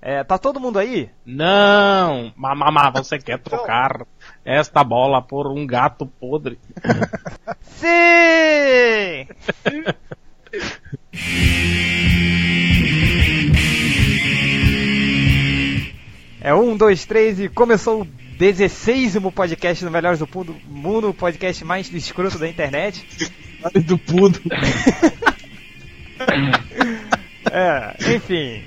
É, 0.00 0.22
tá 0.22 0.38
todo 0.38 0.60
mundo 0.60 0.78
aí? 0.78 1.10
Não! 1.26 2.32
Mamamá, 2.36 2.90
você 2.90 3.18
quer 3.20 3.38
trocar 3.38 4.06
esta 4.44 4.84
bola 4.84 5.20
por 5.20 5.48
um 5.48 5.66
gato 5.66 6.06
podre? 6.06 6.58
Sim! 7.62 7.88
é 16.40 16.54
um, 16.54 16.76
dois, 16.76 17.04
três 17.04 17.40
e 17.40 17.48
começou 17.48 18.02
o 18.02 18.04
16 18.04 19.16
podcast 19.34 19.84
do 19.84 19.90
Melhores 19.90 20.20
do 20.20 20.28
Mundo, 20.68 21.10
o 21.10 21.14
podcast 21.14 21.64
mais 21.64 21.92
escroto 21.92 22.38
da 22.38 22.48
internet. 22.48 23.04
do 23.84 23.98
Pudo. 23.98 24.40
É, 27.50 27.94
enfim, 28.14 28.62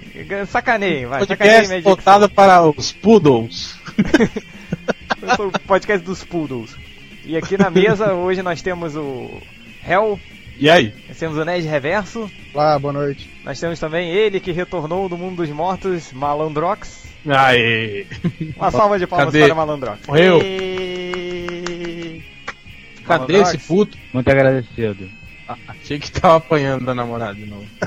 sacaneio, 0.47 1.09
vai. 1.09 1.19
Podcast 1.19 1.55
sacaneio 1.55 1.83
voltado 1.83 2.29
para 2.29 2.61
os 2.61 2.91
poodles. 2.91 3.79
O 5.21 5.51
podcast 5.67 6.03
dos 6.03 6.23
poodles. 6.23 6.75
E 7.23 7.37
aqui 7.37 7.55
na 7.55 7.69
mesa 7.69 8.13
hoje 8.13 8.41
nós 8.41 8.61
temos 8.61 8.95
o 8.95 9.29
Hell. 9.87 10.19
E 10.57 10.69
aí? 10.69 10.93
Nós 11.07 11.17
temos 11.17 11.37
o 11.37 11.45
Ned 11.45 11.67
Reverso. 11.67 12.29
Olá, 12.53 12.79
boa 12.79 12.91
noite. 12.91 13.29
Nós 13.43 13.59
temos 13.59 13.79
também 13.79 14.09
ele 14.09 14.39
que 14.39 14.51
retornou 14.51 15.07
do 15.07 15.17
mundo 15.17 15.37
dos 15.37 15.49
mortos, 15.49 16.11
Malandrox. 16.11 17.05
Aê! 17.27 18.07
Uma 18.57 18.71
salva 18.71 18.97
de 18.97 19.05
palmas 19.05 19.27
Cadê? 19.27 19.45
para 19.45 19.53
o 19.53 19.57
Malandrox. 19.57 20.07
Morreu. 20.07 20.41
E... 20.43 22.23
Cadê 23.05 23.33
Malandrox. 23.33 23.53
esse 23.53 23.67
puto? 23.67 23.97
Muito 24.11 24.29
agradecido. 24.29 25.07
Achei 25.67 25.99
que 25.99 26.11
tava 26.11 26.37
apanhando 26.37 26.85
da 26.85 26.95
namorada 26.95 27.35
de 27.35 27.45
novo. 27.45 27.65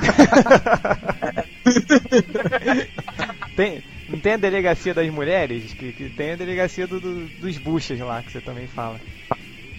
Tem, 3.55 3.81
não 4.09 4.19
tem 4.19 4.33
a 4.33 4.37
delegacia 4.37 4.93
das 4.93 5.09
mulheres? 5.09 5.73
Que, 5.73 5.91
que 5.93 6.09
tem 6.09 6.31
a 6.31 6.35
delegacia 6.35 6.85
do- 6.85 6.99
do- 6.99 7.25
dos 7.39 7.57
buchas 7.57 7.97
lá, 7.99 8.21
que 8.21 8.31
você 8.31 8.41
também 8.41 8.67
fala. 8.67 8.99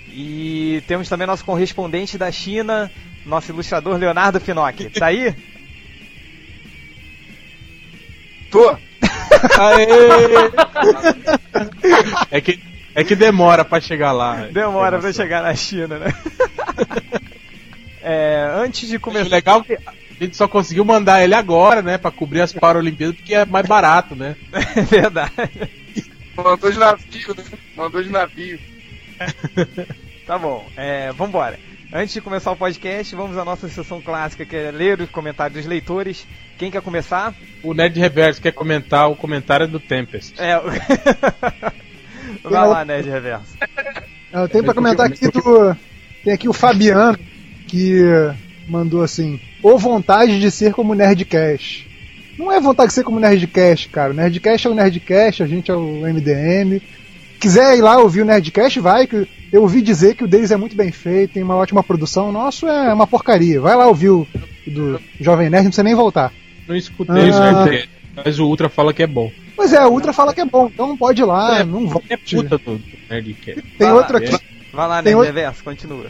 E 0.08 0.82
temos 0.86 1.08
também 1.08 1.26
nosso 1.26 1.44
correspondente 1.44 2.16
da 2.16 2.32
China, 2.32 2.90
nosso 3.26 3.52
ilustrador 3.52 3.96
Leonardo 3.98 4.40
Finocchi. 4.40 4.88
Tá 4.88 5.06
aí? 5.06 5.34
Tô! 8.50 8.70
Aê! 9.60 9.86
é, 12.30 12.40
que, 12.40 12.58
é 12.94 13.04
que 13.04 13.14
demora 13.14 13.64
pra 13.64 13.80
chegar 13.80 14.12
lá. 14.12 14.46
Demora 14.50 14.98
pra 14.98 15.12
chegar 15.12 15.42
na 15.42 15.54
China, 15.54 15.98
né? 15.98 16.06
É, 18.08 18.48
antes 18.54 18.88
de 18.88 18.96
O 18.96 19.00
começar. 19.00 19.28
legal 19.28 19.64
é 19.68 19.76
que 19.76 19.82
a 19.84 20.24
gente 20.24 20.36
só 20.36 20.46
conseguiu 20.46 20.84
mandar 20.84 21.24
ele 21.24 21.34
agora, 21.34 21.82
né? 21.82 21.98
Pra 21.98 22.12
cobrir 22.12 22.40
as 22.40 22.52
Paralimpíadas, 22.52 23.16
porque 23.16 23.34
é 23.34 23.44
mais 23.44 23.66
barato, 23.66 24.14
né? 24.14 24.36
É 24.76 24.82
verdade. 24.82 25.32
Mandou 26.36 26.70
de 26.70 26.78
navio, 26.78 27.34
né? 27.36 27.44
Mandou 27.76 28.02
de 28.02 28.08
navio. 28.10 28.60
Tá 30.24 30.38
bom, 30.38 30.64
é, 30.76 31.10
vambora. 31.12 31.58
Antes 31.92 32.14
de 32.14 32.20
começar 32.20 32.52
o 32.52 32.56
podcast, 32.56 33.14
vamos 33.16 33.36
à 33.38 33.44
nossa 33.44 33.68
sessão 33.68 34.00
clássica, 34.00 34.44
que 34.44 34.54
é 34.54 34.70
ler 34.70 35.00
os 35.00 35.10
comentários 35.10 35.58
dos 35.60 35.66
leitores. 35.66 36.26
Quem 36.58 36.70
quer 36.70 36.82
começar? 36.82 37.34
O 37.62 37.74
Ned 37.74 37.98
Reverso 37.98 38.40
quer 38.40 38.52
comentar 38.52 39.10
o 39.10 39.16
comentário 39.16 39.66
do 39.66 39.80
Tempest. 39.80 40.34
É. 40.38 40.54
Vai 42.42 42.68
lá, 42.68 42.84
Ned 42.84 43.08
Reverso. 43.08 43.56
Eu 44.32 44.48
tenho 44.48 44.64
pra 44.64 44.74
comentar 44.74 45.06
aqui 45.06 45.28
do. 45.28 45.76
Tem 46.24 46.32
aqui 46.34 46.48
o 46.48 46.52
Fabiano, 46.52 47.18
que 47.66 48.02
mandou 48.68 49.02
assim: 49.02 49.40
ou 49.62 49.78
vontade 49.78 50.38
de 50.40 50.50
ser 50.50 50.72
como 50.72 50.94
Nerdcast. 50.94 51.86
Não 52.38 52.52
é 52.52 52.60
vontade 52.60 52.88
de 52.88 52.94
ser 52.94 53.02
como 53.04 53.18
Nerdcast, 53.18 53.88
cara. 53.88 54.12
O 54.12 54.14
Nerdcast 54.14 54.66
é 54.66 54.70
o 54.70 54.74
Nerdcast, 54.74 55.42
a 55.42 55.46
gente 55.46 55.70
é 55.70 55.74
o 55.74 56.02
MDM. 56.02 56.80
Quiser 57.40 57.76
ir 57.76 57.82
lá 57.82 57.98
ouvir 57.98 58.22
o 58.22 58.24
Nerdcast, 58.24 58.78
vai, 58.80 59.06
que 59.06 59.26
eu 59.52 59.62
ouvi 59.62 59.80
dizer 59.82 60.14
que 60.14 60.24
o 60.24 60.28
deles 60.28 60.50
é 60.50 60.56
muito 60.56 60.76
bem 60.76 60.90
feito, 60.92 61.34
tem 61.34 61.42
uma 61.42 61.56
ótima 61.56 61.82
produção. 61.82 62.28
O 62.28 62.32
nosso 62.32 62.66
é 62.66 62.92
uma 62.92 63.06
porcaria. 63.06 63.60
Vai 63.60 63.74
lá 63.76 63.86
ouvir 63.86 64.10
o 64.10 64.26
do 64.66 65.00
Jovem 65.20 65.48
Nerd, 65.48 65.64
não 65.64 65.70
precisa 65.70 65.82
nem 65.82 65.94
voltar. 65.94 66.32
Não 66.68 66.74
escutei 66.76 67.30
Ah. 67.30 67.64
né? 67.66 67.84
Mas 68.24 68.38
o 68.38 68.46
Ultra 68.46 68.68
fala 68.68 68.92
que 68.94 69.02
é 69.02 69.06
bom. 69.06 69.30
Pois 69.54 69.72
é, 69.72 69.84
o 69.86 69.90
Ultra 69.90 70.12
fala 70.12 70.34
que 70.34 70.40
é 70.40 70.44
bom, 70.44 70.70
então 70.72 70.96
pode 70.96 71.20
ir 71.22 71.24
lá, 71.24 71.60
É, 71.60 71.64
não 71.64 71.86
volte. 71.86 72.06
É 72.12 72.16
puta 72.16 72.58
do 72.58 72.80
Nerdcast. 73.08 73.62
Tem 73.78 73.86
Vai 73.86 73.92
outro 73.92 74.12
lá, 74.14 74.18
aqui. 74.18 74.44
Vai 74.72 74.88
lá, 74.88 74.96
outro- 74.98 75.20
Reverso, 75.22 75.64
continua. 75.64 76.06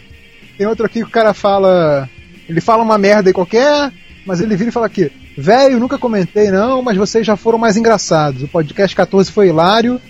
Tem 0.56 0.66
outro 0.66 0.86
aqui 0.86 1.00
que 1.00 1.06
o 1.06 1.10
cara 1.10 1.32
fala. 1.34 2.08
Ele 2.48 2.60
fala 2.60 2.82
uma 2.82 2.96
merda 2.98 3.28
aí 3.28 3.32
qualquer, 3.34 3.92
mas 4.24 4.40
ele 4.40 4.56
vira 4.56 4.70
e 4.70 4.72
fala 4.72 4.86
aqui: 4.86 5.10
Velho, 5.36 5.78
nunca 5.78 5.98
comentei 5.98 6.50
não, 6.50 6.82
mas 6.82 6.96
vocês 6.96 7.26
já 7.26 7.36
foram 7.36 7.58
mais 7.58 7.76
engraçados. 7.76 8.42
O 8.42 8.48
podcast 8.48 8.94
14 8.96 9.30
foi 9.32 9.48
hilário. 9.48 10.00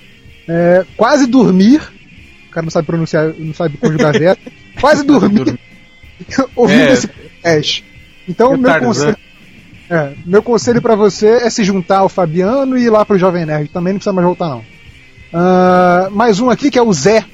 É, 0.48 0.84
quase 0.96 1.26
dormir. 1.26 1.80
O 2.48 2.50
cara 2.52 2.64
não 2.64 2.70
sabe 2.70 2.86
pronunciar, 2.86 3.32
não 3.38 3.52
sabe 3.54 3.76
conjugar 3.76 4.12
verbo. 4.18 4.40
Quase 4.80 5.04
dormir 5.04 5.58
ouvindo 6.54 6.80
É. 6.80 6.92
esse 6.92 7.08
podcast. 7.08 7.84
Então, 8.28 8.54
É 8.54 8.56
meu 8.56 8.70
Tarzan. 8.70 8.86
conselho. 8.86 9.16
É, 9.88 10.12
meu 10.26 10.42
conselho 10.42 10.82
pra 10.82 10.94
você 10.96 11.26
é 11.28 11.50
se 11.50 11.62
juntar 11.62 11.98
ao 11.98 12.08
Fabiano 12.08 12.76
e 12.76 12.84
ir 12.84 12.90
lá 12.90 13.04
pro 13.04 13.18
Jovem 13.18 13.46
Nerd. 13.46 13.68
Também 13.68 13.92
não 13.92 13.98
precisa 13.98 14.12
mais 14.12 14.26
voltar, 14.26 14.48
não. 14.48 14.64
Ah, 15.32 16.08
mais 16.12 16.40
um 16.40 16.50
aqui 16.50 16.70
que 16.70 16.78
é 16.78 16.82
o 16.82 16.92
Zé 16.92 17.24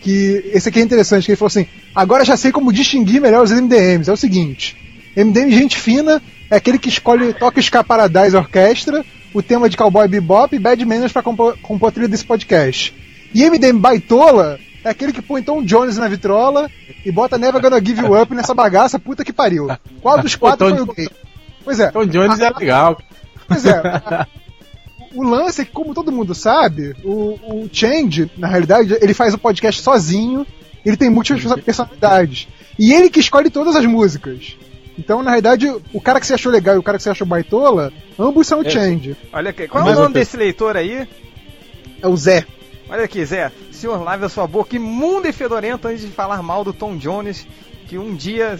que 0.00 0.50
esse 0.52 0.68
aqui 0.68 0.78
é 0.80 0.82
interessante, 0.82 1.24
que 1.26 1.32
ele 1.32 1.36
falou 1.36 1.48
assim: 1.48 1.66
agora 1.94 2.24
já 2.24 2.36
sei 2.36 2.50
como 2.52 2.72
distinguir 2.72 3.20
melhor 3.20 3.42
os 3.44 3.50
MDMs. 3.52 4.08
É 4.08 4.12
o 4.12 4.16
seguinte: 4.16 4.76
MDM 5.16 5.50
gente 5.50 5.76
fina 5.78 6.22
é 6.50 6.56
aquele 6.56 6.78
que 6.78 6.88
escolhe 6.88 7.32
toca 7.34 7.60
Ska 7.60 7.84
Paradise 7.84 8.36
Orquestra, 8.36 9.04
o 9.34 9.42
tema 9.42 9.68
de 9.68 9.76
Cowboy 9.76 10.08
Bebop 10.08 10.54
e 10.54 10.58
Bad 10.58 10.84
Manners 10.84 11.12
pra 11.12 11.22
compor, 11.22 11.56
compor 11.62 11.88
a 11.88 11.92
trilha 11.92 12.08
desse 12.08 12.24
podcast. 12.24 12.94
E 13.32 13.48
MDM 13.48 13.78
baitola 13.78 14.58
é 14.82 14.88
aquele 14.90 15.12
que 15.12 15.22
põe 15.22 15.42
Tom 15.42 15.62
Jones 15.62 15.96
na 15.98 16.08
vitrola 16.08 16.68
e 17.04 17.12
bota 17.12 17.38
Never 17.38 17.60
Gonna 17.60 17.78
Give 17.84 18.00
You 18.02 18.20
Up 18.20 18.34
nessa 18.34 18.54
bagaça, 18.54 18.98
puta 18.98 19.24
que 19.24 19.32
pariu. 19.32 19.68
Qual 20.00 20.20
dos 20.20 20.34
quatro 20.36 20.68
Tom 20.70 20.76
foi 20.76 20.84
o 20.84 20.94
gay? 20.94 21.08
Pois 21.64 21.78
é. 21.78 21.90
Tom 21.90 22.06
Jones 22.06 22.40
é 22.40 22.50
legal. 22.50 22.98
Pois 23.46 23.64
é. 23.66 23.70
a- 23.72 24.26
O 25.14 25.22
lance 25.24 25.62
é 25.62 25.64
que, 25.64 25.72
como 25.72 25.94
todo 25.94 26.12
mundo 26.12 26.34
sabe, 26.34 26.94
o, 27.02 27.38
o 27.42 27.68
Change, 27.72 28.30
na 28.36 28.46
realidade, 28.46 28.96
ele 29.00 29.12
faz 29.14 29.34
o 29.34 29.38
podcast 29.38 29.82
sozinho, 29.82 30.46
ele 30.84 30.96
tem 30.96 31.10
múltiplas 31.10 31.60
personalidades. 31.60 32.48
E 32.78 32.92
ele 32.92 33.10
que 33.10 33.20
escolhe 33.20 33.50
todas 33.50 33.74
as 33.76 33.84
músicas. 33.84 34.56
Então, 34.98 35.22
na 35.22 35.30
realidade, 35.30 35.66
o 35.92 36.00
cara 36.00 36.20
que 36.20 36.26
você 36.26 36.34
achou 36.34 36.52
legal 36.52 36.76
e 36.76 36.78
o 36.78 36.82
cara 36.82 36.98
que 36.98 37.02
você 37.02 37.10
achou 37.10 37.26
baitola, 37.26 37.92
ambos 38.18 38.46
são 38.46 38.60
o 38.60 38.66
É. 38.66 38.70
Change. 38.70 39.16
Olha 39.32 39.50
aqui, 39.50 39.66
qual 39.66 39.88
é 39.88 39.92
o 39.92 39.94
nome 39.94 40.14
desse 40.14 40.36
leitor 40.36 40.76
aí? 40.76 41.08
É 42.02 42.06
o 42.06 42.16
Zé. 42.16 42.44
Olha 42.88 43.04
aqui, 43.04 43.24
Zé. 43.24 43.50
O 43.70 43.74
senhor 43.74 44.02
lave 44.02 44.24
a 44.24 44.28
sua 44.28 44.46
boca 44.46 44.76
imunda 44.76 45.28
e 45.28 45.32
fedorenta 45.32 45.88
antes 45.88 46.02
de 46.02 46.10
falar 46.10 46.42
mal 46.42 46.64
do 46.64 46.72
Tom 46.72 46.96
Jones, 46.96 47.46
que 47.88 47.96
um 47.96 48.14
dia. 48.14 48.56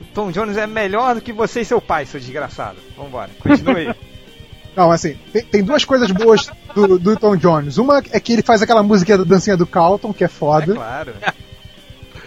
o 0.00 0.04
Tom 0.14 0.30
Jones 0.30 0.56
é 0.56 0.66
melhor 0.66 1.16
do 1.16 1.20
que 1.20 1.32
você 1.32 1.60
e 1.60 1.64
seu 1.64 1.80
pai, 1.80 2.06
seu 2.06 2.20
desgraçado. 2.20 2.78
Vambora, 2.96 3.30
continue 3.40 3.88
aí. 3.88 3.94
Não, 4.76 4.90
assim, 4.92 5.16
tem, 5.32 5.42
tem 5.42 5.62
duas 5.64 5.84
coisas 5.84 6.10
boas 6.10 6.50
do, 6.74 6.98
do 6.98 7.16
Tom 7.16 7.34
Jones. 7.36 7.78
Uma 7.78 8.02
é 8.12 8.20
que 8.20 8.34
ele 8.34 8.42
faz 8.42 8.60
aquela 8.60 8.82
música 8.82 9.16
da 9.16 9.24
dancinha 9.24 9.56
do 9.56 9.66
Carlton, 9.66 10.12
que 10.12 10.22
é 10.22 10.26
É 10.26 10.28
foda. 10.28 10.74
claro. 10.74 11.12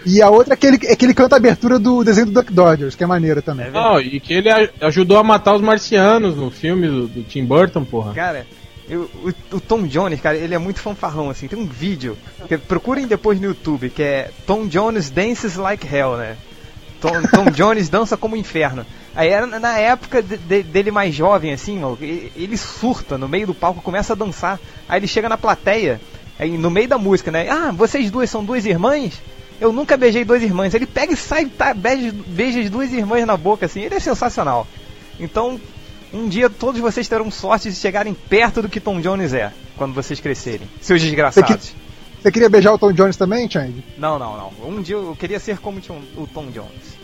E 0.04 0.22
a 0.22 0.30
outra 0.30 0.54
é 0.54 0.56
que, 0.56 0.66
ele, 0.66 0.78
é 0.84 0.96
que 0.96 1.04
ele 1.04 1.12
canta 1.14 1.36
a 1.36 1.38
abertura 1.38 1.78
do 1.78 2.02
desenho 2.02 2.26
do 2.26 2.32
Duck 2.32 2.52
Dodgers, 2.52 2.94
que 2.94 3.04
é 3.04 3.06
maneira 3.06 3.42
também. 3.42 3.66
É. 3.66 3.70
Não, 3.70 4.00
e 4.00 4.18
que 4.18 4.32
ele 4.32 4.48
a- 4.50 4.68
ajudou 4.80 5.18
a 5.18 5.22
matar 5.22 5.54
os 5.54 5.60
marcianos 5.60 6.34
no 6.36 6.50
filme 6.50 6.88
do, 6.88 7.06
do 7.06 7.22
Tim 7.22 7.44
Burton, 7.44 7.84
porra. 7.84 8.14
Cara, 8.14 8.46
eu- 8.88 9.10
o, 9.22 9.56
o 9.56 9.60
Tom 9.60 9.82
Jones, 9.86 10.18
cara, 10.20 10.38
ele 10.38 10.54
é 10.54 10.58
muito 10.58 10.80
fanfarrão, 10.80 11.28
assim. 11.28 11.46
Tem 11.48 11.58
um 11.58 11.66
vídeo, 11.66 12.16
que, 12.48 12.56
procurem 12.56 13.06
depois 13.06 13.38
no 13.38 13.46
YouTube, 13.48 13.90
que 13.90 14.02
é 14.02 14.30
Tom 14.46 14.66
Jones 14.66 15.10
Dances 15.10 15.56
Like 15.56 15.86
Hell, 15.86 16.16
né? 16.16 16.36
Tom, 17.00 17.22
Tom 17.32 17.50
Jones 17.54 17.88
dança 17.88 18.16
como 18.16 18.36
inferno. 18.36 18.84
Aí 19.14 19.28
era 19.28 19.46
na 19.46 19.78
época 19.78 20.22
de- 20.22 20.36
de- 20.36 20.62
dele 20.62 20.90
mais 20.90 21.14
jovem, 21.14 21.52
assim, 21.52 21.80
ele 22.00 22.56
surta 22.56 23.16
no 23.18 23.28
meio 23.28 23.46
do 23.46 23.54
palco, 23.54 23.80
começa 23.82 24.12
a 24.12 24.16
dançar. 24.16 24.58
Aí 24.88 24.98
ele 25.00 25.06
chega 25.08 25.28
na 25.28 25.36
plateia, 25.38 26.00
aí 26.38 26.56
no 26.56 26.70
meio 26.70 26.86
da 26.88 26.98
música, 26.98 27.30
né? 27.30 27.48
Ah, 27.50 27.72
vocês 27.72 28.10
duas 28.10 28.28
são 28.30 28.44
duas 28.44 28.64
irmãs? 28.66 29.20
Eu 29.60 29.72
nunca 29.72 29.96
beijei 29.96 30.24
duas 30.24 30.42
irmãs. 30.42 30.72
Ele 30.72 30.86
pega 30.86 31.12
e 31.12 31.16
sai, 31.16 31.46
tá, 31.46 31.74
beija, 31.74 32.14
beija 32.26 32.60
as 32.60 32.70
duas 32.70 32.92
irmãs 32.92 33.26
na 33.26 33.36
boca, 33.36 33.66
assim. 33.66 33.80
Ele 33.82 33.94
é 33.94 34.00
sensacional. 34.00 34.66
Então, 35.18 35.60
um 36.14 36.28
dia 36.28 36.48
todos 36.48 36.80
vocês 36.80 37.06
terão 37.08 37.30
sorte 37.30 37.68
de 37.68 37.76
chegarem 37.76 38.14
perto 38.14 38.62
do 38.62 38.68
que 38.68 38.80
Tom 38.80 39.00
Jones 39.00 39.34
é, 39.34 39.52
quando 39.76 39.92
vocês 39.92 40.18
crescerem. 40.18 40.66
Seus 40.80 41.02
desgraçados. 41.02 41.72
Você 42.22 42.30
queria 42.30 42.48
beijar 42.50 42.72
o 42.72 42.78
Tom 42.78 42.92
Jones 42.92 43.16
também, 43.16 43.50
Change? 43.50 43.82
Não, 43.98 44.18
não, 44.18 44.36
não. 44.36 44.68
Um 44.68 44.80
dia 44.82 44.96
eu 44.96 45.16
queria 45.18 45.38
ser 45.40 45.58
como 45.58 45.78
o 46.16 46.26
Tom 46.26 46.46
Jones. 46.50 46.99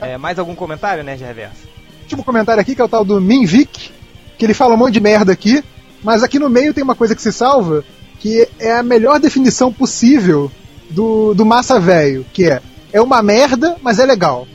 É, 0.00 0.16
mais 0.18 0.38
algum 0.38 0.54
comentário, 0.54 1.02
né, 1.02 1.16
de 1.16 1.24
reverso? 1.24 1.66
último 2.02 2.24
comentário 2.24 2.60
aqui, 2.60 2.74
que 2.74 2.80
é 2.80 2.84
o 2.84 2.88
tal 2.88 3.04
do 3.04 3.20
Minvic, 3.20 3.90
que 4.38 4.44
ele 4.46 4.54
fala 4.54 4.74
um 4.74 4.78
monte 4.78 4.94
de 4.94 5.00
merda 5.00 5.30
aqui, 5.32 5.62
mas 6.02 6.22
aqui 6.22 6.38
no 6.38 6.48
meio 6.48 6.72
tem 6.72 6.82
uma 6.82 6.94
coisa 6.94 7.14
que 7.14 7.20
se 7.20 7.30
salva, 7.32 7.84
que 8.18 8.48
é 8.58 8.72
a 8.78 8.82
melhor 8.82 9.20
definição 9.20 9.70
possível 9.72 10.50
do, 10.88 11.34
do 11.34 11.44
massa 11.44 11.78
velho, 11.78 12.24
que 12.32 12.46
é 12.50 12.62
é 12.90 13.00
uma 13.02 13.22
merda, 13.22 13.76
mas 13.82 13.98
é 13.98 14.06
legal. 14.06 14.48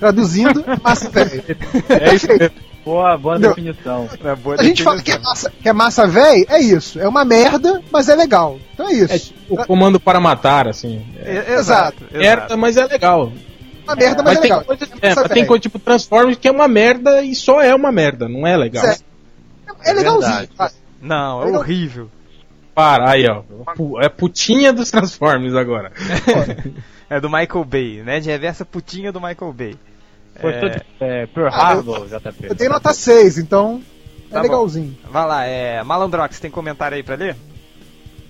Traduzindo, 0.00 0.64
massa 0.82 1.10
velho. 1.10 1.44
É 1.90 2.14
isso. 2.14 2.26
Boa, 2.82 3.16
boa 3.18 3.38
Não. 3.38 3.50
definição. 3.50 4.08
É 4.24 4.34
boa 4.34 4.56
A 4.58 4.62
gente 4.62 4.82
fala 4.82 5.02
que 5.02 5.10
é 5.10 5.14
definição. 5.14 5.30
massa, 5.30 5.52
que 5.62 5.68
é 5.68 5.72
massa 5.74 6.06
véi, 6.06 6.46
é 6.48 6.60
isso. 6.60 6.98
É 6.98 7.06
uma 7.06 7.24
merda, 7.24 7.82
mas 7.92 8.08
é 8.08 8.14
legal. 8.14 8.58
Então 8.72 8.88
é 8.88 8.92
É 8.92 8.96
isso. 9.16 9.34
tipo 9.34 9.56
comando 9.66 10.00
para 10.00 10.18
matar, 10.20 10.66
assim. 10.68 11.02
É 11.22 11.36
É- 11.48 11.54
Exato, 11.58 12.02
merda, 12.10 12.44
exato. 12.44 12.58
mas 12.58 12.76
é 12.78 12.86
legal. 12.86 13.30
Uma 13.84 13.94
merda, 13.96 14.22
mas, 14.22 14.24
Mas 14.24 14.38
é 14.38 14.40
tem 14.40 14.50
legal. 14.50 14.64
coisa, 14.64 14.84
É 15.00 15.08
é, 15.08 15.14
mas 15.14 15.28
tem 15.28 15.46
coisa 15.46 15.60
tipo 15.62 15.78
Transformers 15.78 16.38
que 16.38 16.48
é 16.48 16.50
uma 16.50 16.66
merda 16.68 17.22
e 17.22 17.34
só 17.34 17.62
é 17.62 17.74
uma 17.74 17.92
merda, 17.92 18.28
não 18.28 18.46
é 18.46 18.56
legal. 18.56 18.84
É, 18.86 18.96
é 19.84 19.92
legalzinho. 19.92 20.48
vai. 20.56 20.70
Não, 21.00 21.42
é 21.42 21.44
Legal. 21.46 21.60
horrível. 21.60 22.10
Para, 22.74 23.10
aí 23.10 23.24
ó. 23.28 23.42
É 24.00 24.08
putinha 24.08 24.72
dos 24.72 24.90
Transformers 24.90 25.54
agora. 25.54 25.92
É 27.10 27.20
do 27.20 27.28
Michael 27.28 27.64
Bay, 27.66 28.02
né? 28.02 28.18
De 28.18 28.30
reversa 28.30 28.64
putinha 28.64 29.12
do 29.12 29.20
Michael 29.20 29.52
Bay. 29.52 29.76
Gostou 30.40 30.68
É, 30.68 30.70
de 30.70 30.82
é, 31.00 31.26
Pearl 31.26 31.48
Ah, 31.48 31.50
eu- 31.74 31.78
Harbor, 31.78 32.06
JP? 32.08 32.46
Eu 32.48 32.54
dei 32.54 32.66
nota 32.68 32.94
6, 32.94 33.36
então 33.36 33.82
é 34.30 34.32
Tá 34.32 34.36
bom. 34.38 34.42
legalzinho. 34.42 34.96
vai 35.10 35.26
lá, 35.26 35.44
é. 35.44 35.82
Malandrox, 35.84 36.40
tem 36.40 36.50
comentário 36.50 36.96
aí 36.96 37.02
pra 37.02 37.14
ler? 37.14 37.36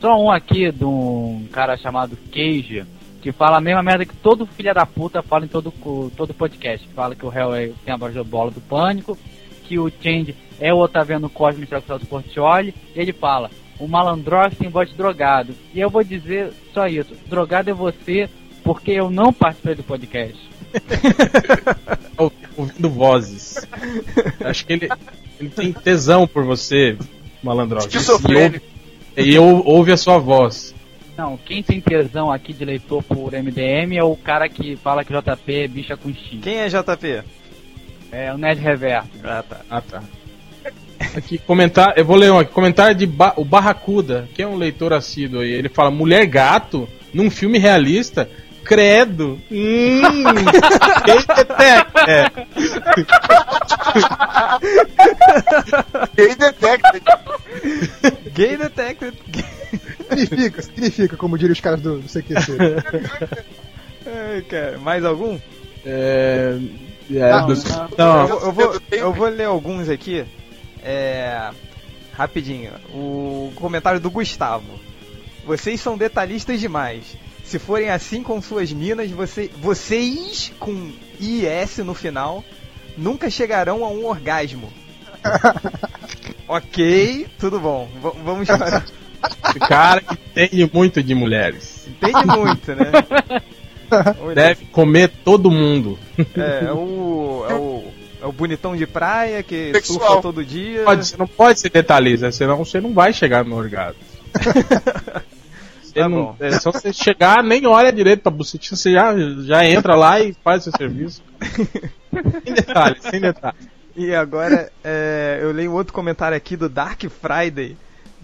Só 0.00 0.20
um 0.20 0.28
aqui 0.30 0.72
de 0.72 0.84
um 0.84 1.46
cara 1.52 1.76
chamado 1.78 2.18
Cage, 2.32 2.84
que 3.24 3.32
fala 3.32 3.56
a 3.56 3.60
mesma 3.60 3.82
merda 3.82 4.04
que 4.04 4.14
todo 4.14 4.44
filho 4.44 4.74
da 4.74 4.84
puta 4.84 5.22
fala 5.22 5.46
em 5.46 5.48
todo, 5.48 5.72
todo 6.14 6.34
podcast. 6.34 6.86
Fala 6.94 7.14
que 7.14 7.24
o 7.24 7.30
réu 7.30 7.52
tem 7.82 7.94
a 7.94 7.96
voz 7.96 8.14
da 8.14 8.22
bola 8.22 8.50
do 8.50 8.60
pânico, 8.60 9.16
que 9.66 9.78
o 9.78 9.90
Change 9.90 10.36
é 10.60 10.74
o 10.74 10.76
Otaviano 10.76 11.30
Cosme 11.30 11.66
Sexual 11.66 11.98
do 11.98 12.04
Portioli, 12.04 12.74
e 12.94 13.00
ele 13.00 13.14
fala, 13.14 13.50
o 13.80 13.88
malandrox 13.88 14.58
tem 14.58 14.68
voz 14.68 14.90
de 14.90 14.94
drogado. 14.94 15.54
E 15.74 15.80
eu 15.80 15.88
vou 15.88 16.04
dizer 16.04 16.52
só 16.74 16.86
isso, 16.86 17.16
drogado 17.26 17.70
é 17.70 17.72
você, 17.72 18.28
porque 18.62 18.90
eu 18.90 19.08
não 19.10 19.32
participei 19.32 19.74
do 19.74 19.82
podcast. 19.82 20.38
Ou- 22.18 22.30
Ouvindo 22.58 22.90
vozes. 22.90 23.66
Acho 24.44 24.66
que 24.66 24.72
ele, 24.74 24.88
ele 25.40 25.48
tem 25.48 25.72
tesão 25.72 26.26
por 26.26 26.44
você, 26.44 26.96
malandrox. 27.42 27.86
E 27.86 27.88
ouve, 27.88 27.96
Esquizofrênico. 28.04 28.66
e 29.16 29.38
ou- 29.38 29.66
ouve 29.66 29.92
a 29.92 29.96
sua 29.96 30.18
voz. 30.18 30.74
Não, 31.16 31.36
quem 31.36 31.62
tem 31.62 31.80
tesão 31.80 32.30
aqui 32.30 32.52
de 32.52 32.64
leitor 32.64 33.02
por 33.02 33.32
MDM 33.32 33.96
é 33.96 34.02
o 34.02 34.16
cara 34.16 34.48
que 34.48 34.76
fala 34.76 35.04
que 35.04 35.12
JP 35.12 35.54
é 35.54 35.68
bicha 35.68 35.96
com 35.96 36.10
X. 36.10 36.40
Quem 36.42 36.56
é 36.56 36.68
JP? 36.68 37.22
É 38.10 38.32
o 38.32 38.38
Ned 38.38 38.60
Reverso. 38.60 39.08
Ah, 39.22 39.44
tá. 39.48 39.60
Ah, 39.70 39.80
tá. 39.80 40.02
Aqui, 41.16 41.38
comentar, 41.38 41.94
eu 41.96 42.04
vou 42.04 42.16
ler 42.16 42.32
um 42.32 42.38
aqui. 42.38 42.52
Comentário 42.52 42.96
de 42.96 43.06
ba 43.06 43.32
o 43.36 43.44
Barracuda, 43.44 44.28
que 44.34 44.42
é 44.42 44.46
um 44.46 44.56
leitor 44.56 44.92
assíduo 44.92 45.40
aí. 45.40 45.52
Ele 45.52 45.68
fala: 45.68 45.90
Mulher 45.90 46.26
gato 46.26 46.88
num 47.12 47.30
filme 47.30 47.58
realista? 47.58 48.28
Credo! 48.64 49.38
Hum! 49.52 50.00
Detecta? 51.04 52.10
É. 52.10 52.30
Quem 56.16 56.34
detecta? 56.38 57.00
Gay 58.32 58.56
Detected. 58.56 59.16
Significa, 60.08 60.62
significa, 60.62 61.16
como 61.16 61.36
diriam 61.38 61.52
os 61.52 61.60
caras 61.60 61.80
do, 61.80 61.98
do 62.00 62.08
CQC. 62.08 62.56
Cara, 64.48 64.78
mais 64.78 65.04
algum? 65.04 65.38
É, 65.84 66.58
é, 67.10 67.30
Não, 67.30 67.46
dos- 67.46 67.64
não. 67.64 67.88
não, 67.96 68.20
Eu, 68.20 68.28
vou- 68.28 68.40
eu 68.40 68.52
vou, 68.52 68.80
eu 68.92 69.12
vou 69.12 69.28
ler 69.28 69.44
alguns 69.44 69.88
aqui. 69.88 70.24
É. 70.82 71.50
Rapidinho. 72.12 72.70
O 72.92 73.52
comentário 73.56 73.98
do 74.00 74.10
Gustavo. 74.10 74.78
Vocês 75.46 75.80
são 75.80 75.96
detalhistas 75.98 76.60
demais. 76.60 77.04
Se 77.44 77.58
forem 77.58 77.90
assim 77.90 78.22
com 78.22 78.40
suas 78.40 78.72
minas, 78.72 79.10
você, 79.10 79.50
vocês, 79.60 80.52
com 80.58 80.92
IS 81.20 81.78
no 81.78 81.92
final, 81.92 82.42
nunca 82.96 83.28
chegarão 83.28 83.84
a 83.84 83.88
um 83.90 84.06
orgasmo. 84.06 84.72
ok, 86.48 87.26
tudo 87.38 87.58
bom. 87.60 87.88
V- 88.02 88.18
vamos 88.24 88.46
para. 88.48 88.84
Esse 89.48 89.58
cara 89.58 90.00
que 90.00 90.14
entende 90.14 90.70
muito 90.72 91.02
de 91.02 91.14
mulheres. 91.14 91.86
Entende 91.88 92.26
muito, 92.26 92.74
né? 92.74 92.90
Olha, 94.20 94.34
Deve 94.34 94.64
comer 94.66 95.08
todo 95.24 95.50
mundo. 95.50 95.98
É, 96.36 96.66
é 96.66 96.72
o, 96.72 97.46
é 97.48 97.54
o. 97.54 97.84
É 98.22 98.26
o 98.26 98.32
bonitão 98.32 98.74
de 98.74 98.86
praia 98.86 99.42
que 99.42 99.70
Sexual. 99.74 100.00
surfa 100.08 100.22
todo 100.22 100.42
dia. 100.44 100.82
Pode, 100.84 101.06
você 101.06 101.16
não 101.16 101.26
pode 101.26 101.60
ser 101.60 101.68
detalhista, 101.70 102.32
senão 102.32 102.56
você 102.64 102.80
não 102.80 102.94
vai 102.94 103.12
chegar 103.12 103.44
no 103.44 103.54
orgasmo. 103.56 104.00
Tá 105.94 106.08
não- 106.08 106.34
é 106.40 106.50
só 106.58 106.72
você 106.72 106.92
chegar, 106.92 107.40
nem 107.44 107.66
olha 107.66 107.92
direito 107.92 108.22
pra 108.22 108.32
bucetinha, 108.32 108.76
você 108.76 108.90
já, 108.92 109.14
já 109.44 109.64
entra 109.64 109.94
lá 109.94 110.18
e 110.20 110.34
faz 110.42 110.62
o 110.62 110.64
seu 110.64 110.72
serviço. 110.76 111.22
sem 112.44 112.52
detalhes, 112.52 113.02
sem 113.02 113.20
detalhes. 113.20 113.68
E 113.96 114.12
agora 114.12 114.72
é, 114.82 115.38
eu 115.40 115.52
leio 115.52 115.72
outro 115.72 115.92
comentário 115.92 116.36
aqui 116.36 116.56
do 116.56 116.68
Dark 116.68 117.00
Friday, 117.04 117.76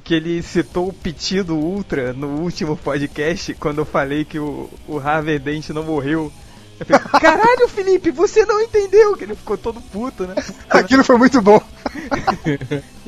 que 0.05 0.15
ele 0.15 0.43
citou 0.43 0.89
o 0.89 0.93
pedido 0.93 1.55
Ultra 1.55 2.13
no 2.13 2.41
último 2.41 2.77
podcast, 2.77 3.55
quando 3.55 3.79
eu 3.79 3.85
falei 3.85 4.25
que 4.25 4.39
o, 4.39 4.69
o 4.87 4.99
Harvey 4.99 5.39
Dent 5.39 5.71
não 5.71 5.85
morreu. 5.85 6.33
Eu 6.79 6.87
falei, 6.87 7.03
caralho, 7.21 7.69
Felipe, 7.69 8.11
você 8.11 8.45
não 8.45 8.61
entendeu, 8.61 9.17
que 9.17 9.25
ele 9.25 9.35
ficou 9.35 9.59
todo 9.59 9.81
puto, 9.81 10.27
né? 10.27 10.35
Aquilo 10.71 11.05
foi 11.05 11.17
muito 11.17 11.41
bom. 11.41 11.61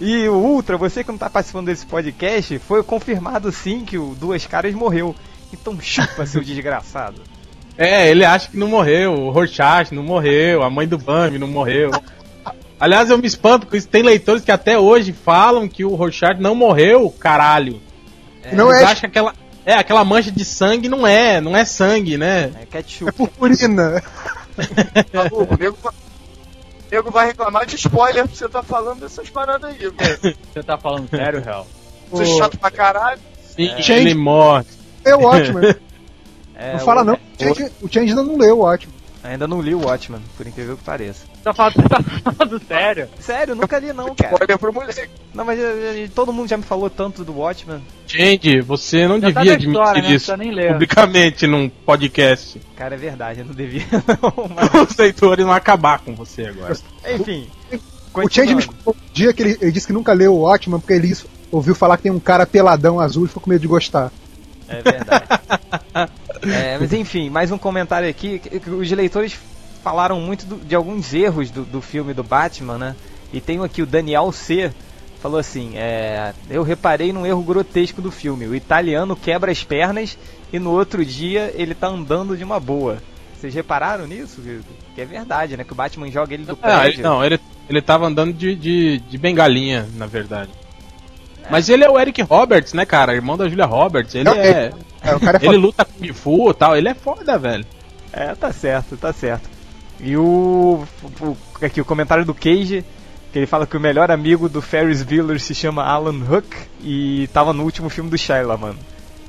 E 0.05 0.27
o 0.29 0.35
Ultra, 0.35 0.77
você 0.77 1.05
que 1.05 1.13
não 1.13 1.19
tá 1.19 1.31
participando 1.31 1.67
desse 1.67 1.87
podcast, 1.87 2.59
foi 2.59 2.83
confirmado 2.83 3.53
sim 3.53 3.85
que 3.85 3.97
o 3.97 4.17
Duas 4.17 4.45
Caras 4.45 4.75
morreu. 4.75 5.15
Então 5.53 5.81
chupa, 5.81 6.27
seu 6.27 6.43
desgraçado. 6.43 7.23
É, 7.79 8.11
ele 8.11 8.25
acha 8.25 8.51
que 8.51 8.57
não 8.57 8.67
morreu, 8.67 9.13
o 9.13 9.31
Rorschach 9.31 9.95
não 9.95 10.03
morreu, 10.03 10.65
a 10.65 10.69
mãe 10.69 10.89
do 10.89 10.99
Bambi 10.99 11.39
não 11.39 11.47
morreu. 11.47 11.93
Aliás, 12.83 13.09
eu 13.11 13.17
me 13.17 13.29
espanto 13.29 13.65
com 13.69 13.77
isso. 13.77 13.87
Tem 13.87 14.03
leitores 14.03 14.43
que 14.45 14.51
até 14.51 14.77
hoje 14.77 15.13
falam 15.13 15.69
que 15.69 15.85
o 15.85 15.95
Rorschach 15.95 16.41
não 16.41 16.53
morreu, 16.53 17.09
caralho. 17.17 17.81
Não 18.53 18.71
Eles 18.71 18.83
é, 18.83 18.85
acham 18.87 19.01
que 19.03 19.07
aquela, 19.07 19.35
é, 19.65 19.75
aquela 19.75 20.05
mancha 20.05 20.33
de 20.33 20.45
sangue 20.45 20.89
não 20.89 21.07
é, 21.07 21.41
não 21.41 21.57
é 21.57 21.65
sangue, 21.65 22.19
né? 22.19 22.51
É 22.61 22.67
ketchup. 22.67 23.09
é 23.09 23.13
purpurina. 23.13 24.03
Maluco, 25.15 25.55
o 25.55 25.57
nego 25.57 25.77
vai- 25.81 25.93
o 25.93 26.91
nego 26.95 27.11
vai 27.13 27.27
reclamar 27.29 27.67
de 27.67 27.77
spoiler 27.77 28.25
porque 28.25 28.37
você 28.39 28.49
tá 28.49 28.65
falando 28.65 28.99
dessas 29.01 29.31
paradas 29.31 29.71
aí, 29.71 29.79
velho. 29.79 30.37
Você 30.53 30.63
tá 30.65 30.77
falando 30.77 31.09
sério, 31.09 31.41
Real? 31.41 31.67
Você 32.11 32.25
é 32.25 32.37
chato 32.39 32.59
pra 32.59 32.71
caralho. 32.73 33.21
Sim, 33.55 33.69
Gente. 33.77 33.93
ele 33.93 34.15
morre. 34.15 34.65
É 35.05 35.15
ótimo. 35.15 35.61
É, 36.57 36.73
não 36.73 36.81
fala 36.81 37.03
o- 37.03 37.05
não. 37.05 37.15
O 37.15 37.19
Change, 37.39 37.73
o 37.81 37.89
Change 37.89 38.11
ainda 38.11 38.23
não 38.25 38.37
leu, 38.37 38.61
ótimo. 38.61 38.93
Ainda 39.23 39.47
não 39.47 39.61
li 39.63 39.73
o 39.73 39.87
Watchman, 39.87 40.21
por 40.37 40.47
incrível 40.49 40.77
que 40.77 40.83
pareça. 40.83 41.27
Você 41.43 41.45
tá 41.45 41.53
falando, 41.55 41.75
você 41.75 41.89
tá 41.89 42.33
falando 42.33 42.63
sério? 42.69 43.09
Sério, 43.19 43.55
nunca 43.57 43.79
li 43.81 43.93
não, 43.93 44.15
cara. 44.15 44.33
Spoiler 44.35 44.59
pro 44.59 44.73
moleque. 44.73 45.09
Não, 45.35 45.45
mas 45.45 45.59
eh, 45.59 46.05
eh, 46.05 46.09
todo 46.15 46.33
mundo 46.33 46.49
já 46.49 46.57
me 46.57 46.63
falou 46.63 46.89
tanto 46.89 47.25
do 47.25 47.37
Watchman. 47.37 47.83
Gente, 48.07 48.61
você 48.61 49.09
não 49.09 49.21
Já 49.21 49.33
tá 49.33 49.41
devia 49.41 49.59
na 49.59 49.65
história, 49.65 49.91
admitir 49.91 50.09
né? 50.11 50.15
isso 50.17 50.27
precisa 50.27 50.37
nem 50.37 50.51
ler. 50.53 50.73
publicamente 50.73 51.47
num 51.49 51.69
podcast. 51.69 52.61
Cara, 52.77 52.95
é 52.95 52.99
verdade, 52.99 53.41
eu 53.41 53.47
não 53.47 53.55
devia 53.55 53.83
não, 54.23 54.51
mas... 54.55 54.91
Os 54.91 54.97
leitores 54.97 55.45
vão 55.45 55.53
acabar 55.55 55.99
com 55.99 56.15
você 56.15 56.47
agora. 56.47 56.77
Enfim. 57.13 57.49
O 58.15 58.29
Change 58.29 58.55
me 58.55 58.55
continuando. 58.55 58.59
explicou 58.61 58.95
um 58.97 59.13
dia 59.13 59.33
que 59.33 59.43
ele, 59.43 59.59
ele 59.61 59.73
disse 59.73 59.87
que 59.89 59.93
nunca 59.93 60.13
leu 60.13 60.35
o 60.35 60.41
Watchman 60.43 60.79
porque 60.79 60.93
ele 60.93 61.13
ouviu 61.51 61.75
falar 61.75 61.97
que 61.97 62.05
tem 62.05 62.13
um 62.13 62.21
cara 62.21 62.47
peladão 62.47 63.01
azul 63.01 63.25
e 63.25 63.29
ficou 63.29 63.43
com 63.43 63.51
medo 63.51 63.63
de 63.63 63.67
gostar. 63.67 64.13
É 64.69 64.81
verdade. 64.81 65.25
É, 66.45 66.77
mas 66.77 66.93
enfim, 66.93 67.31
mais 67.31 67.53
um 67.53 67.59
comentário 67.59 68.09
aqui. 68.09 68.41
que- 68.41 68.59
que 68.59 68.69
Os 68.71 68.91
leitores 68.91 69.39
falaram 69.83 70.21
muito 70.21 70.47
do- 70.47 70.57
de 70.65 70.75
alguns 70.75 71.13
erros 71.13 71.51
do, 71.51 71.65
do 71.65 71.81
filme 71.81 72.15
do 72.15 72.23
Batman, 72.23 72.79
né? 72.79 72.97
E 73.33 73.41
tenho 73.41 73.63
aqui 73.65 73.83
o 73.83 73.87
Daniel 73.87 74.31
C. 74.33 74.71
Falou 75.21 75.39
assim: 75.39 75.73
é, 75.77 76.33
Eu 76.51 76.63
reparei 76.63 77.13
num 77.13 77.25
erro 77.27 77.43
grotesco 77.43 78.03
do 78.03 78.11
filme. 78.11 78.47
O 78.47 78.55
italiano 78.55 79.15
quebra 79.17 79.51
as 79.53 79.63
pernas 79.63 80.19
e 80.53 80.59
no 80.59 80.71
outro 80.71 81.05
dia 81.05 81.53
ele 81.57 81.75
tá 81.75 81.87
andando 81.89 82.37
de 82.37 82.43
uma 82.45 82.59
boa. 82.61 82.99
Vocês 83.41 83.55
repararam 83.55 84.07
nisso? 84.07 84.41
Que- 84.41 84.61
Que 84.95 85.01
é 85.01 85.05
verdade, 85.05 85.57
né? 85.57 85.65
Que 85.65 85.73
o 85.73 85.77
Batman 85.77 86.11
joga 86.11 86.35
ele 86.35 86.45
do 86.45 86.53
Ah, 86.61 86.79
prédio. 86.81 86.97
ele, 86.99 87.03
não, 87.03 87.25
ele, 87.25 87.41
ele 87.69 87.81
tava 87.81 88.07
andando 88.07 88.33
de, 88.33 88.55
de, 88.55 88.99
de 88.99 89.17
bengalinha, 89.19 89.89
na 89.95 90.07
verdade. 90.07 90.51
Mas 91.51 91.69
ele 91.69 91.83
é 91.85 91.91
o 91.91 91.99
Eric 91.99 92.23
Roberts, 92.23 92.73
né, 92.73 92.85
cara? 92.87 93.15
Irmão 93.15 93.37
da 93.37 93.49
Julia 93.49 93.65
Roberts. 93.67 94.15
Ele 94.15 94.25
Não, 94.25 94.35
é. 94.35 94.71
É, 95.03 95.15
o 95.15 95.21
cara 95.21 95.39
é 95.43 95.47
Ele 95.47 95.57
luta 95.57 95.85
com 95.85 95.93
Kung 95.99 96.13
Fu 96.13 96.51
e 96.51 96.55
tal. 96.55 96.77
Ele 96.77 96.89
é 96.89 96.95
foda, 96.95 97.37
velho. 97.39 97.65
É, 98.13 98.35
tá 98.35 98.53
certo, 98.53 98.97
tá 98.97 99.13
certo. 99.13 99.49
E 100.03 100.17
o, 100.17 100.85
o- 101.21 101.37
aqui 101.65 101.81
o 101.81 101.85
comentário 101.85 102.25
do 102.25 102.35
Cage, 102.35 102.85
que 103.33 103.39
ele 103.39 103.47
fala 103.47 103.67
que 103.67 103.77
o 103.77 103.81
melhor 103.81 104.11
amigo 104.11 104.49
do 104.49 104.61
Ferris 104.61 105.03
Bueller 105.03 105.41
se 105.41 105.55
chama 105.55 105.85
Alan 105.85 106.19
Hook 106.29 106.47
e 106.83 107.29
tava 107.33 107.53
no 107.53 107.63
último 107.63 107.89
filme 107.89 108.11
do 108.11 108.19
Shyla, 108.19 108.57
mano. 108.57 108.79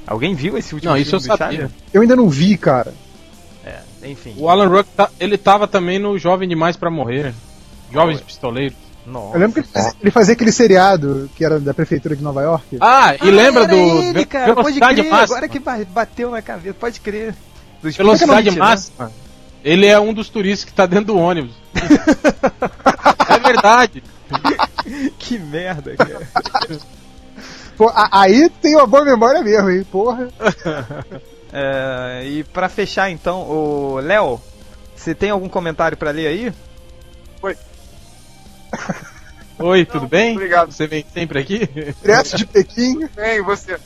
Alguém 0.06 0.34
viu 0.34 0.58
esse 0.58 0.74
último 0.74 0.90
Não, 0.92 0.98
filme 0.98 1.08
isso 1.08 1.16
eu 1.16 1.20
do 1.20 1.38
sabia. 1.38 1.58
Shyla? 1.60 1.72
Eu 1.94 2.02
ainda 2.02 2.16
não 2.16 2.28
vi, 2.28 2.58
cara. 2.58 2.94
É, 3.66 3.80
enfim. 4.10 4.34
O 4.38 4.50
Alan 4.50 4.68
Ruck, 4.68 4.90
tá- 4.98 5.10
ele 5.20 5.38
tava 5.38 5.68
também 5.68 6.00
no 6.00 6.18
Jovem 6.18 6.50
Demais 6.50 6.76
pra 6.76 6.90
Morrer. 6.90 7.34
Jovens 7.92 8.20
Pistoleiros. 8.22 8.76
Nossa. 9.06 9.36
Eu 9.36 9.40
lembro 9.42 9.54
que 9.54 9.60
ele 9.60 9.68
fazia, 9.68 9.94
ele 10.02 10.12
fazia 10.12 10.34
aquele 10.34 10.52
seriado 10.52 11.30
que 11.36 11.44
era 11.46 11.60
da 11.60 11.74
prefeitura 11.74 12.16
de 12.16 12.24
Nova 12.24 12.42
York. 12.42 12.78
Ah, 12.82 13.14
e 13.16 13.18
Ah, 13.22 13.26
lembra 13.32 13.64
era 13.64 13.68
do 13.68 13.76
ele, 13.76 14.26
cara, 14.26 14.56
pode 14.56 14.80
Velocidade 14.80 15.02
crer, 15.02 15.12
Máxima? 15.12 15.38
agora 15.38 15.48
que 15.50 15.60
ba- 15.60 15.86
bateu 15.94 16.32
na 16.32 16.42
cabeça, 16.42 16.74
pode 16.80 17.00
crer. 17.02 17.36
Dos 17.82 17.96
Velocidade 17.98 18.48
Smith, 18.50 18.92
né? 18.98 19.10
Ele 19.64 19.86
é 19.86 20.00
um 20.00 20.14
dos 20.14 20.30
turistas 20.30 20.66
que 20.66 20.74
tá 20.74 20.86
dentro 20.86 21.06
do 21.06 21.18
ônibus. 21.18 21.56
é 23.30 23.40
verdade. 23.40 24.04
que 25.18 25.40
merda, 25.40 25.96
cara. 25.96 26.28
Pô, 27.78 27.92
aí 27.96 28.50
tem 28.62 28.76
uma 28.76 28.86
boa 28.86 29.06
memória 29.06 29.42
mesmo, 29.42 29.70
hein? 29.70 29.84
Porra. 29.90 30.28
É, 31.56 32.24
e 32.26 32.44
pra 32.46 32.68
fechar 32.68 33.12
então, 33.12 33.42
o 33.44 34.00
Léo, 34.00 34.42
você 34.96 35.14
tem 35.14 35.30
algum 35.30 35.48
comentário 35.48 35.96
pra 35.96 36.10
ler 36.10 36.26
aí? 36.26 36.54
Oi, 39.60 39.86
tudo 39.86 40.08
bem? 40.08 40.32
obrigado. 40.32 40.72
Você 40.72 40.88
vem 40.88 41.06
sempre 41.14 41.40
aqui? 41.40 41.70
Direto 42.02 42.38
de 42.38 42.48
Pequim. 42.48 43.08
Bem, 43.16 43.42
você. 43.44 43.78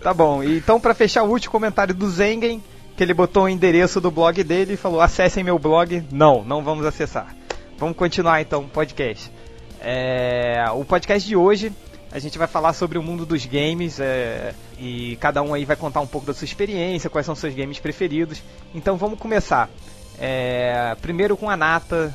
Tá 0.00 0.14
bom, 0.14 0.40
então 0.42 0.78
pra 0.78 0.94
fechar 0.94 1.24
o 1.24 1.30
último 1.30 1.50
comentário 1.50 1.92
do 1.92 2.08
Zengen, 2.08 2.62
que 2.96 3.02
ele 3.02 3.12
botou 3.12 3.44
o 3.44 3.48
endereço 3.48 4.00
do 4.00 4.10
blog 4.10 4.42
dele 4.42 4.74
e 4.74 4.76
falou: 4.76 5.00
acessem 5.00 5.44
meu 5.44 5.58
blog. 5.58 6.02
Não, 6.10 6.42
não 6.42 6.64
vamos 6.64 6.86
acessar. 6.86 7.36
Vamos 7.78 7.96
continuar 7.96 8.40
então 8.40 8.62
o 8.62 8.68
podcast. 8.68 9.30
É, 9.80 10.64
o 10.74 10.84
podcast 10.84 11.28
de 11.28 11.36
hoje 11.36 11.70
a 12.10 12.18
gente 12.18 12.38
vai 12.38 12.46
falar 12.46 12.72
sobre 12.72 12.96
o 12.96 13.02
mundo 13.02 13.26
dos 13.26 13.44
games 13.44 14.00
é, 14.00 14.54
e 14.78 15.16
cada 15.20 15.42
um 15.42 15.52
aí 15.52 15.66
vai 15.66 15.76
contar 15.76 16.00
um 16.00 16.06
pouco 16.06 16.26
da 16.26 16.32
sua 16.32 16.46
experiência, 16.46 17.10
quais 17.10 17.26
são 17.26 17.34
seus 17.34 17.54
games 17.54 17.78
preferidos. 17.78 18.42
Então 18.74 18.96
vamos 18.96 19.18
começar. 19.18 19.68
É, 20.18 20.96
primeiro 21.02 21.36
com 21.36 21.50
a 21.50 21.56
Nata. 21.56 22.14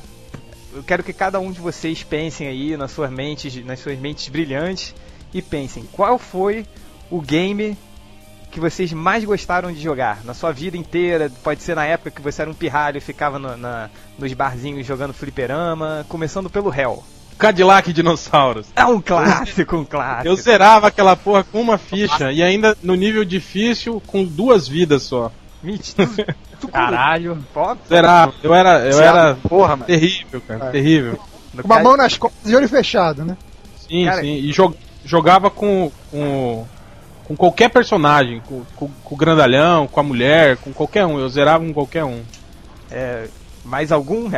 Eu 0.74 0.82
quero 0.82 1.04
que 1.04 1.12
cada 1.12 1.38
um 1.38 1.52
de 1.52 1.60
vocês 1.60 2.02
pensem 2.02 2.48
aí 2.48 2.76
nas 2.76 2.90
suas 2.90 3.10
mentes, 3.10 3.54
nas 3.64 3.78
suas 3.78 3.98
mentes 3.98 4.28
brilhantes 4.28 4.94
e 5.32 5.40
pensem 5.40 5.84
qual 5.92 6.18
foi 6.18 6.66
o 7.10 7.20
game 7.20 7.76
que 8.52 8.60
vocês 8.60 8.92
mais 8.92 9.24
gostaram 9.24 9.72
de 9.72 9.80
jogar 9.80 10.20
na 10.24 10.34
sua 10.34 10.52
vida 10.52 10.76
inteira. 10.76 11.32
Pode 11.42 11.62
ser 11.62 11.74
na 11.74 11.84
época 11.84 12.10
que 12.10 12.20
você 12.22 12.42
era 12.42 12.50
um 12.50 12.54
pirralho 12.54 12.98
e 12.98 13.00
ficava 13.00 13.38
no- 13.38 13.56
na- 13.56 13.88
nos 14.18 14.32
barzinhos 14.34 14.86
jogando 14.86 15.12
fliperama, 15.12 16.04
começando 16.08 16.48
pelo 16.48 16.72
Hell. 16.72 17.02
Cadillac 17.38 17.92
Dinossauros. 17.92 18.66
É 18.76 18.84
um 18.84 19.00
clássico, 19.00 19.74
um 19.76 19.84
clássico. 19.84 20.28
Eu 20.28 20.36
zerava 20.36 20.86
aquela 20.88 21.16
porra 21.16 21.42
com 21.42 21.60
uma 21.60 21.78
ficha 21.78 22.30
e 22.30 22.42
ainda 22.42 22.76
no 22.82 22.94
nível 22.94 23.24
difícil 23.24 24.00
com 24.06 24.22
duas 24.24 24.68
vidas 24.68 25.02
só. 25.02 25.32
Mentira. 25.62 26.08
Caralho. 26.70 27.38
Zerava. 27.88 28.34
Eu 28.42 28.54
era, 28.54 28.78
eu 28.80 29.00
era 29.00 29.34
Porra, 29.48 29.70
mano. 29.76 29.84
terrível, 29.84 30.40
cara. 30.46 30.66
É. 30.66 30.70
Terrível. 30.70 31.18
no 31.54 31.62
Com 31.62 31.68
uma 31.68 31.82
mão 31.82 31.96
nas 31.96 32.16
costas 32.16 32.50
e 32.50 32.54
olho 32.54 32.68
fechado, 32.68 33.24
né? 33.24 33.36
Sim, 33.88 34.04
Cara- 34.04 34.20
sim. 34.20 34.34
E 34.36 34.52
jo- 34.52 34.74
jogava 35.04 35.50
com, 35.50 35.90
com. 36.10 36.66
Com 37.32 37.36
qualquer 37.36 37.70
personagem. 37.70 38.40
Com, 38.46 38.62
com, 38.76 38.88
com 39.02 39.14
o 39.14 39.18
grandalhão, 39.18 39.86
com 39.86 40.00
a 40.00 40.02
mulher, 40.02 40.56
com 40.58 40.72
qualquer 40.72 41.06
um. 41.06 41.18
Eu 41.18 41.28
zerava 41.28 41.64
com 41.64 41.72
qualquer 41.72 42.04
um. 42.04 42.22
é, 42.90 43.26
mais 43.64 43.90
algum 43.92 44.28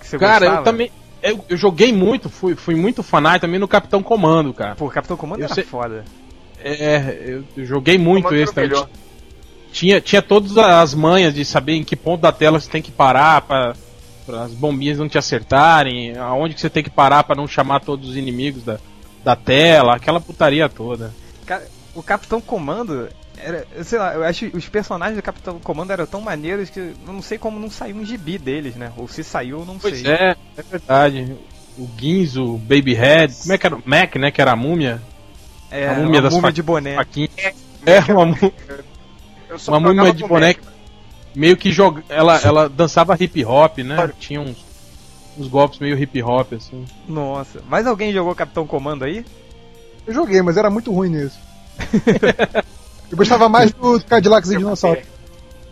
você 0.00 0.18
Cara, 0.18 0.40
gostava? 0.46 0.60
eu 0.60 0.64
também. 0.64 0.90
Eu, 1.22 1.44
eu 1.48 1.56
joguei 1.56 1.92
muito, 1.92 2.28
fui, 2.28 2.54
fui 2.54 2.74
muito 2.76 3.02
fanático 3.02 3.46
também 3.46 3.58
no 3.58 3.66
Capitão 3.66 4.02
Comando, 4.02 4.54
cara. 4.54 4.76
Pô, 4.76 4.88
Capitão 4.88 5.16
Comando 5.16 5.40
Eu 5.40 5.46
era 5.46 5.54
sei- 5.54 5.64
foda. 5.64 6.04
É, 6.62 7.18
eu, 7.24 7.44
eu 7.56 7.64
joguei 7.64 7.98
muito 7.98 8.32
esse 8.34 8.54
também. 8.54 8.70
melhor. 8.70 8.88
Tinha, 9.72 10.00
tinha 10.00 10.22
todas 10.22 10.56
as 10.56 10.94
manhas 10.94 11.34
de 11.34 11.44
saber 11.44 11.74
em 11.74 11.84
que 11.84 11.96
ponto 11.96 12.20
da 12.20 12.32
tela 12.32 12.60
você 12.60 12.70
tem 12.70 12.80
que 12.80 12.90
parar 12.92 13.42
pra, 13.42 13.74
pra 14.24 14.42
as 14.44 14.52
bombinhas 14.52 14.98
não 14.98 15.08
te 15.08 15.18
acertarem, 15.18 16.16
aonde 16.16 16.54
que 16.54 16.60
você 16.60 16.70
tem 16.70 16.82
que 16.82 16.90
parar 16.90 17.24
pra 17.24 17.34
não 17.36 17.46
chamar 17.48 17.80
todos 17.80 18.10
os 18.10 18.16
inimigos 18.16 18.62
da, 18.62 18.78
da 19.24 19.34
tela, 19.36 19.96
aquela 19.96 20.20
putaria 20.20 20.68
toda. 20.68 21.12
Cara, 21.44 21.66
o 21.96 22.02
Capitão 22.02 22.40
Comando 22.40 23.08
era, 23.38 23.66
sei 23.82 23.98
lá, 23.98 24.14
eu 24.14 24.22
acho 24.22 24.48
que 24.50 24.56
os 24.56 24.68
personagens 24.68 25.16
do 25.16 25.22
Capitão 25.22 25.58
Comando 25.58 25.90
eram 25.92 26.06
tão 26.06 26.20
maneiros 26.20 26.70
que 26.70 26.78
eu 26.78 26.94
não 27.06 27.20
sei 27.22 27.38
como 27.38 27.58
não 27.58 27.70
saiu 27.70 27.96
um 27.96 28.04
gibi 28.04 28.38
deles, 28.38 28.76
né? 28.76 28.92
Ou 28.96 29.08
se 29.08 29.24
saiu, 29.24 29.60
eu 29.60 29.64
não 29.64 29.78
Pois 29.78 30.00
sei. 30.00 30.10
é, 30.10 30.36
é 30.56 30.62
verdade. 30.62 31.36
O 31.78 31.88
Ginzo, 31.98 32.54
o 32.54 32.58
Babyhead, 32.58 33.34
como 33.42 33.52
é 33.52 33.58
que 33.58 33.66
era? 33.66 33.76
O 33.76 33.82
Mac, 33.84 34.16
né? 34.16 34.30
Que 34.30 34.40
era 34.40 34.52
a 34.52 34.56
múmia. 34.56 35.00
É, 35.70 35.88
a 35.88 35.92
uma 35.92 36.02
múmia 36.04 36.22
das 36.22 36.32
múmia 36.32 36.52
de 36.52 36.62
boné. 36.62 36.94
Faquinha. 36.94 37.28
É, 37.84 38.00
uma, 38.12 39.58
só 39.58 39.72
uma 39.72 39.80
múmia 39.80 40.12
de 40.12 40.24
boneca. 40.24 40.62
Meio 41.34 41.56
que 41.56 41.70
joga, 41.70 42.02
ela, 42.08 42.40
ela 42.42 42.68
dançava 42.68 43.14
hip 43.20 43.44
hop, 43.44 43.78
né? 43.78 44.10
Tinha 44.18 44.40
uns, 44.40 44.64
uns 45.36 45.48
golpes 45.48 45.78
meio 45.78 45.98
hip 45.98 46.22
hop, 46.22 46.54
assim. 46.54 46.86
Nossa. 47.06 47.60
Mais 47.68 47.86
alguém 47.86 48.12
jogou 48.12 48.34
Capitão 48.34 48.66
Comando 48.66 49.04
aí? 49.04 49.24
Eu 50.06 50.14
joguei, 50.14 50.40
mas 50.40 50.56
era 50.56 50.70
muito 50.70 50.90
ruim 50.92 51.10
nisso. 51.10 51.38
Eu 53.10 53.16
gostava 53.16 53.48
mais 53.48 53.70
do 53.72 54.00
Cadillacs 54.04 54.50
e 54.50 54.56
Dinossauro. 54.56 55.00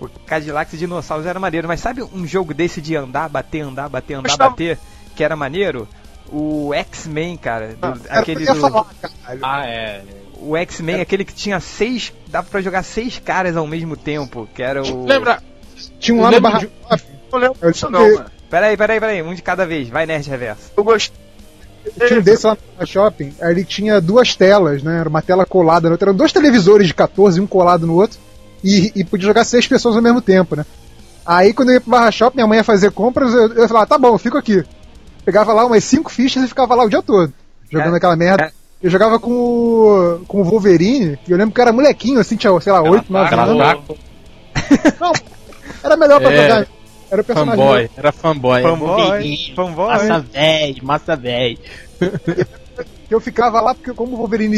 O 0.01 0.09
Cadillacs 0.09 0.75
e 0.75 0.77
Dinossauros 0.77 1.27
era 1.27 1.39
maneiro, 1.41 1.67
mas 1.67 1.81
sabe 1.81 2.03
um 2.03 2.27
jogo 2.27 2.53
desse 2.55 2.81
de 2.81 2.95
andar, 2.97 3.29
bater, 3.29 3.61
andar, 3.63 3.89
bater, 3.89 4.15
andar, 4.15 4.29
Gostava. 4.29 4.51
bater, 4.51 4.79
que 5.17 5.23
era 5.25 5.35
maneiro? 5.37 5.89
O 6.31 6.73
X-Men, 6.75 7.37
cara. 7.37 7.75
do- 7.75 8.01
Era 8.09 8.21
aquele 8.21 8.45
do, 8.47 8.55
falar, 8.57 8.87
caralho. 9.01 9.41
Ah, 9.43 9.67
é. 9.67 10.03
O 10.37 10.57
X-Men, 10.57 11.01
aquele 11.01 11.25
que 11.25 11.33
tinha 11.35 11.59
seis. 11.61 12.13
dava 12.29 12.47
pra 12.49 12.61
jogar 12.61 12.83
seis 12.83 13.19
caras 13.19 13.57
ao 13.57 13.67
mesmo 13.67 13.97
tempo, 13.97 14.49
que 14.55 14.63
era 14.63 14.83
o. 14.83 15.05
Lembra? 15.07 15.43
Tinha 15.99 16.17
um 16.17 16.21
lá 16.23 16.27
no 16.29 16.35
lembro 16.37 16.51
Barra 16.51 16.59
de- 16.61 16.71
não 17.33 17.39
lembro 17.39 17.59
Eu 17.63 17.73
disso 17.73 17.91
não, 17.91 18.15
mano. 18.15 18.31
Peraí, 18.51 18.77
peraí, 18.77 19.01
peraí, 19.01 19.23
um 19.23 19.35
de 19.35 19.43
cada 19.43 19.67
vez, 19.67 19.89
vai 19.89 20.07
Nerd 20.07 20.29
Reverso. 20.29 20.71
Eu 20.77 20.85
gostei. 20.85 21.24
Tinha 22.07 22.19
um 22.19 22.23
desse 22.23 22.47
lá 22.47 22.53
no 22.55 22.59
Barra 22.75 22.87
Shopping. 22.87 23.35
Aí 23.41 23.51
ele 23.53 23.65
tinha 23.65 24.01
duas 24.01 24.35
telas, 24.35 24.83
né? 24.83 25.01
Era 25.01 25.09
uma 25.09 25.23
tela 25.23 25.45
colada 25.45 25.89
na 25.89 25.93
outra. 25.95 26.09
Eram 26.11 26.17
dois 26.17 26.33
televisores 26.33 26.87
de 26.87 26.95
14, 26.95 27.41
um 27.41 27.47
colado 27.47 27.87
no 27.87 27.95
outro. 27.95 28.19
E, 28.63 28.91
e 28.97 29.05
podia 29.05 29.27
jogar 29.27 29.45
seis 29.45 29.67
pessoas 29.67 29.95
ao 29.97 30.03
mesmo 30.03 30.23
tempo, 30.23 30.57
né? 30.57 30.65
Aí 31.27 31.53
quando 31.53 31.69
eu 31.71 31.75
ia 31.75 31.81
pro 31.81 31.91
Barra 31.91 32.11
Shopping, 32.11 32.37
minha 32.37 32.47
mãe 32.47 32.59
ia 32.59 32.65
fazer 32.65 32.91
compras, 32.91 33.33
eu, 33.35 33.53
eu 33.55 33.69
falava, 33.69 33.87
tá 33.87 33.99
bom, 33.99 34.17
fico 34.19 34.39
aqui. 34.39 34.65
Pegava 35.25 35.53
lá 35.53 35.65
umas 35.67 35.85
cinco 35.85 36.11
fichas 36.11 36.45
e 36.45 36.49
ficava 36.49 36.75
lá 36.75 36.85
o 36.85 36.89
dia 36.89 37.03
todo. 37.03 37.33
Jogando 37.71 37.95
É, 37.95 37.97
aquela 37.97 38.17
merda. 38.17 38.45
é. 38.45 38.51
Eu 38.83 38.91
jogava 38.91 39.19
com 39.19 39.31
o, 39.31 40.21
com 40.29 40.43
o 40.43 40.45
Wolverine, 40.45 41.19
e 41.27 41.31
eu 41.33 41.39
lembro 41.39 41.55
que 41.55 41.61
era 41.61 41.73
molequinho, 41.73 42.21
assim, 42.21 42.37
tinha, 42.37 42.61
sei 42.61 42.71
lá, 42.71 42.83
oito, 42.83 43.11
nove 43.11 43.31
anos. 43.35 43.57
Não, 45.01 45.13
era 45.83 45.97
melhor 45.97 46.21
pra 46.21 46.31
É. 46.33 46.43
jogar. 46.43 46.67
Era 47.15 47.23
o 47.23 47.25
personagem. 47.25 47.65
fanboy, 47.65 47.91
era 47.97 48.13
fanboy. 48.13 48.63
Fanboy, 48.63 49.53
fanboy. 49.55 49.87
Massa 49.87 50.21
véi, 50.21 50.77
massa 50.83 51.17
véi. 51.17 51.59
Eu 53.11 53.21
ficava 53.21 53.61
lá 53.61 53.75
porque 53.75 53.93
como 53.93 54.15
o 54.15 54.19
Wolverine. 54.19 54.57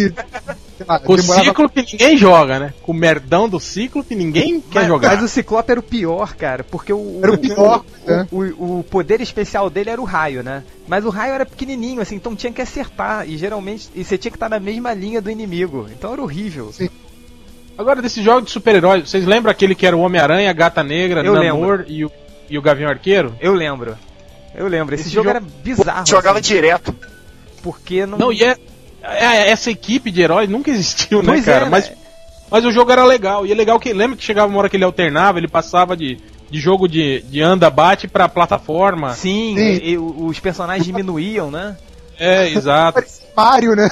sei 0.79 0.87
lá, 0.89 0.99
Com 0.99 1.13
o 1.13 1.17
demorava- 1.17 1.45
ciclo 1.45 1.69
que 1.69 1.83
ninguém 1.93 2.17
joga, 2.17 2.59
né? 2.59 2.73
Com 2.81 2.93
o 2.93 2.95
merdão 2.95 3.49
do 3.49 3.59
ciclo 3.61 4.03
que 4.05 4.15
ninguém 4.15 4.61
quer 4.61 4.81
mas, 4.81 4.89
jogar. 4.89 5.15
mas 5.15 5.23
o 5.25 5.29
Ciclope 5.29 5.71
era 5.73 5.81
o 5.81 5.83
pior, 5.83 6.35
cara, 6.35 6.65
porque 6.65 6.93
o. 6.93 7.21
Era 7.23 7.33
o 7.33 7.39
pior, 7.39 7.85
o, 8.07 8.11
né? 8.11 8.29
o, 8.31 8.79
o 8.79 8.85
poder 8.85 9.21
especial 9.21 9.69
dele 9.69 9.91
era 9.91 10.01
o 10.01 10.05
raio, 10.05 10.43
né? 10.43 10.63
Mas 10.87 11.05
o 11.05 11.11
raio 11.11 11.35
era 11.35 11.45
pequenininho, 11.45 12.01
assim, 12.01 12.15
então 12.15 12.35
tinha 12.37 12.53
que 12.53 12.63
acertar. 12.63 13.29
E 13.29 13.37
geralmente. 13.37 13.91
E 13.95 14.03
você 14.05 14.17
tinha 14.17 14.31
que 14.31 14.37
estar 14.37 14.49
na 14.49 14.61
mesma 14.61 14.95
linha 14.95 15.21
do 15.21 15.31
inimigo. 15.31 15.87
Então 15.93 16.13
era 16.13 16.23
horrível. 16.23 16.73
Sim. 16.73 16.89
Agora, 17.77 18.01
desses 18.01 18.25
jogos 18.25 18.45
de 18.47 18.53
super-heróis, 18.53 19.11
vocês 19.11 19.27
lembram 19.27 19.51
aquele 19.51 19.75
que 19.75 19.87
era 19.87 19.95
o 19.95 20.01
Homem-Aranha, 20.01 20.49
a 20.49 20.53
Gata 20.55 20.83
Negra, 20.83 21.23
Eu 21.23 21.35
Namor 21.35 21.85
e 21.89 22.07
o, 22.07 22.13
e 22.49 22.59
o 22.59 22.63
Gavião 22.63 22.89
Arqueiro? 22.91 23.35
Eu 23.41 23.55
lembro. 23.55 23.97
Eu 24.55 24.67
lembro. 24.69 24.95
Esse, 24.95 25.05
Esse 25.05 25.11
jogo, 25.15 25.29
jogo- 25.29 25.37
era 25.39 25.47
bizarro. 25.63 26.07
Jogava 26.07 26.39
assim, 26.39 26.55
direto. 26.55 26.95
porque 27.63 28.07
não. 28.07 28.17
Não, 28.19 28.33
e 28.33 28.43
é, 28.43 28.57
é- 29.03 29.51
essa 29.51 29.71
equipe 29.71 30.11
de 30.11 30.23
heróis 30.23 30.49
nunca 30.49 30.71
existiu, 30.71 31.23
né, 31.23 31.33
Pois 31.33 31.45
cara? 31.45 31.67
é, 31.67 31.69
mas, 31.69 31.91
né? 31.91 31.97
mas 32.51 32.65
o 32.65 32.71
jogo 32.73 32.91
era 32.93 33.05
legal. 33.05 33.45
E 33.47 33.53
é 33.53 33.55
legal 33.55 33.79
que, 33.79 33.93
lembra 33.93 34.17
que 34.17 34.25
chegava 34.25 34.49
uma 34.49 34.59
hora 34.59 34.69
que 34.69 34.77
ele 34.77 34.85
alternava, 34.85 35.39
ele 35.39 35.49
passava 35.49 35.97
de, 35.97 36.19
de 36.51 36.59
jogo 36.59 36.89
de, 36.89 37.21
de 37.23 37.43
anda-bate 37.43 38.09
pra 38.09 38.29
plataforma. 38.29 39.13
Sim, 39.15 39.55
Sim. 39.57 39.61
e- 39.61 39.91
e 39.93 39.99
os 39.99 40.39
personagens 40.41 40.87
diminuíam, 40.87 41.51
né? 41.51 41.77
É, 42.19 42.49
exato. 42.49 42.95
Parecia 42.95 43.27
Mario, 43.37 43.77
né? 43.77 43.91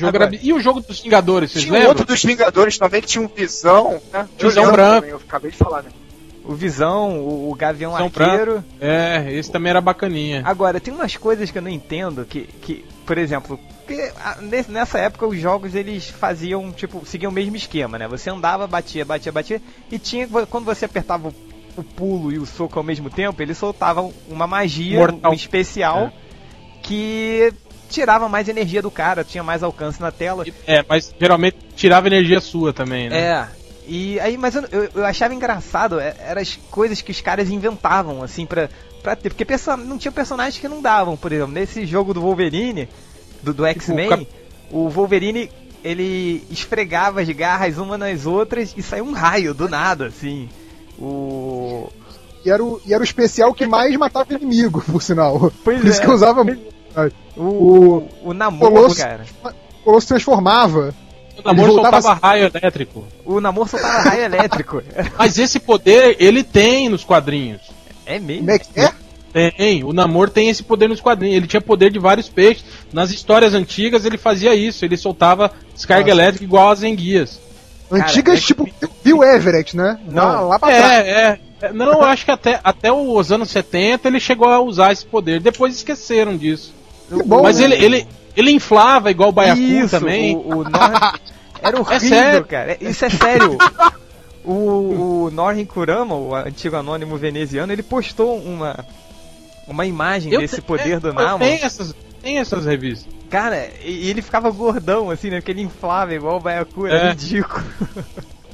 Agora- 0.00 0.26
era... 0.26 0.38
E 0.40 0.52
o 0.52 0.60
jogo 0.60 0.80
dos 0.80 1.00
Vingadores, 1.00 1.50
vocês 1.50 1.64
Tinha 1.64 1.72
lembram? 1.74 1.88
outro 1.90 2.04
dos 2.06 2.22
Vingadores 2.22 2.78
também 2.78 3.00
que 3.00 3.08
tinha 3.08 3.24
um 3.24 3.26
visão. 3.28 4.00
Né? 4.12 4.28
Visão 4.38 4.70
branco. 4.70 4.94
também, 5.00 5.10
eu 5.10 5.16
acabei 5.16 5.50
de 5.50 5.56
falar, 5.56 5.82
né? 5.82 5.90
O 6.48 6.54
Visão, 6.54 7.20
o, 7.20 7.50
o 7.50 7.54
Gavião 7.54 7.92
Visão 7.92 8.06
Arqueiro. 8.06 8.64
É, 8.80 9.30
esse 9.32 9.52
também 9.52 9.68
era 9.70 9.80
bacaninha. 9.80 10.42
Agora, 10.44 10.80
tem 10.80 10.92
umas 10.92 11.14
coisas 11.14 11.50
que 11.50 11.58
eu 11.58 11.62
não 11.62 11.68
entendo 11.68 12.24
que, 12.24 12.40
que 12.40 12.84
por 13.04 13.18
exemplo, 13.18 13.60
nessa 14.68 14.98
época 14.98 15.26
os 15.26 15.38
jogos 15.38 15.74
eles 15.74 16.08
faziam, 16.08 16.70
tipo, 16.72 17.04
seguiam 17.06 17.30
o 17.30 17.34
mesmo 17.34 17.56
esquema, 17.56 17.98
né? 17.98 18.08
Você 18.08 18.30
andava, 18.30 18.66
batia, 18.66 19.04
batia, 19.04 19.32
batia, 19.32 19.62
e 19.90 19.98
tinha, 19.98 20.28
quando 20.28 20.64
você 20.64 20.84
apertava 20.84 21.28
o, 21.28 21.34
o 21.76 21.82
pulo 21.82 22.32
e 22.32 22.38
o 22.38 22.46
soco 22.46 22.78
ao 22.78 22.84
mesmo 22.84 23.08
tempo, 23.08 23.40
ele 23.42 23.54
soltava 23.54 24.06
uma 24.28 24.46
magia 24.46 24.98
Mortal. 24.98 25.32
um 25.32 25.34
especial 25.34 26.12
que 26.82 27.52
tirava 27.88 28.28
mais 28.28 28.48
energia 28.48 28.82
do 28.82 28.90
cara, 28.90 29.24
tinha 29.24 29.42
mais 29.42 29.62
alcance 29.62 30.00
na 30.00 30.10
tela. 30.10 30.44
É, 30.66 30.84
mas 30.86 31.14
geralmente 31.18 31.56
tirava 31.74 32.06
energia 32.06 32.40
sua 32.40 32.72
também, 32.72 33.08
né? 33.08 33.18
É. 33.18 33.48
E 33.90 34.20
aí, 34.20 34.36
mas 34.36 34.54
eu, 34.54 34.64
eu, 34.70 34.88
eu 34.96 35.04
achava 35.06 35.32
engraçado, 35.34 35.98
é- 35.98 36.14
eram 36.20 36.42
as 36.42 36.56
coisas 36.70 37.00
que 37.00 37.10
os 37.10 37.20
caras 37.22 37.48
inventavam, 37.50 38.22
assim, 38.22 38.44
pra, 38.44 38.68
pra 39.02 39.16
ter. 39.16 39.30
Porque 39.30 39.44
perso- 39.46 39.76
não 39.78 39.96
tinha 39.96 40.12
personagens 40.12 40.60
que 40.60 40.68
não 40.68 40.82
davam, 40.82 41.16
por 41.16 41.32
exemplo, 41.32 41.52
nesse 41.52 41.86
jogo 41.86 42.12
do 42.12 42.20
Wolverine, 42.20 42.88
do, 43.42 43.54
do 43.54 43.64
X-Men, 43.64 44.08
Cap- 44.10 44.28
o 44.70 44.88
Wolverine, 44.90 45.50
ele 45.82 46.44
esfregava 46.50 47.22
as 47.22 47.28
garras 47.30 47.78
uma 47.78 47.96
nas 47.96 48.26
outras 48.26 48.74
e 48.76 48.82
saiu 48.82 49.04
um 49.04 49.12
raio 49.12 49.54
do 49.54 49.68
nada, 49.68 50.06
assim. 50.08 50.48
O. 50.98 51.88
E 52.44 52.50
era, 52.50 52.62
o, 52.62 52.80
e 52.86 52.92
era 52.92 53.00
o 53.00 53.04
especial 53.04 53.54
que 53.54 53.66
mais 53.66 53.96
matava 53.96 54.32
inimigo, 54.34 54.82
por 54.82 55.02
sinal. 55.02 55.50
Pois 55.64 55.80
Por 55.80 55.88
isso 55.88 56.00
é. 56.00 56.04
que 56.04 56.10
eu 56.10 56.14
usava 56.14 56.44
muito. 56.44 56.62
O, 57.36 58.06
o, 58.22 58.34
namoro, 58.34 58.72
Colosso- 58.74 58.96
cara. 58.96 59.24
O 59.44 59.84
Colosso 59.84 60.08
transformava. 60.08 60.94
O 61.38 61.42
namoro 61.44 61.68
Ele 61.68 61.74
voltava 61.74 62.02
soltava 62.02 62.26
raio 62.26 62.50
elétrico. 62.54 63.06
O 63.24 63.40
namoro 63.40 63.68
soltava 63.68 64.10
raio 64.10 64.24
elétrico. 64.24 64.82
Mas 65.18 65.38
esse 65.38 65.58
poder 65.60 66.16
ele 66.18 66.42
tem 66.42 66.88
nos 66.88 67.04
quadrinhos. 67.04 67.60
É 68.04 68.18
mesmo? 68.18 68.40
Como 68.40 68.50
é 68.50 68.58
que 68.58 68.80
é? 68.80 68.92
Tem, 69.50 69.84
o 69.84 69.92
Namor 69.92 70.30
tem 70.30 70.48
esse 70.48 70.62
poder 70.62 70.88
nos 70.88 71.00
quadrinhos. 71.00 71.36
Ele 71.36 71.46
tinha 71.46 71.60
poder 71.60 71.90
de 71.90 71.98
vários 71.98 72.28
peixes. 72.28 72.64
Nas 72.92 73.10
histórias 73.10 73.54
antigas 73.54 74.04
ele 74.04 74.16
fazia 74.16 74.54
isso. 74.54 74.84
Ele 74.84 74.96
soltava 74.96 75.52
descarga 75.74 76.10
Nossa. 76.10 76.22
elétrica 76.22 76.44
igual 76.44 76.70
as 76.70 76.82
enguias. 76.82 77.38
Antigas, 77.90 78.38
é- 78.38 78.42
tipo, 78.42 78.68
Bill 79.04 79.22
Everett, 79.22 79.76
né? 79.76 79.98
Não. 80.08 80.24
Lá, 80.24 80.40
lá 80.40 80.58
pra 80.58 80.68
trás. 80.68 81.06
É, 81.06 81.10
é. 81.10 81.38
É, 81.60 81.72
Não, 81.72 81.86
eu 81.92 82.04
acho 82.04 82.24
que 82.24 82.30
até, 82.30 82.60
até 82.62 82.92
os 82.92 83.32
anos 83.32 83.50
70 83.50 84.08
ele 84.08 84.20
chegou 84.20 84.48
a 84.48 84.60
usar 84.60 84.92
esse 84.92 85.04
poder. 85.04 85.40
Depois 85.40 85.74
esqueceram 85.74 86.36
disso. 86.36 86.72
Que 87.08 87.22
bom, 87.22 87.42
Mas 87.42 87.58
né? 87.58 87.64
ele, 87.64 87.74
ele, 87.84 88.06
ele 88.40 88.50
inflava 88.52 89.10
igual 89.10 89.28
o 89.30 89.32
Baiacu 89.32 89.60
Isso, 89.60 89.98
também. 89.98 90.34
O, 90.36 90.58
o 90.58 90.64
Nor... 90.64 91.20
Era 91.60 91.80
horrível, 91.80 92.08
sério. 92.08 92.44
cara. 92.44 92.72
É- 92.72 92.78
Isso 92.80 93.04
é 93.04 93.10
sério. 93.10 93.58
O, 94.44 95.24
o 95.26 95.30
Norrin 95.32 95.64
Kurama, 95.64 96.14
o 96.14 96.34
antigo 96.34 96.76
anônimo 96.76 97.16
veneziano, 97.16 97.72
ele 97.72 97.82
postou 97.82 98.38
uma, 98.38 98.84
uma 99.66 99.84
imagem 99.84 100.32
Eu 100.32 100.40
desse 100.40 100.56
te- 100.56 100.62
poder 100.62 100.92
é, 100.92 101.00
do 101.00 101.12
Namor. 101.12 101.40
Tem 101.40 101.62
essas, 101.62 101.94
tem 102.22 102.38
essas 102.38 102.64
revistas. 102.64 103.12
Cara, 103.28 103.68
e 103.84 104.08
ele 104.08 104.22
ficava 104.22 104.50
gordão, 104.50 105.10
assim, 105.10 105.28
né? 105.30 105.40
Porque 105.40 105.50
ele 105.50 105.62
inflava 105.62 106.14
igual 106.14 106.36
o 106.36 106.40
Baiacu, 106.40 106.86
era 106.86 107.08
É. 107.08 107.10
ridículo. 107.10 107.62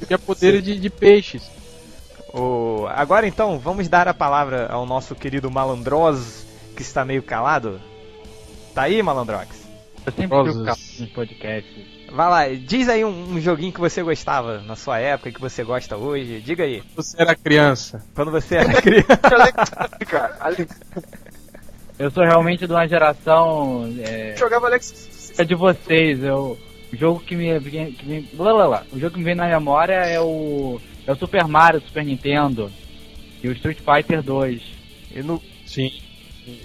Tinha 0.05 0.19
poder 0.19 0.61
de, 0.61 0.77
de 0.77 0.89
peixes. 0.89 1.43
O- 2.33 2.85
Agora 2.89 3.25
então, 3.27 3.57
vamos 3.59 3.87
dar 3.87 4.07
a 4.07 4.13
palavra 4.13 4.67
ao 4.69 4.85
nosso 4.85 5.15
querido 5.15 5.49
Malandroz, 5.49 6.45
que 6.75 6.81
está 6.81 7.05
meio 7.05 7.23
calado. 7.23 7.79
Tá 8.73 8.81
aí, 8.81 9.01
Malandrox? 9.01 9.64
Eu 10.05 10.11
sempre 10.11 10.27
calado 10.29 10.53
nos 10.63 11.09
podcasts. 11.13 11.95
Vai 12.11 12.29
lá, 12.29 12.47
diz 12.55 12.87
aí 12.87 13.03
um, 13.03 13.33
um 13.33 13.41
joguinho 13.41 13.73
que 13.73 13.79
você 13.79 14.01
gostava 14.03 14.59
na 14.61 14.75
sua 14.75 14.99
época, 14.99 15.31
que 15.31 15.41
você 15.41 15.63
gosta 15.63 15.97
hoje. 15.97 16.39
Diga 16.41 16.63
aí, 16.63 16.81
Você 16.95 17.19
era 17.19 17.35
criança. 17.35 18.05
quando 18.13 18.31
você 18.31 18.55
era 18.57 18.81
criança. 18.81 19.19
Eu 21.97 22.11
sou 22.11 22.23
realmente 22.23 22.67
de 22.67 22.73
uma 22.73 22.87
geração 22.87 23.89
é, 23.99 24.35
jogava 24.37 24.67
Alex. 24.67 25.33
é 25.37 25.43
de 25.45 25.55
vocês. 25.55 26.21
Eu, 26.23 26.57
o 26.91 26.95
jogo 26.95 27.19
que 27.21 27.35
me, 27.35 27.59
que 27.61 28.05
me 28.05 28.21
blá, 28.33 28.53
blá, 28.53 28.67
blá. 28.67 28.83
o 28.91 28.99
jogo 28.99 29.13
que 29.13 29.17
me 29.19 29.23
vem 29.23 29.35
na 29.35 29.47
memória 29.47 29.93
é 29.93 30.19
o 30.19 30.79
é 31.07 31.11
o 31.11 31.15
Super 31.15 31.47
Mario 31.47 31.79
Super 31.81 32.03
Nintendo 32.03 32.69
e 33.43 33.47
o 33.47 33.51
Street 33.53 33.77
Fighter 33.79 34.21
2. 34.21 34.61
E 35.15 35.23
no- 35.23 35.41
Sim. 35.65 35.91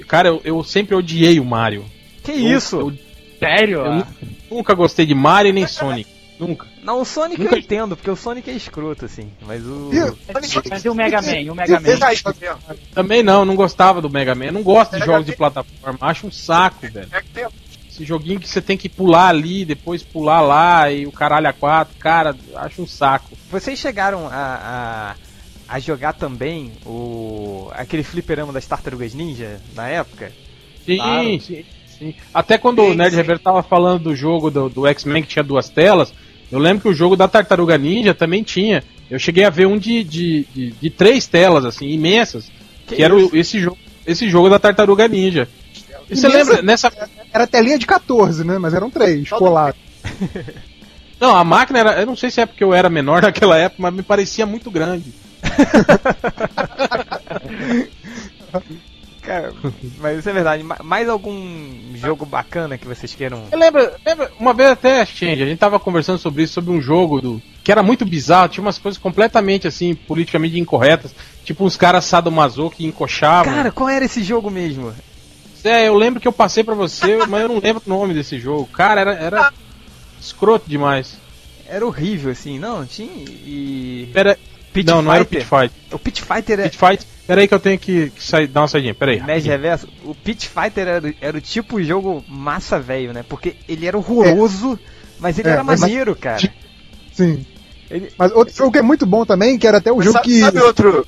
Cara, 0.09 0.28
eu, 0.28 0.40
eu 0.44 0.64
sempre 0.64 0.94
odiei 0.97 1.38
o 1.38 1.44
Mario. 1.44 1.85
Que 2.25 2.32
Eu- 2.32 2.56
isso? 2.56 2.80
Eu, 2.80 2.92
Sério? 3.40 3.78
eu 3.85 3.92
nu- 3.94 4.06
nunca 4.50 4.75
gostei 4.75 5.04
de 5.06 5.14
Mario 5.14 5.52
nem 5.52 5.66
Sonic. 5.66 6.09
Nunca. 6.38 6.66
Não, 6.82 7.02
o 7.02 7.04
Sonic 7.04 7.38
Nunca- 7.42 7.54
eu 7.56 7.59
entendo, 7.59 7.94
porque 7.97 8.11
o 8.11 8.16
Sonic 8.16 8.49
é 8.49 8.54
escroto, 8.54 9.04
assim. 9.04 9.30
Mas 9.47 9.62
o. 9.66 9.90
E- 9.92 10.32
Mas 10.70 10.85
e 10.85 10.88
o 10.88 10.94
Mega 10.94 11.20
Man? 11.20 11.32
E 11.40 11.50
o 11.50 11.54
Mega 11.54 11.78
Man? 11.78 11.88
Também 12.94 13.23
não, 13.23 13.44
não 13.44 13.54
gostava 13.54 14.00
do 14.00 14.09
Mega 14.09 14.35
Man. 14.35 14.47
Eu 14.47 14.52
não 14.52 14.62
gosto 14.62 14.99
de 14.99 15.04
jogos 15.04 15.26
de 15.26 15.37
plataforma. 15.37 15.99
Acho 16.00 16.26
um 16.26 16.30
saco, 16.30 16.87
velho. 16.88 17.09
É 17.12 17.47
Esse 17.90 18.04
joguinho 18.04 18.40
que 18.40 18.49
você 18.49 18.62
tem 18.62 18.76
que 18.78 18.88
pular 18.88 19.28
ali, 19.28 19.64
depois 19.66 20.02
pular 20.02 20.40
lá 20.40 20.90
e 20.90 21.06
o 21.06 21.12
caralho 21.12 21.49
a 21.49 21.52
quatro. 21.52 21.94
Cara, 21.99 22.35
acho 22.56 22.80
um 22.82 22.87
saco. 22.87 23.37
Vocês 23.50 23.78
chegaram 23.78 24.26
a, 24.26 25.14
a, 25.68 25.75
a 25.75 25.78
jogar 25.78 26.14
também 26.14 26.73
o 26.87 27.68
aquele 27.75 28.02
fliperama 28.02 28.52
das 28.52 28.64
Tartarugas 28.66 29.12
Ninja 29.12 29.61
na 29.75 29.88
época? 29.88 30.32
Sim, 30.87 30.97
Claro. 30.97 31.40
sim, 31.42 31.64
sim. 32.00 32.14
Até 32.35 32.59
quando 32.59 32.83
Sim, 32.83 32.90
o 32.90 32.95
Nerd. 32.95 33.14
Reverso 33.14 33.45
tava 33.45 33.62
falando 33.62 34.02
do 34.02 34.16
jogo 34.16 34.50
do, 34.50 34.69
do 34.69 34.87
X-Men 34.88 35.23
que 35.23 35.28
tinha 35.28 35.45
duas 35.45 35.69
telas, 35.69 36.12
eu 36.50 36.58
lembro 36.58 36.82
que 36.82 36.89
o 36.89 36.95
jogo 36.95 37.15
da 37.15 37.28
Tartaruga 37.28 37.78
Ninja 37.78 38.13
também 38.13 38.43
tinha. 38.43 38.82
Eu 39.08 39.19
cheguei 39.19 39.45
a 39.45 39.50
ver 39.50 39.67
um 39.67 39.78
de, 39.78 40.02
de, 40.02 40.45
de, 40.52 40.71
de 40.73 40.91
três 40.91 41.26
telas, 41.28 41.65
assim, 41.65 41.89
imensas, 41.89 42.50
que, 42.86 43.02
era 43.02 43.15
o- 43.15 43.30
esse, 43.36 43.60
jogo, 43.60 43.78
esse 44.06 44.28
jogo 44.28 44.49
da 44.50 44.58
Tartaruga 44.58 45.06
Ninja. 45.06 45.49
E 46.08 46.17
você 46.17 46.26
lembra, 46.26 46.60
nessa. 46.63 46.91
Era 47.32 47.47
telinha 47.47 47.78
de 47.78 47.86
14, 47.86 48.45
né? 48.45 48.58
Mas 48.58 48.75
eram 48.75 48.91
três, 48.91 49.28
colados. 49.30 49.78
Não, 51.21 51.36
a 51.36 51.45
máquina 51.45 51.78
era. 51.78 52.00
Eu 52.00 52.06
não 52.06 52.17
sei 52.17 52.30
se 52.30 52.41
é 52.41 52.47
porque 52.47 52.65
eu 52.65 52.73
era 52.73 52.89
menor 52.89 53.21
naquela 53.23 53.58
época, 53.58 53.82
mas 53.82 53.95
me 53.95 54.02
parecia 54.02 54.47
muito 54.47 54.71
grande. 54.71 55.13
Cara, 59.30 59.52
mas 59.99 60.19
isso 60.19 60.28
é 60.28 60.32
verdade. 60.32 60.64
Ma- 60.64 60.78
Mais 60.82 61.08
algum 61.08 61.95
jogo 61.95 62.26
bacana 62.26 62.76
que 62.76 62.84
vocês 62.88 63.14
queiram? 63.14 63.45
Eu 63.52 63.58
lembro, 63.60 63.88
lembra, 64.04 64.28
uma 64.40 64.52
vez 64.52 64.71
até, 64.71 65.06
Change, 65.06 65.40
a 65.40 65.47
gente 65.47 65.58
tava 65.58 65.78
conversando 65.78 66.19
sobre 66.19 66.43
isso, 66.43 66.54
sobre 66.54 66.73
um 66.73 66.80
jogo 66.82 67.21
do 67.21 67.43
que 67.62 67.71
era 67.71 67.80
muito 67.80 68.04
bizarro, 68.04 68.49
tinha 68.49 68.62
umas 68.62 68.76
coisas 68.78 68.99
completamente 69.00 69.69
assim, 69.69 69.95
politicamente 69.95 70.58
incorretas, 70.58 71.14
tipo 71.45 71.64
uns 71.64 71.76
caras 71.76 72.06
sadomaso 72.06 72.71
que 72.71 72.84
encoxavam. 72.84 73.54
Cara, 73.54 73.71
qual 73.71 73.88
era 73.88 74.04
esse 74.04 74.25
jogo 74.25 74.50
mesmo? 74.50 74.93
É, 75.62 75.86
eu 75.86 75.95
lembro 75.95 76.19
que 76.21 76.26
eu 76.26 76.32
passei 76.32 76.64
pra 76.64 76.75
você, 76.75 77.19
mas 77.28 77.43
eu 77.43 77.49
não 77.49 77.60
lembro 77.60 77.80
o 77.86 77.88
nome 77.88 78.12
desse 78.12 78.36
jogo. 78.40 78.66
Cara, 78.73 79.00
era, 79.00 79.12
era 79.14 79.52
escroto 80.21 80.69
demais. 80.69 81.16
Era 81.69 81.86
horrível, 81.86 82.32
assim, 82.32 82.58
não? 82.58 82.84
Tinha. 82.84 83.12
E. 83.14 84.10
Pera, 84.12 84.36
Pit 84.73 84.88
não, 84.90 85.02
não 85.02 85.12
era 85.12 85.23
o 85.23 85.26
Pit 85.26 85.45
Fighter? 85.45 85.69
Fight. 85.71 85.95
O 85.95 85.99
Pit 86.00 86.23
Fighter 86.23 86.60
é. 86.60 86.62
Pit 86.64 86.78
Fight, 86.78 87.06
pera 87.30 87.40
aí 87.43 87.49
que 87.49 87.54
eu 87.54 87.60
tenho 87.60 87.78
que, 87.78 88.10
que 88.10 88.23
sair, 88.23 88.47
dar 88.47 88.62
uma 88.62 88.69
saidinha, 88.69 88.95
pera 88.95 89.12
aí. 89.12 89.21
Nerd 89.23 89.47
Reverso, 89.49 89.88
o 90.04 90.14
Pit 90.14 90.49
Fighter 90.49 90.86
era, 90.88 91.14
era 91.21 91.38
o 91.38 91.40
tipo 91.40 91.82
jogo 91.82 92.25
massa 92.28 92.78
velho, 92.80 93.12
né? 93.12 93.25
Porque 93.28 93.56
ele 93.69 93.86
era 93.86 93.97
horroroso, 93.97 94.78
mas 95.19 95.38
ele 95.38 95.49
É, 95.49 95.52
era 95.52 95.64
mas- 95.64 95.80
maneiro, 95.80 96.14
cara. 96.16 96.40
Sim. 97.12 97.45
Ele- 97.90 98.12
Mas 98.16 98.30
outro 98.32 98.54
jogo 98.54 98.73
que 98.73 98.78
é 98.78 98.82
muito 98.82 99.04
bom 99.04 99.25
também, 99.26 99.58
que 99.58 99.66
era 99.66 99.78
até 99.78 99.90
o 99.90 99.97
Mas 99.97 100.04
jogo 100.06 100.19
sabe, 100.19 100.28
que. 100.28 100.40
sabe 100.40 100.58
outro? 100.60 101.06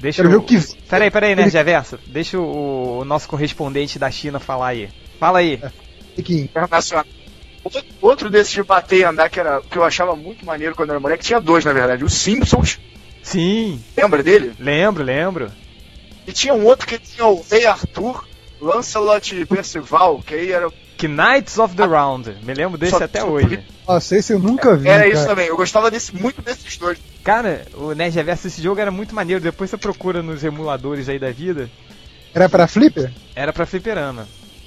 Deixa 0.00 0.22
Era 0.22 0.28
o 0.28 0.30
eu... 0.30 0.34
jogo 0.36 0.46
que. 0.46 0.58
Peraí, 0.88 1.10
peraí, 1.10 1.34
Nerd 1.34 1.52
Reverso. 1.52 1.98
Deixa 2.06 2.38
o, 2.38 2.98
o 3.00 3.04
nosso 3.04 3.28
correspondente 3.28 3.98
da 3.98 4.10
China 4.10 4.38
falar 4.40 4.68
aí. 4.68 4.88
Fala 5.20 5.38
aí. 5.40 5.60
que 6.24 6.40
internacional. 6.40 7.04
Outro- 7.62 7.82
Outro 8.02 8.30
desses 8.30 8.52
de 8.52 8.62
bater 8.62 8.98
e 9.00 9.04
andar 9.04 9.28
que, 9.30 9.40
era, 9.40 9.60
que 9.62 9.76
eu 9.78 9.84
achava 9.84 10.14
muito 10.16 10.44
maneiro 10.44 10.74
quando 10.74 10.90
eu 10.90 10.94
era 10.94 11.00
moleque, 11.00 11.24
tinha 11.24 11.40
dois 11.40 11.64
na 11.64 11.72
verdade. 11.72 12.04
Os 12.04 12.12
Simpsons, 12.14 12.78
Sim, 13.24 13.82
lembra 13.96 14.22
dele? 14.22 14.54
lembro, 14.58 15.02
lembro. 15.02 15.50
E 16.26 16.32
tinha 16.32 16.54
um 16.54 16.64
outro 16.64 16.86
que 16.86 16.98
tinha 16.98 17.26
o 17.26 17.44
Rei 17.50 17.66
Arthur, 17.66 18.24
Lancelot 18.60 19.34
e 19.34 19.44
Percival, 19.44 20.22
que 20.24 20.34
aí 20.34 20.52
era. 20.52 20.70
Knights 21.02 21.58
of 21.58 21.74
the 21.74 21.84
Round. 21.84 22.34
Me 22.44 22.54
lembro 22.54 22.78
desse 22.78 22.96
Só- 22.96 23.04
até 23.04 23.20
só 23.20 23.28
hoje. 23.28 23.62
Nossa, 23.86 24.16
esse 24.16 24.32
eu 24.32 24.38
nunca 24.38 24.74
vi. 24.74 24.88
Era 24.88 25.02
cara. 25.02 25.12
isso 25.14 25.26
também. 25.26 25.48
Eu 25.48 25.56
gostava 25.56 25.90
desse, 25.90 26.14
muito 26.16 26.40
desses 26.40 26.78
dois. 26.78 26.98
Cara, 27.22 27.66
o 27.74 27.92
Nerd 27.92 28.14
Reverso, 28.14 28.46
esse 28.46 28.62
jogo 28.62 28.80
era 28.80 28.90
muito 28.90 29.14
maneiro. 29.14 29.42
Depois 29.42 29.68
você 29.68 29.76
procura 29.76 30.22
nos 30.22 30.42
emuladores 30.42 31.06
aí 31.08 31.18
da 31.18 31.30
vida. 31.30 31.68
Era 32.32 32.48
pra 32.48 32.66
Flipper? 32.66 33.12
Era 33.36 33.52
pra 33.52 33.66
fliperama. 33.66 34.26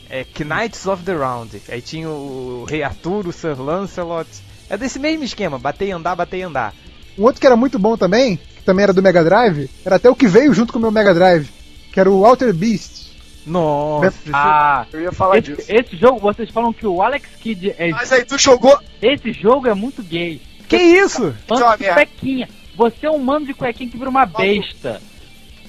É 0.09 0.23
Knights 0.43 0.85
of 0.85 1.01
the 1.03 1.13
Round. 1.15 1.59
Aí 1.69 1.81
tinha 1.81 2.07
o 2.07 2.65
Rei 2.69 2.83
Arthur, 2.83 3.27
o 3.27 3.31
Sir 3.33 3.59
Lancelot. 3.59 4.29
É 4.69 4.77
desse 4.77 4.99
mesmo 4.99 5.23
esquema, 5.23 5.57
bater 5.57 5.87
e 5.87 5.91
andar, 5.91 6.15
bater 6.15 6.37
e 6.37 6.43
andar. 6.43 6.73
Um 7.17 7.23
outro 7.23 7.39
que 7.41 7.47
era 7.47 7.55
muito 7.55 7.79
bom 7.79 7.97
também, 7.97 8.37
que 8.37 8.63
também 8.63 8.83
era 8.83 8.93
do 8.93 9.01
Mega 9.01 9.23
Drive, 9.23 9.69
era 9.85 9.95
até 9.95 10.09
o 10.09 10.15
que 10.15 10.27
veio 10.27 10.53
junto 10.53 10.71
com 10.71 10.79
o 10.79 10.81
meu 10.81 10.91
Mega 10.91 11.13
Drive, 11.13 11.49
que 11.91 11.99
era 11.99 12.09
o 12.11 12.25
Alter 12.25 12.53
Beast. 12.53 13.07
Nossa, 13.45 14.13
Ah, 14.33 14.85
Eu 14.91 15.01
ia 15.01 15.11
falar 15.11 15.37
esse, 15.37 15.55
disso. 15.55 15.67
esse 15.71 15.95
jogo, 15.95 16.19
vocês 16.19 16.49
falam 16.51 16.73
que 16.73 16.85
o 16.85 17.01
Alex 17.01 17.29
Kidd 17.39 17.73
é. 17.77 17.89
Mas 17.91 18.11
aí 18.11 18.25
tu 18.25 18.37
jogou. 18.37 18.77
Esse 19.01 19.31
jogo 19.31 19.67
é 19.67 19.73
muito 19.73 20.03
gay. 20.03 20.41
que 20.67 20.75
isso? 20.77 21.33
É 21.49 21.53
Mano 21.53 21.77
de 21.77 21.85
cuequinha. 21.93 22.49
Você 22.75 23.05
é 23.05 23.09
um 23.09 23.17
mano 23.19 23.45
de 23.45 23.53
cuequinha 23.53 23.89
que 23.89 23.97
vira 23.97 24.09
uma 24.09 24.25
besta. 24.25 25.01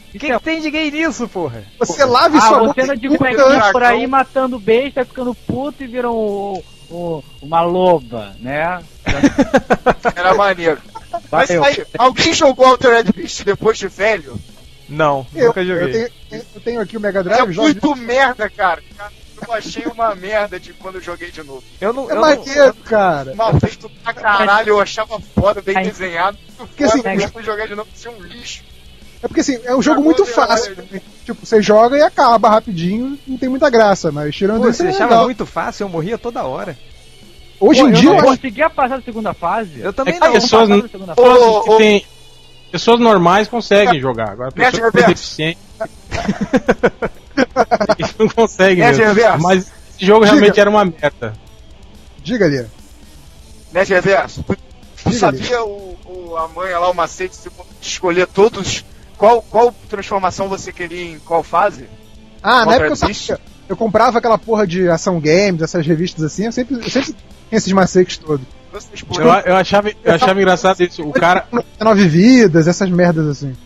O 0.09 0.19
que, 0.19 0.27
que 0.27 0.41
tem 0.41 0.61
de 0.61 0.71
gay 0.71 0.91
nisso, 0.91 1.29
porra? 1.29 1.63
Você 1.79 2.05
lava 2.05 2.35
e 2.35 2.39
Ah, 2.39 2.43
sua 2.43 2.59
você 2.59 2.67
boca 2.67 2.83
anda 2.83 2.97
de 2.97 3.09
cuequinha 3.17 3.73
por 3.73 3.83
aí 3.85 4.07
matando 4.07 4.59
besta, 4.59 5.05
ficando 5.05 5.33
puto 5.35 5.85
e 5.85 5.87
vira 5.87 6.11
um, 6.11 6.61
um- 6.91 7.23
uma 7.41 7.61
loba, 7.63 8.35
né? 8.41 8.83
Era 10.17 10.35
maneiro. 10.35 10.79
Mas 11.31 11.51
aí, 11.51 11.85
alguém 11.99 12.33
jogou 12.35 12.67
Altered 12.67 13.13
Beast 13.13 13.43
depois 13.45 13.79
de 13.79 13.89
velho? 13.89 14.39
Não, 14.89 15.27
Eu, 15.35 15.49
nunca 15.49 15.65
joguei. 15.65 15.85
eu, 15.85 15.93
tenho, 15.93 16.45
eu 16.55 16.61
tenho 16.63 16.81
aqui 16.81 16.97
o 16.97 17.01
Mega 17.01 17.21
É 17.21 17.23
Drive, 17.23 17.53
jogo. 17.53 17.63
muito 17.69 17.95
merda, 17.97 18.49
cara. 18.49 18.83
Eu 19.47 19.53
achei 19.53 19.85
uma 19.87 20.15
merda 20.15 20.59
de 20.59 20.73
quando 20.73 20.97
eu 20.97 21.01
joguei 21.03 21.31
de 21.31 21.43
novo. 21.43 21.63
Eu 21.81 21.93
não. 21.93 22.09
É 22.09 22.13
Eu 22.13 22.15
não 22.17 22.23
maneiro, 22.23 22.75
cara. 22.85 23.35
Mal 23.35 23.59
feito 23.61 23.89
pra 24.03 24.15
caralho, 24.15 24.71
eu 24.71 24.81
achava 24.81 25.21
foda, 25.35 25.61
bem 25.63 25.77
Ai. 25.77 25.85
desenhado. 25.85 26.37
Porque, 26.57 26.87
foda, 26.89 27.11
assim, 27.13 27.23
eu 27.23 27.29
fui 27.29 27.43
jogar 27.43 27.67
de 27.69 27.75
novo, 27.75 27.89
tinha 27.95 28.13
um 28.13 28.21
lixo. 28.23 28.63
É 29.23 29.29
porque 29.29 29.41
assim, 29.41 29.59
é 29.65 29.75
um 29.75 29.83
jogo 29.83 30.01
muito 30.01 30.25
fácil. 30.25 30.77
Tipo, 31.25 31.45
você 31.45 31.61
joga 31.61 31.97
e 31.99 32.03
acaba 32.03 32.49
rapidinho, 32.49 33.19
não 33.27 33.37
tem 33.37 33.49
muita 33.49 33.69
graça, 33.69 34.11
mas 34.11 34.35
tirando 34.35 34.63
Pô, 34.63 34.69
isso. 34.69 34.79
você 34.79 34.87
é 34.87 34.91
achava 34.91 35.11
legal. 35.11 35.25
muito 35.25 35.45
fácil, 35.45 35.85
eu 35.85 35.89
morria 35.89 36.17
toda 36.17 36.45
hora. 36.45 36.77
Hoje 37.61 37.81
Pô, 37.81 37.89
em 37.89 37.91
eu 37.91 37.97
dia 37.97 38.11
não 38.11 38.19
eu 38.19 38.21
acho 38.21 38.29
conseguia 38.37 38.71
passar 38.71 38.97
da 38.99 39.03
segunda 39.03 39.35
fase. 39.35 39.81
Eu 39.81 39.93
também 39.93 40.15
É 40.15 40.21
que 40.21 40.27
não. 40.27 40.37
as 40.37 40.43
pessoas 40.45 40.69
Passar 40.69 40.75
não- 40.77 40.83
da 40.83 40.89
segunda 40.89 41.13
Ô, 41.13 41.17
fase. 41.17 41.45
ô, 41.45 41.63
que 41.63 41.77
tem, 41.79 42.07
Pessoas 42.71 43.01
normais 43.01 43.49
conseguem 43.49 43.99
jogar. 43.99 44.29
Agora, 44.31 44.53
pessoas 44.53 44.93
reverso. 44.93 45.09
deficientes. 45.09 45.63
Eles 47.99 48.15
não 48.19 48.29
conseguem. 48.29 48.85
Mas 49.41 49.73
esse 49.97 50.07
jogo 50.07 50.25
Diga. 50.25 50.37
realmente 50.37 50.61
era 50.61 50.71
uma 50.71 50.85
merda. 50.85 51.33
Diga 52.23 52.45
ali. 52.45 52.67
Net 53.73 53.93
Reverso, 53.93 54.43
tu, 54.45 54.57
sabia 55.13 55.63
o, 55.63 55.97
o, 56.07 56.37
a 56.37 56.49
manha 56.49 56.79
lá, 56.79 56.91
o 56.91 56.95
macete, 56.95 57.37
você 57.37 57.51
pode 57.51 57.69
escolher 57.83 58.27
todos. 58.27 58.85
Qual, 59.17 59.43
qual 59.43 59.75
transformação 59.89 60.49
você 60.49 60.73
queria 60.73 61.13
em 61.13 61.19
qual 61.19 61.43
fase? 61.43 61.87
Ah, 62.43 62.61
na 62.61 62.65
Walter 62.67 62.85
época 62.87 62.93
eu 62.93 62.97
sabia. 63.15 63.41
Eu 63.69 63.77
comprava 63.77 64.19
aquela 64.19 64.39
porra 64.39 64.67
de 64.67 64.89
ação 64.89 65.21
games, 65.21 65.61
essas 65.61 65.87
revistas 65.87 66.25
assim, 66.25 66.47
eu 66.47 66.53
sempre, 66.53 66.77
eu 66.77 66.91
sempre 66.91 67.15
esses 67.51 67.73
macetes 67.73 68.19
todos. 68.19 68.45
Eu, 69.19 69.27
eu 69.53 69.57
achava, 69.57 69.91
eu 70.05 70.15
achava 70.15 70.41
engraçado 70.41 70.81
isso. 70.83 71.03
O 71.03 71.13
cara, 71.13 71.47
Nove 71.81 72.07
vidas, 72.07 72.69
essas 72.69 72.91
merdas 72.91 73.27
assim. 73.27 73.57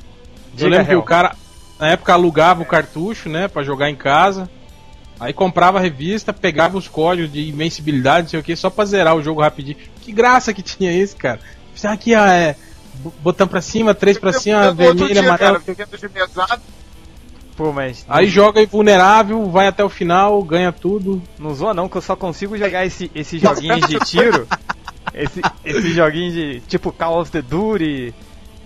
eu 0.59 0.69
lembro 0.69 0.87
que 0.87 0.95
o 0.95 1.03
cara, 1.03 1.35
na 1.79 1.89
época, 1.91 2.13
alugava 2.13 2.63
o 2.63 2.67
cartucho, 2.67 3.29
né, 3.29 3.49
pra 3.49 3.63
jogar 3.63 3.91
em 3.91 3.97
casa. 3.97 4.49
Aí 5.19 5.33
comprava 5.33 5.79
a 5.79 5.81
revista, 5.81 6.33
pegava 6.33 6.77
os 6.79 6.89
códigos 6.89 7.33
de 7.33 7.49
invencibilidade, 7.49 8.23
não 8.25 8.29
sei 8.31 8.41
o 8.41 8.43
que, 8.43 8.57
só 8.57 8.69
pra 8.71 8.85
zerar 8.85 9.15
o 9.15 9.23
jogo 9.23 9.41
rapidinho. 9.41 9.77
Que 10.01 10.11
graça 10.13 10.53
que 10.53 10.63
tinha 10.63 10.93
isso, 10.93 11.17
cara. 11.17 11.39
Aqui, 11.85 12.15
ó, 12.15 12.25
é. 12.27 12.57
b- 12.95 13.11
Botão 13.23 13.47
pra 13.47 13.61
cima, 13.61 13.95
três 13.95 14.19
pra 14.19 14.33
cima, 14.33 14.73
cara, 15.39 15.59
de 15.59 16.09
mesada, 16.09 16.63
Pô, 17.57 17.73
mas. 17.73 18.05
Aí 18.09 18.27
joga 18.29 18.63
invulnerável, 18.63 19.49
vai 19.51 19.67
até 19.67 19.85
o 19.85 19.89
final, 19.89 20.43
ganha 20.43 20.73
tudo. 20.73 21.23
Não 21.39 21.55
zoa 21.55 21.75
não, 21.75 21.89
que 21.89 21.97
eu 21.97 22.03
só 22.03 22.17
consigo 22.17 22.57
jogar 22.57 22.85
esse, 22.87 23.11
esses 23.15 23.41
joguinhos 23.41 23.87
de 23.87 23.99
tiro. 24.01 24.49
esse, 25.15 25.41
esses 25.65 25.95
joguinhos 25.95 26.33
de 26.35 26.61
tipo 26.61 26.91
Call 26.93 27.21
of 27.21 27.31
the 27.31 27.43
Duty, 27.43 28.15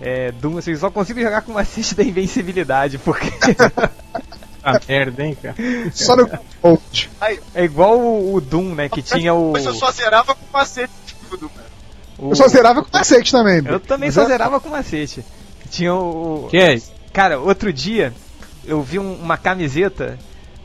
é, 0.01 0.31
Doom, 0.31 0.57
assim, 0.59 0.71
eu 0.71 0.77
só 0.77 0.89
consigo 0.89 1.19
jogar 1.19 1.41
com 1.41 1.51
macete 1.53 1.95
da 1.95 2.03
invencibilidade, 2.03 2.97
porque 2.97 3.27
Ah, 4.63 4.79
merda, 4.87 5.23
hein, 5.25 5.37
cara. 5.41 5.55
Só 5.93 6.15
no 6.15 6.29
Gold. 6.61 7.09
é 7.55 7.63
igual 7.63 7.97
o, 7.99 8.35
o 8.35 8.41
Doom, 8.41 8.73
né? 8.75 8.89
Que 8.89 9.01
tinha 9.01 9.33
o. 9.33 9.53
Mas 9.53 9.65
eu 9.65 9.73
só 9.73 9.91
zerava 9.91 10.35
com 10.35 10.45
macete 10.51 10.91
tudo, 11.29 11.47
cara. 11.49 11.67
o- 12.17 12.31
Eu 12.31 12.35
só 12.35 12.47
zerava 12.49 12.83
com 12.83 12.89
macete 12.97 13.31
também. 13.31 13.61
Eu 13.65 13.79
também 13.79 14.07
Mas 14.09 14.15
só 14.15 14.23
é- 14.23 14.25
zerava 14.27 14.59
com 14.59 14.67
macete. 14.69 15.23
Tinha 15.69 15.93
o. 15.93 16.47
Que 16.49 16.57
é? 16.57 16.81
Cara, 17.13 17.39
outro 17.39 17.71
dia 17.71 18.13
eu 18.67 18.81
vi 18.81 18.99
um- 18.99 19.13
uma 19.15 19.37
camiseta 19.37 20.17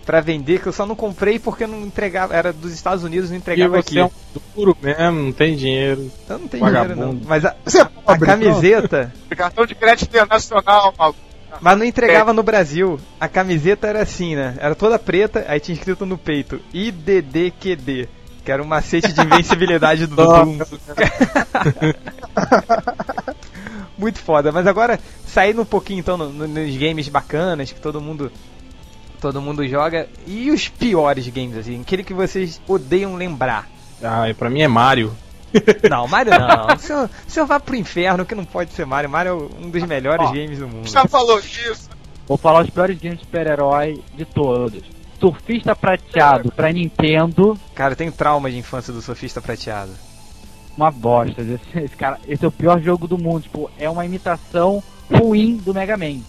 pra 0.04 0.20
vender 0.20 0.60
que 0.60 0.66
eu 0.66 0.72
só 0.72 0.84
não 0.84 0.96
comprei 0.96 1.38
porque 1.38 1.66
não 1.66 1.80
entregava. 1.82 2.34
Era 2.34 2.52
dos 2.52 2.72
Estados 2.72 3.04
Unidos, 3.04 3.30
não 3.30 3.36
E 3.36 3.38
entregava 3.38 3.76
você 3.80 3.88
aqui. 3.88 3.98
é 4.00 4.04
um 4.04 4.10
duro 4.56 4.76
mesmo, 4.82 5.22
não 5.22 5.32
tem 5.32 5.56
dinheiro. 5.56 6.10
Eu 6.28 6.38
não 6.38 6.48
tenho 6.48 6.64
dinheiro 6.66 6.96
não. 6.96 7.20
Mas 7.24 7.44
a, 7.44 7.54
Você 7.64 7.78
é 7.78 7.82
a 7.82 7.84
pobre, 7.86 8.26
camiseta. 8.26 9.12
Cartão 9.36 9.64
de 9.64 9.74
crédito 9.74 10.08
internacional, 10.08 10.92
maluco. 10.98 11.18
Mas 11.60 11.78
não 11.78 11.84
entregava 11.84 12.32
no 12.32 12.42
Brasil. 12.42 12.98
A 13.20 13.28
camiseta 13.28 13.86
era 13.86 14.02
assim, 14.02 14.34
né? 14.34 14.56
Era 14.58 14.74
toda 14.74 14.98
preta, 14.98 15.44
aí 15.46 15.60
tinha 15.60 15.76
escrito 15.76 16.04
no 16.06 16.16
peito 16.16 16.58
IDDQD, 16.72 18.08
que 18.42 18.50
era 18.50 18.62
um 18.62 18.66
macete 18.66 19.12
de 19.12 19.20
invencibilidade 19.20 20.06
do 20.06 20.16
Doom. 20.16 20.58
Muito 23.98 24.18
foda. 24.18 24.50
Mas 24.52 24.66
agora, 24.66 24.98
saindo 25.26 25.62
um 25.62 25.66
pouquinho 25.66 26.00
então 26.00 26.16
no- 26.16 26.30
no- 26.32 26.48
nos 26.48 26.76
games 26.76 27.08
bacanas 27.08 27.70
que 27.72 27.80
todo 27.80 28.00
mundo 28.00 28.30
todo 29.20 29.40
mundo 29.40 29.66
joga 29.68 30.08
e 30.26 30.50
os 30.50 30.68
piores 30.68 31.28
games 31.28 31.56
assim, 31.56 31.80
aquele 31.80 32.02
que 32.02 32.12
vocês 32.12 32.60
odeiam 32.66 33.14
lembrar. 33.14 33.68
Ah, 34.02 34.28
e 34.28 34.34
pra 34.34 34.50
mim 34.50 34.62
é 34.62 34.68
Mario. 34.68 35.14
Não, 35.88 36.08
Mario 36.08 36.32
não. 36.36 36.74
O 36.74 36.78
senhor, 36.78 37.10
o 37.28 37.30
senhor 37.30 37.46
vai 37.46 37.60
pro 37.60 37.76
inferno 37.76 38.24
que 38.24 38.34
não 38.34 38.44
pode 38.44 38.72
ser 38.72 38.86
Mario. 38.86 39.10
Mario 39.10 39.50
é 39.60 39.64
um 39.64 39.68
dos 39.70 39.82
melhores 39.84 40.26
Ó, 40.26 40.32
games 40.32 40.58
do 40.58 40.66
mundo. 40.66 40.88
Já 40.88 41.04
falou 41.06 41.38
disso. 41.42 41.90
Vou 42.26 42.38
falar 42.38 42.62
os 42.62 42.70
piores 42.70 42.98
games 42.98 43.18
de 43.18 43.24
super-herói 43.26 44.02
de 44.14 44.24
todos. 44.24 44.82
Surfista 45.20 45.76
prateado 45.76 46.50
pra 46.50 46.72
Nintendo, 46.72 47.56
Cara, 47.74 47.92
eu 47.92 47.96
tenho 47.96 48.10
trauma 48.10 48.50
de 48.50 48.56
infância 48.56 48.92
do 48.92 49.02
Sofista 49.02 49.40
Prateado. 49.42 49.92
Uma 50.76 50.90
bosta. 50.90 51.40
Esse, 51.42 51.78
esse 51.78 51.96
cara, 51.96 52.18
esse 52.26 52.44
é 52.44 52.48
o 52.48 52.52
pior 52.52 52.80
jogo 52.80 53.06
do 53.06 53.18
mundo. 53.18 53.42
Tipo, 53.42 53.70
é 53.78 53.88
uma 53.88 54.04
imitação 54.04 54.82
ruim 55.12 55.56
do 55.56 55.74
Mega 55.74 55.96
Man. 55.96 56.20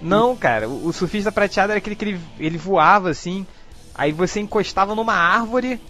Não, 0.00 0.36
cara, 0.36 0.68
o, 0.68 0.86
o 0.86 0.92
surfista 0.92 1.32
prateado 1.32 1.72
era 1.72 1.78
aquele 1.78 1.96
que 1.96 2.04
ele, 2.04 2.20
ele 2.38 2.56
voava 2.58 3.10
assim, 3.10 3.44
aí 3.94 4.12
você 4.12 4.38
encostava 4.40 4.94
numa 4.94 5.14
árvore 5.14 5.80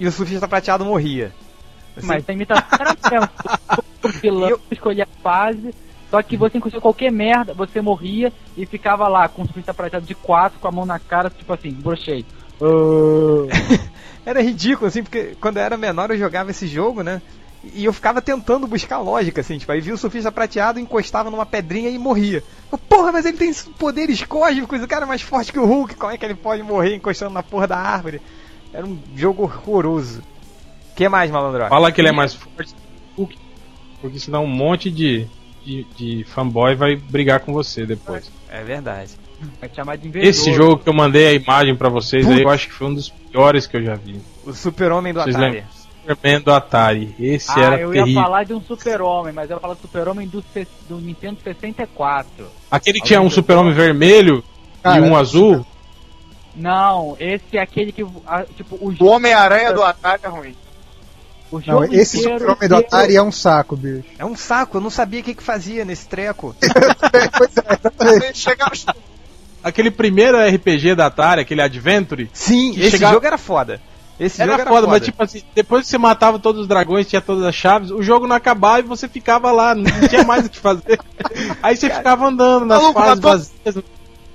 e 0.00 0.06
o 0.06 0.12
surfista 0.12 0.48
prateado 0.48 0.84
morria. 0.84 1.32
Assim, 1.96 2.06
Mas 2.06 2.28
a 2.28 2.32
imitação 2.32 2.78
era 2.80 2.96
mesmo. 3.10 3.28
O 4.04 4.08
vilão 4.08 4.48
Eu- 4.48 4.60
escolhia 4.70 5.04
a 5.04 5.22
fase, 5.22 5.74
só 6.10 6.22
que 6.22 6.36
você 6.36 6.56
encostou 6.58 6.80
qualquer 6.80 7.12
merda, 7.12 7.52
você 7.52 7.80
morria 7.80 8.32
e 8.56 8.64
ficava 8.64 9.06
lá 9.08 9.28
com 9.28 9.42
o 9.42 9.44
surfista 9.44 9.74
prateado 9.74 10.06
de 10.06 10.14
quatro, 10.14 10.58
com 10.58 10.68
a 10.68 10.72
mão 10.72 10.86
na 10.86 10.98
cara, 10.98 11.28
tipo 11.28 11.52
assim, 11.52 11.72
brochei. 11.72 12.24
Ah, 12.60 13.46
Era 14.26 14.42
ridículo, 14.42 14.88
assim, 14.88 15.04
porque 15.04 15.36
quando 15.40 15.58
eu 15.58 15.62
era 15.62 15.76
menor 15.76 16.10
eu 16.10 16.18
jogava 16.18 16.50
esse 16.50 16.66
jogo, 16.66 17.00
né? 17.04 17.22
E 17.62 17.84
eu 17.84 17.92
ficava 17.92 18.20
tentando 18.20 18.66
buscar 18.66 18.98
lógica, 18.98 19.40
assim, 19.40 19.56
tipo, 19.56 19.70
aí 19.70 19.80
via 19.80 19.94
o 19.94 19.98
surfista 19.98 20.32
prateado, 20.32 20.80
encostava 20.80 21.30
numa 21.30 21.46
pedrinha 21.46 21.88
e 21.88 21.96
morria. 21.96 22.42
Eu, 22.70 22.76
porra, 22.76 23.12
mas 23.12 23.24
ele 23.24 23.36
tem 23.36 23.54
poderes 23.78 24.22
cósmicos, 24.24 24.82
o 24.82 24.88
cara 24.88 25.04
é 25.04 25.08
mais 25.08 25.22
forte 25.22 25.52
que 25.52 25.58
o 25.58 25.64
Hulk, 25.64 25.94
como 25.94 26.12
é 26.12 26.18
que 26.18 26.24
ele 26.24 26.34
pode 26.34 26.60
morrer 26.64 26.96
encostando 26.96 27.32
na 27.32 27.42
porra 27.42 27.68
da 27.68 27.78
árvore? 27.78 28.20
Era 28.72 28.84
um 28.84 28.98
jogo 29.14 29.44
horroroso. 29.44 30.22
O 30.92 30.94
que 30.96 31.08
mais, 31.08 31.30
malandro? 31.30 31.68
Fala 31.68 31.92
que 31.92 32.00
ele 32.00 32.08
é 32.08 32.12
mais 32.12 32.34
forte 32.34 32.74
que 32.74 32.80
o 33.16 33.22
Hulk, 33.22 33.38
porque 34.00 34.18
senão 34.18 34.44
um 34.44 34.48
monte 34.48 34.90
de, 34.90 35.26
de, 35.64 35.84
de 35.96 36.24
fanboy 36.24 36.74
vai 36.74 36.96
brigar 36.96 37.40
com 37.40 37.52
você 37.52 37.86
depois. 37.86 38.30
É 38.48 38.62
verdade. 38.62 39.12
Vai 39.60 39.68
te 39.68 39.76
chamar 39.76 39.96
de 39.96 40.08
invejoso. 40.08 40.30
Esse 40.30 40.52
jogo 40.54 40.78
que 40.78 40.88
eu 40.88 40.94
mandei 40.94 41.26
a 41.28 41.32
imagem 41.32 41.74
pra 41.76 41.88
vocês 41.88 42.26
aí, 42.28 42.42
eu 42.42 42.48
acho 42.48 42.68
que 42.68 42.72
foi 42.74 42.86
um 42.88 42.94
dos 42.94 43.08
piores 43.08 43.66
que 43.66 43.76
eu 43.76 43.82
já 43.84 43.94
vi. 43.94 44.20
O 44.44 44.52
super-homem 44.52 45.12
do 45.12 45.20
Vocês 45.20 45.36
Atari. 45.36 45.52
lembram? 45.52 45.76
Superman 46.06 46.40
do 46.40 46.52
Atari. 46.52 47.14
Esse 47.18 47.50
Ah, 47.50 47.60
era 47.64 47.80
eu 47.80 47.92
ia 47.92 48.02
terrível. 48.02 48.22
falar 48.22 48.44
de 48.44 48.54
um 48.54 48.60
super-homem, 48.60 49.32
mas 49.32 49.50
eu 49.50 49.56
ia 49.56 49.60
falar 49.60 49.74
do 49.74 49.80
super-homem 49.80 50.28
do, 50.28 50.44
do 50.88 50.98
Nintendo 50.98 51.38
64. 51.42 52.46
Aquele 52.70 53.00
que 53.00 53.06
tinha 53.06 53.20
um 53.20 53.28
super-homem 53.30 53.74
vermelho 53.74 54.42
Cara, 54.82 54.98
e 54.98 55.00
um 55.00 55.16
azul. 55.16 55.66
Não, 56.54 57.16
esse 57.18 57.56
é 57.58 57.60
aquele 57.60 57.92
que, 57.92 58.04
tipo, 58.56 58.76
o, 58.76 58.94
O 59.00 59.06
Homem-Aranha 59.06 59.72
do 59.72 59.82
Atari 59.82 60.22
é 60.24 60.28
ruim. 60.28 60.56
o 61.50 61.60
jogo 61.60 61.80
Não, 61.86 61.92
esse 61.92 62.22
super-homem 62.22 62.68
do 62.68 62.76
Atari 62.76 63.16
é 63.16 63.22
um 63.22 63.32
saco, 63.32 63.76
bicho. 63.76 64.04
É 64.16 64.24
um 64.24 64.36
saco, 64.36 64.76
eu 64.78 64.80
não 64.80 64.90
sabia 64.90 65.20
o 65.20 65.22
que, 65.24 65.34
que 65.34 65.42
fazia 65.42 65.84
nesse 65.84 66.08
treco. 66.08 66.54
pois 67.36 67.50
é, 67.58 67.74
exatamente. 67.74 68.48
Aquele 69.68 69.90
primeiro 69.90 70.38
RPG 70.38 70.94
da 70.94 71.06
Atari, 71.06 71.40
aquele 71.40 71.60
Adventure. 71.60 72.30
Sim, 72.32 72.70
esse 72.78 72.92
chegava- 72.92 73.14
jogo 73.14 73.26
era 73.26 73.36
foda. 73.38 73.80
Esse 74.18 74.40
Era 74.40 74.52
jogo 74.52 74.62
foda, 74.64 74.70
era 74.76 74.80
foda. 74.80 74.92
mas 74.92 75.04
tipo 75.04 75.22
assim, 75.22 75.42
depois 75.54 75.84
que 75.84 75.90
você 75.90 75.98
matava 75.98 76.38
todos 76.38 76.62
os 76.62 76.68
dragões, 76.68 77.06
tinha 77.06 77.20
todas 77.20 77.44
as 77.44 77.54
chaves, 77.54 77.90
o 77.90 78.02
jogo 78.02 78.26
não 78.26 78.36
acabava 78.36 78.78
e 78.78 78.82
você 78.82 79.08
ficava 79.08 79.50
lá, 79.52 79.74
não 79.74 79.84
tinha 80.08 80.24
mais 80.24 80.46
o 80.46 80.48
que 80.50 80.58
fazer. 80.58 80.98
Aí 81.62 81.76
você 81.76 81.90
ficava 81.90 82.26
andando 82.28 82.64
nas 82.64 82.80
Maluco, 82.80 82.98
fases 83.00 83.14
matou- 83.16 83.30
vazias, 83.32 83.84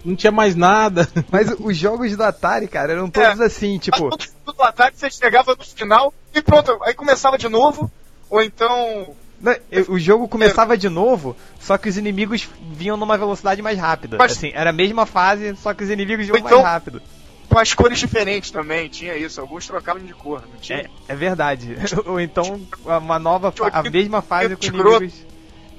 não 0.06 0.16
tinha 0.16 0.32
mais 0.32 0.56
nada. 0.56 1.08
Mas 1.32 1.50
os 1.60 1.76
jogos 1.78 2.16
do 2.16 2.22
Atari, 2.24 2.68
cara, 2.68 2.92
eram 2.92 3.10
todos 3.10 3.40
assim, 3.42 3.78
tipo. 3.80 4.10
Todo 4.10 4.56
do 4.56 4.64
Atari 4.64 4.94
você 4.96 5.10
chegava 5.10 5.56
no 5.58 5.64
final 5.64 6.14
e 6.36 6.42
pronto, 6.42 6.78
aí 6.84 6.94
começava 6.94 7.38
de 7.38 7.48
novo, 7.50 7.90
ou 8.30 8.44
então. 8.44 9.16
Não, 9.42 9.56
eu- 9.72 9.86
O 9.90 10.00
jogo 10.00 10.28
começava 10.28 10.78
de 10.78 10.88
novo, 10.90 11.36
só 11.60 11.78
que 11.78 11.90
os 11.90 11.98
inimigos 11.98 12.48
vinham 12.72 12.96
numa 12.98 13.18
velocidade 13.18 13.62
mais 13.62 13.78
rápida. 13.80 14.18
Mas- 14.18 14.34
Assim, 14.34 14.52
era 14.54 14.70
a 14.70 14.74
mesma 14.74 15.06
fase, 15.06 15.56
só 15.56 15.74
que 15.74 15.84
os 15.84 15.90
inimigos 15.90 16.26
vinham 16.28 16.38
Então- 16.40 16.62
mais 16.62 16.64
rápido. 16.74 17.02
com 17.50 17.58
as 17.60 17.74
cores 17.74 18.00
diferentes 18.00 18.52
também, 18.52 18.88
tinha 18.88 19.18
isso. 19.18 19.42
Alguns 19.42 19.66
trocavam 19.68 20.02
de 20.04 20.14
cor, 20.14 20.42
não 20.52 20.60
tinha? 20.60 20.80
É, 20.80 20.90
é 21.10 21.16
verdade. 21.16 21.76
Ou 22.06 22.20
então 22.20 22.62
uma 22.86 23.18
nova, 23.20 23.54
a 23.74 23.84
mesma 23.90 24.22
fase 24.22 24.56
com 24.56 24.66
inimigos. 24.66 25.14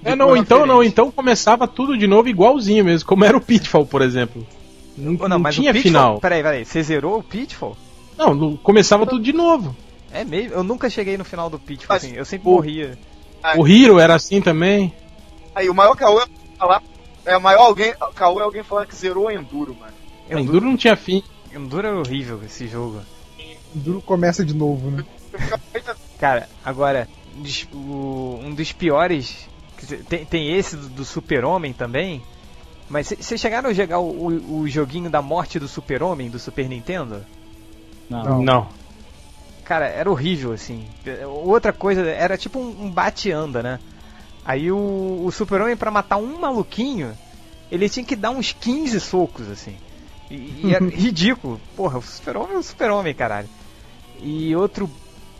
É, 0.04 0.16
não, 0.16 0.36
então 0.36 0.66
não, 0.66 0.82
então 0.82 1.12
começava 1.12 1.68
tudo 1.68 1.96
de 1.96 2.08
novo 2.08 2.28
igualzinho 2.28 2.84
mesmo, 2.84 3.06
como 3.08 3.24
era 3.24 3.36
o 3.36 3.40
Pitfall, 3.40 3.86
por 3.86 4.02
exemplo. 4.02 4.44
Não, 4.98 5.12
não 5.28 5.38
mas 5.38 5.54
tinha 5.54 5.70
o 5.70 5.74
Pitfall, 5.74 5.90
final. 5.92 6.20
Peraí, 6.20 6.42
peraí, 6.42 6.64
você 6.64 6.82
zerou 6.82 7.20
o 7.20 7.22
Pitfall? 7.22 7.76
Não, 8.18 8.34
não- 8.34 8.56
começava 8.56 9.06
tudo 9.06 9.22
de 9.22 9.32
novo. 9.32 9.74
É 10.12 10.24
mesmo? 10.24 10.52
Eu 10.54 10.62
nunca 10.64 10.90
cheguei 10.90 11.16
no 11.16 11.24
final 11.24 11.48
do 11.48 11.58
Pitfall, 11.58 11.94
Mas 11.94 12.04
assim, 12.04 12.14
eu 12.16 12.24
sempre 12.24 12.48
o- 12.48 12.52
morria. 12.52 12.98
O 13.56 13.66
Hero 13.66 13.98
era 13.98 14.14
assim 14.14 14.40
também. 14.40 14.94
Aí 15.54 15.68
o 15.68 15.74
maior 15.74 15.94
caô 15.96 16.20
é 16.20 16.26
falar. 16.58 16.82
É 17.24 17.36
o 17.36 17.40
maior 17.40 17.66
alguém, 17.66 17.94
caô 18.14 18.40
é 18.40 18.44
alguém 18.44 18.62
falar 18.62 18.86
que 18.86 18.94
zerou 18.96 19.26
o 19.26 19.30
Enduro, 19.30 19.76
mano. 19.78 19.92
A 20.30 20.40
Enduro 20.40 20.64
não 20.64 20.76
tinha 20.76 20.96
fim. 20.96 21.22
Enduro 21.54 21.86
é 21.86 21.92
horrível 21.92 22.40
esse 22.44 22.66
jogo. 22.66 23.00
O 23.74 23.78
Duro 23.78 24.00
começa 24.02 24.44
de 24.44 24.54
novo, 24.54 24.90
né? 24.90 25.04
Cara, 26.18 26.48
agora, 26.64 27.08
um 27.36 27.42
dos- 27.42 27.66
o- 27.72 28.40
um 28.42 28.54
dos 28.54 28.72
piores. 28.72 29.48
Tem, 30.08 30.24
tem 30.24 30.54
esse 30.56 30.76
do, 30.76 30.88
do 30.88 31.04
Super-Homem 31.04 31.72
também. 31.72 32.22
Mas 32.88 33.08
vocês 33.08 33.40
chegaram 33.40 33.70
a 33.70 33.72
jogar 33.72 33.98
o, 33.98 34.28
o- 34.28 34.60
o 34.60 34.68
joguinho 34.68 35.10
da 35.10 35.20
morte 35.22 35.58
do 35.58 35.66
Super-Homem 35.66 36.30
do 36.30 36.38
Super 36.38 36.68
Nintendo? 36.68 37.24
Não. 38.08 38.42
Não. 38.42 38.68
Cara, 39.64 39.86
era 39.86 40.10
horrível 40.10 40.52
assim. 40.52 40.86
Outra 41.44 41.72
coisa, 41.72 42.02
era 42.02 42.36
tipo 42.36 42.58
um, 42.58 42.86
um 42.86 42.90
bate-anda, 42.90 43.62
né? 43.62 43.78
Aí 44.44 44.72
o, 44.72 45.22
o 45.24 45.30
Super-Homem, 45.30 45.76
pra 45.76 45.90
matar 45.90 46.16
um 46.16 46.40
maluquinho, 46.40 47.16
ele 47.70 47.88
tinha 47.88 48.04
que 48.04 48.16
dar 48.16 48.30
uns 48.30 48.52
15 48.52 49.00
socos, 49.00 49.48
assim. 49.48 49.76
E, 50.30 50.66
e 50.66 50.74
é 50.74 50.78
ridículo. 50.82 51.60
Porra, 51.76 51.98
o 51.98 52.02
Super-Homem 52.02 52.56
é 52.56 52.58
o 52.58 52.62
Super-Homem, 52.62 53.14
caralho. 53.14 53.48
E 54.20 54.54
outro. 54.56 54.90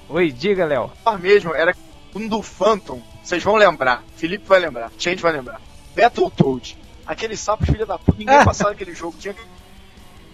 Oi, 0.08 0.30
diga, 0.30 0.64
Léo. 0.64 0.90
Ah, 1.04 1.18
mesmo, 1.18 1.54
era 1.54 1.74
um 2.14 2.28
do 2.28 2.42
Phantom. 2.42 3.00
Vocês 3.22 3.42
vão 3.42 3.56
lembrar. 3.56 4.04
Felipe 4.16 4.44
vai 4.46 4.60
lembrar. 4.60 4.90
Change 4.98 5.22
vai 5.22 5.32
lembrar. 5.32 5.60
Battletoad. 5.96 6.76
Aquele 7.06 7.36
sapo 7.36 7.64
filho 7.66 7.86
da 7.86 7.98
puta. 7.98 8.18
Ninguém 8.18 8.42
passava 8.44 8.70
aquele 8.70 8.94
jogo. 8.94 9.16
Tinha... 9.18 9.34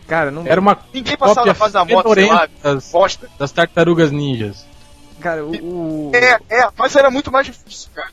Cara, 0.08 0.30
não. 0.30 0.46
Era 0.46 0.60
uma 0.60 0.76
Ninguém 0.92 1.16
passava 1.16 1.46
na 1.46 1.54
fase 1.54 1.74
da 1.74 1.84
moto, 1.84 2.14
sei 2.14 2.26
lá. 2.26 2.48
das, 2.62 2.90
Bosta. 2.90 3.28
das 3.38 3.52
tartarugas 3.52 4.10
ninjas. 4.10 4.66
Cara, 5.20 5.44
o. 5.44 6.10
É, 6.14 6.38
é, 6.48 6.68
mas 6.76 6.96
era 6.96 7.10
muito 7.10 7.30
mais 7.30 7.46
difícil, 7.46 7.90
cara. 7.94 8.08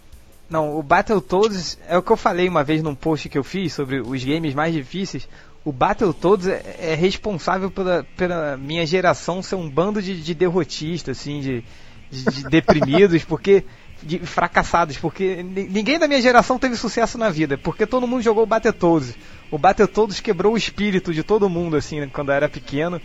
Não, 0.49 0.77
o 0.77 0.83
Battletoads 0.83 1.79
é 1.87 1.97
o 1.97 2.03
que 2.03 2.11
eu 2.11 2.17
falei 2.17 2.47
uma 2.47 2.63
vez 2.63 2.83
num 2.83 2.93
post 2.93 3.29
que 3.29 3.37
eu 3.37 3.43
fiz 3.43 3.73
sobre 3.73 3.99
os 4.01 4.23
games 4.23 4.53
mais 4.53 4.73
difíceis. 4.73 5.27
O 5.63 5.71
Battletoads 5.71 6.47
é, 6.47 6.75
é 6.79 6.93
responsável 6.95 7.71
pela, 7.71 8.05
pela 8.15 8.55
minha 8.57 8.85
geração 8.85 9.41
ser 9.41 9.55
um 9.55 9.67
bando 9.69 10.01
de, 10.01 10.21
de 10.21 10.33
derrotistas, 10.35 11.17
assim, 11.19 11.39
de, 11.39 11.63
de- 12.11 12.23
de 12.25 12.43
deprimidos, 12.49 13.23
porque. 13.23 13.63
de 14.03 14.19
fracassados, 14.19 14.97
porque 14.97 15.41
ni- 15.41 15.67
ninguém 15.67 15.97
da 15.97 16.07
minha 16.07 16.21
geração 16.21 16.59
teve 16.59 16.75
sucesso 16.75 17.17
na 17.17 17.29
vida, 17.29 17.57
porque 17.57 17.87
todo 17.87 18.05
mundo 18.05 18.21
jogou 18.21 18.43
o 18.43 18.47
Battletoads. 18.47 19.15
O 19.51 19.57
Battletoads 19.57 20.19
quebrou 20.19 20.53
o 20.53 20.57
espírito 20.57 21.13
de 21.13 21.23
todo 21.23 21.49
mundo, 21.49 21.75
assim, 21.75 21.99
né, 21.99 22.09
quando 22.11 22.29
eu 22.29 22.35
era 22.35 22.49
pequeno. 22.49 23.01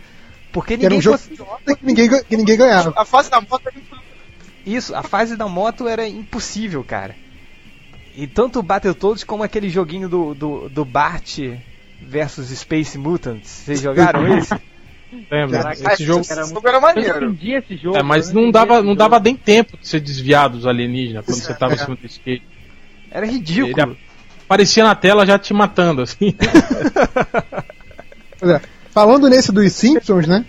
Porque 0.51 0.77
Que 0.77 0.85
era 0.85 0.93
ninguém 0.95 0.99
um 0.99 1.01
jogo 1.01 1.17
cons- 1.37 1.77
que 1.77 1.85
ninguém, 1.85 2.09
que 2.23 2.37
ninguém 2.37 2.57
ganhava. 2.57 2.93
A 2.97 3.05
fase 3.05 3.29
da 3.31 3.39
moto 3.39 3.61
era 3.65 3.75
Isso, 4.65 4.93
a 4.95 5.01
fase 5.03 5.37
da 5.37 5.47
moto 5.47 5.87
era 5.87 6.07
impossível, 6.07 6.83
cara. 6.83 7.15
E 8.15 8.27
tanto 8.27 8.59
o 8.59 8.63
Battletoads 8.63 9.23
como 9.23 9.43
aquele 9.43 9.69
joguinho 9.69 10.09
do, 10.09 10.33
do, 10.35 10.69
do 10.69 10.83
Bart 10.83 11.39
versus 12.01 12.49
Space 12.59 12.97
Mutants. 12.97 13.47
Vocês 13.49 13.79
jogaram 13.81 14.27
esse? 14.37 14.53
Lembra? 15.29 15.61
Caraca, 15.63 15.93
Esse 15.93 16.03
jogo. 16.05 16.25
era, 16.29 16.41
Eu 16.75 16.81
maneiro. 16.81 17.25
entendi 17.25 17.53
esse 17.53 17.77
jogo. 17.77 17.97
É, 17.97 18.03
mas 18.03 18.29
eu 18.29 18.41
não 18.41 18.51
dava, 18.51 18.75
não 18.77 18.83
jogo. 18.89 18.95
dava 18.95 19.19
nem 19.19 19.35
tempo 19.35 19.77
de 19.77 19.87
ser 19.87 19.99
desviado 20.01 20.57
dos 20.57 20.65
alienígenas 20.67 21.25
quando 21.25 21.39
você 21.39 21.53
tava 21.53 21.73
em 21.75 21.77
cima 21.77 21.95
do 21.95 22.05
skate. 22.05 22.43
Era 23.09 23.25
ridículo. 23.25 23.91
Ele 23.93 23.97
aparecia 24.51 24.83
na 24.83 24.93
tela 24.93 25.25
já 25.25 25.39
te 25.39 25.53
matando, 25.53 26.01
assim. 26.01 26.35
Pois 28.37 28.53
é, 28.53 28.61
falando 28.89 29.29
nesse 29.29 29.51
dos 29.51 29.71
Simpsons, 29.71 30.25
né? 30.25 30.43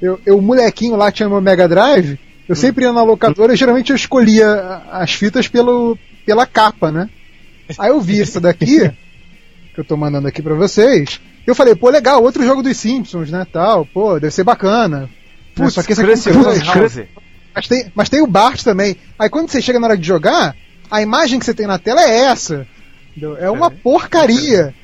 Eu, 0.00 0.18
eu, 0.24 0.38
o 0.38 0.42
molequinho 0.42 0.96
lá 0.96 1.12
tinha 1.12 1.28
meu 1.28 1.38
Mega 1.38 1.68
Drive, 1.68 2.18
eu 2.48 2.56
sempre 2.56 2.86
ia 2.86 2.92
na 2.94 3.02
locadora 3.02 3.52
e 3.52 3.56
geralmente 3.56 3.90
eu 3.90 3.96
escolhia 3.96 4.80
as 4.90 5.12
fitas 5.12 5.46
pelo, 5.46 5.98
pela 6.24 6.46
capa, 6.46 6.90
né? 6.90 7.10
Aí 7.78 7.90
eu 7.90 8.00
vi 8.00 8.22
essa 8.22 8.40
daqui, 8.40 8.90
que 9.74 9.78
eu 9.80 9.84
tô 9.84 9.98
mandando 9.98 10.26
aqui 10.26 10.40
pra 10.40 10.54
vocês, 10.54 11.20
eu 11.46 11.54
falei, 11.54 11.74
pô, 11.74 11.90
legal, 11.90 12.22
outro 12.22 12.42
jogo 12.42 12.62
dos 12.62 12.78
Simpsons, 12.78 13.30
né? 13.30 13.46
Tal, 13.52 13.84
pô, 13.84 14.18
deve 14.18 14.32
ser 14.32 14.42
bacana. 14.42 15.10
Né, 15.58 15.68
só 15.68 15.82
que 15.82 15.92
esse 15.92 16.00
aqui 16.00 16.10
Krusty 16.10 16.30
não- 16.32 16.54
Funhouse. 16.54 17.06
mas 17.54 17.68
tem, 17.68 17.92
mas 17.94 18.08
tem 18.08 18.22
o 18.22 18.26
Bart 18.26 18.62
também. 18.62 18.96
Aí 19.18 19.28
quando 19.28 19.50
você 19.50 19.60
chega 19.60 19.78
na 19.78 19.88
hora 19.88 19.98
de 19.98 20.06
jogar, 20.06 20.56
a 20.90 21.02
imagem 21.02 21.38
que 21.38 21.44
você 21.44 21.52
tem 21.52 21.66
na 21.66 21.78
tela 21.78 22.00
é 22.00 22.16
essa. 22.28 22.66
É 23.40 23.50
uma 23.50 23.70
porcaria. 23.70 24.74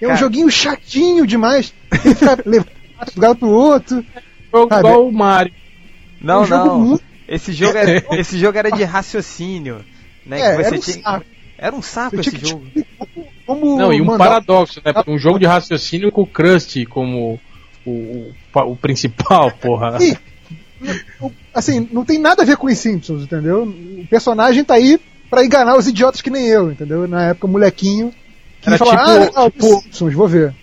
É 0.00 0.04
um 0.06 0.08
Cara. 0.08 0.20
joguinho 0.20 0.50
chatinho 0.50 1.26
demais. 1.26 1.72
Tem 1.90 2.00
que 2.00 2.14
ficar 2.14 2.38
levando 2.46 2.70
um 3.16 3.20
lado 3.20 3.36
pro 3.38 3.48
outro. 3.50 4.04
Jogo 4.52 4.74
igual 4.74 5.08
o 5.08 5.12
Mario. 5.12 5.52
Não, 6.20 6.42
um 6.42 6.44
jogo 6.46 6.64
não. 6.66 6.80
muito- 6.80 7.04
Esse 7.28 7.52
jogo, 7.52 7.76
era, 7.76 8.04
esse 8.18 8.38
jogo 8.38 8.58
era 8.58 8.70
de 8.70 8.82
raciocínio. 8.84 9.84
Né, 10.26 10.40
É, 10.40 10.50
que 10.50 10.56
você 10.62 10.66
era 10.68 10.76
um 10.76 10.80
tinha... 10.80 11.02
saco. 11.02 11.24
Era 11.58 11.76
um 11.76 11.82
saco 11.82 12.20
esse 12.20 12.38
jogo. 12.38 12.64
Como 13.46 13.76
Não, 13.76 13.92
e 13.92 14.00
um 14.00 14.04
mandar- 14.06 14.26
paradoxo, 14.28 14.80
né? 14.84 14.92
Porque 14.92 15.10
um 15.10 15.18
jogo 15.18 15.38
de 15.38 15.44
raciocínio 15.46 16.10
com 16.12 16.22
o 16.22 16.26
Krusty 16.26 16.86
como 16.86 17.38
o, 17.84 17.90
o, 17.90 18.32
o 18.72 18.76
principal, 18.76 19.50
porra. 19.60 19.98
Sim. 20.00 20.16
O- 21.20 21.30
Assim, 21.52 21.86
não 21.92 22.04
tem 22.04 22.18
nada 22.18 22.42
a 22.42 22.46
ver 22.46 22.56
com 22.56 22.66
os 22.68 22.78
Simpsons, 22.78 23.24
entendeu? 23.24 23.64
O 23.64 24.06
personagem 24.08 24.64
tá 24.64 24.74
aí 24.74 24.98
pra 25.30 25.44
enganar 25.44 25.76
os 25.76 25.86
idiotas 25.86 26.20
que 26.20 26.28
nem 26.30 26.46
eu, 26.46 26.70
entendeu? 26.72 27.06
Na 27.06 27.28
época, 27.28 27.46
molequinho. 27.46 28.12
Que 28.60 28.68
Era 28.68 28.78
fala, 28.78 28.90
tipo- 28.90 29.02
ah, 29.10 29.14
legal, 29.14 29.50
tipo- 29.50 29.80
Simpsons, 29.82 30.14
vou 30.14 30.28
ver. 30.28 30.54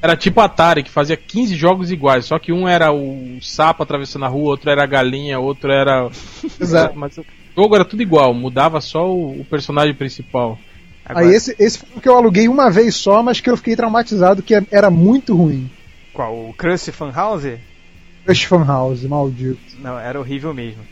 Era 0.00 0.16
tipo 0.16 0.40
Atari, 0.40 0.82
que 0.82 0.90
fazia 0.90 1.16
15 1.16 1.54
jogos 1.54 1.90
iguais, 1.92 2.24
só 2.24 2.36
que 2.38 2.52
um 2.52 2.66
era 2.68 2.92
o 2.92 3.38
sapo 3.40 3.82
atravessando 3.84 4.24
a 4.24 4.28
rua, 4.28 4.50
outro 4.50 4.68
era 4.68 4.82
a 4.82 4.86
galinha, 4.86 5.38
outro 5.38 5.70
era. 5.72 6.08
Exato. 6.60 6.98
Mas 6.98 7.16
o 7.18 7.24
jogo 7.56 7.74
era 7.76 7.84
tudo 7.84 8.02
igual, 8.02 8.34
mudava 8.34 8.80
só 8.80 9.08
o, 9.08 9.40
o 9.40 9.44
personagem 9.44 9.94
principal. 9.94 10.58
Agora, 11.04 11.26
Aí 11.26 11.34
esse, 11.34 11.54
esse 11.58 11.78
foi 11.78 11.88
o 11.96 12.00
que 12.00 12.08
eu 12.08 12.16
aluguei 12.16 12.48
uma 12.48 12.70
vez 12.70 12.94
só, 12.96 13.22
mas 13.22 13.40
que 13.40 13.48
eu 13.50 13.56
fiquei 13.56 13.74
traumatizado, 13.76 14.42
que 14.42 14.54
era 14.70 14.90
muito 14.90 15.36
ruim. 15.36 15.70
Qual? 16.12 16.48
O 16.48 16.54
Krusty 16.54 16.90
Funhouse? 16.92 17.58
Crush 18.24 18.44
Fan 18.44 18.64
House, 18.64 19.02
maldito. 19.04 19.58
Não, 19.80 19.98
era 19.98 20.18
horrível 20.18 20.54
mesmo. 20.54 20.82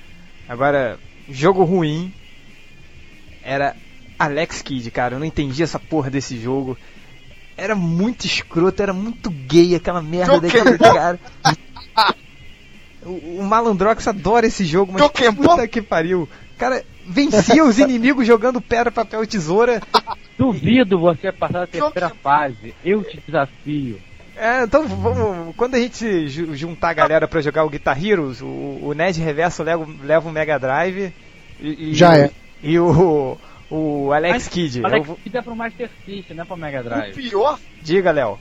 Agora, 0.48 0.98
jogo 1.28 1.62
ruim 1.62 2.12
era 3.42 3.76
Alex 4.18 4.62
Kidd, 4.62 4.90
cara. 4.90 5.14
Eu 5.14 5.18
não 5.18 5.26
entendi 5.26 5.62
essa 5.62 5.79
porra 5.79 6.11
desse 6.11 6.38
jogo. 6.40 6.76
Era 7.57 7.74
muito 7.74 8.24
escroto, 8.26 8.83
era 8.83 8.92
muito 8.92 9.31
gay 9.31 9.74
aquela 9.74 10.00
merda 10.03 10.40
daquele 10.40 10.79
cara. 10.79 11.18
O, 13.03 13.38
o 13.40 13.42
Malandrox 13.42 14.07
adora 14.07 14.46
esse 14.46 14.62
jogo, 14.64 14.92
mas 14.92 15.00
Joguei. 15.03 15.33
puta 15.33 15.66
que 15.66 15.81
pariu. 15.81 16.29
Cara, 16.59 16.85
vencia 17.07 17.64
os 17.64 17.79
inimigos 17.79 18.26
jogando 18.26 18.61
pedra, 18.61 18.90
papel, 18.92 19.26
tesoura. 19.26 19.81
Duvido 20.37 20.98
você 20.98 21.33
passar 21.33 21.62
a 21.62 21.66
terceira 21.66 22.11
fase. 22.22 22.74
Eu 22.85 23.03
te 23.03 23.18
desafio. 23.26 23.98
É, 24.37 24.64
então 24.64 24.87
vamos. 24.87 25.57
Quando 25.57 25.76
a 25.76 25.79
gente 25.79 26.29
ju- 26.29 26.55
juntar 26.55 26.90
a 26.90 26.94
galera 26.94 27.26
pra 27.26 27.40
jogar 27.40 27.64
o 27.64 27.70
Guitar 27.70 28.03
Heroes, 28.05 28.42
o, 28.42 28.46
o 28.83 28.92
Ned 28.94 29.18
Reverso 29.18 29.62
leva, 29.62 29.87
leva 30.03 30.29
um 30.29 30.33
Mega 30.33 30.59
Drive. 30.59 31.11
E, 31.59 31.90
e- 31.90 31.94
Já 31.94 32.18
é. 32.18 32.31
E 32.62 32.79
o, 32.79 33.38
o 33.70 34.12
Alex 34.12 34.49
Kidd. 34.49 34.85
Alex 34.85 35.09
Eu 35.09 35.16
Kidd 35.16 35.37
é 35.37 35.42
pro 35.42 35.57
Master 35.57 35.90
System, 36.05 36.37
não 36.37 36.44
é 36.44 36.46
pro 36.46 36.57
Mega 36.57 36.81
O 36.81 36.85
Drive. 36.85 37.14
pior, 37.14 37.59
Diga, 37.83 38.11
Léo. 38.11 38.38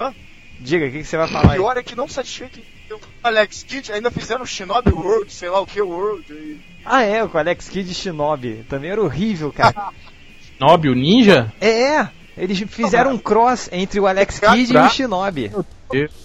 Hã? 0.00 0.14
Diga, 0.60 0.86
o 0.86 0.90
que, 0.90 0.98
que 0.98 1.04
você 1.04 1.16
vai 1.16 1.26
o 1.26 1.30
falar 1.30 1.52
aí? 1.52 1.58
pior 1.58 1.76
é 1.76 1.82
que 1.82 1.96
não 1.96 2.08
satisfeito 2.08 2.60
com 2.88 2.96
o 2.96 3.00
Alex 3.22 3.62
Kidd, 3.62 3.92
ainda 3.92 4.10
fizeram 4.10 4.44
Shinobi 4.44 4.90
World, 4.90 5.32
sei 5.32 5.48
lá 5.48 5.60
o 5.60 5.66
que 5.66 5.80
World. 5.80 6.24
E... 6.32 6.60
Ah, 6.84 7.02
é, 7.02 7.26
com 7.26 7.36
o 7.36 7.40
Alex 7.40 7.68
Kidd 7.68 7.90
e 7.90 7.94
Shinobi. 7.94 8.64
Também 8.68 8.90
era 8.90 9.02
horrível, 9.02 9.52
cara. 9.52 9.90
Nob, 10.58 10.88
o 10.88 10.94
ninja? 10.94 11.52
é, 11.60 11.68
é. 11.68 12.10
Eles 12.36 12.58
fizeram 12.68 13.12
um 13.12 13.18
cross 13.18 13.68
entre 13.70 14.00
o 14.00 14.06
Alex 14.06 14.38
Kidd 14.38 14.72
e 14.72 14.76
o 14.76 14.88
Shinobi. 14.88 15.52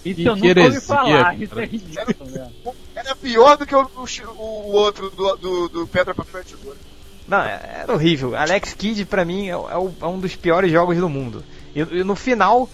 Isso 0.04 0.28
eu 0.28 0.36
nunca 0.36 0.60
ouvi 0.62 0.80
falar. 0.80 1.40
Isso 1.40 1.58
é 1.58 1.64
ridículo, 1.66 2.30
né? 2.30 2.50
Era 2.94 3.14
pior 3.16 3.56
do 3.56 3.66
que 3.66 3.74
o, 3.74 3.82
o, 3.82 4.42
o 4.42 4.72
outro 4.72 5.10
do, 5.10 5.36
do, 5.36 5.68
do 5.68 5.86
Pedra, 5.86 6.14
Papel 6.14 6.40
e 6.40 6.44
Tesoura. 6.44 6.78
Não, 7.28 7.38
é- 7.42 7.80
era 7.82 7.92
horrível. 7.92 8.36
Alex 8.36 8.72
Kidd, 8.74 9.04
pra 9.04 9.24
mim, 9.24 9.48
é, 9.48 9.56
o- 9.56 9.68
é 9.70 9.76
o- 9.76 9.94
é 10.00 10.06
um 10.06 10.20
dos 10.20 10.36
piores 10.36 10.70
jogos 10.70 10.96
do 10.98 11.08
mundo. 11.08 11.42
E, 11.74 11.80
e 11.80 12.04
no 12.04 12.14
final, 12.14 12.68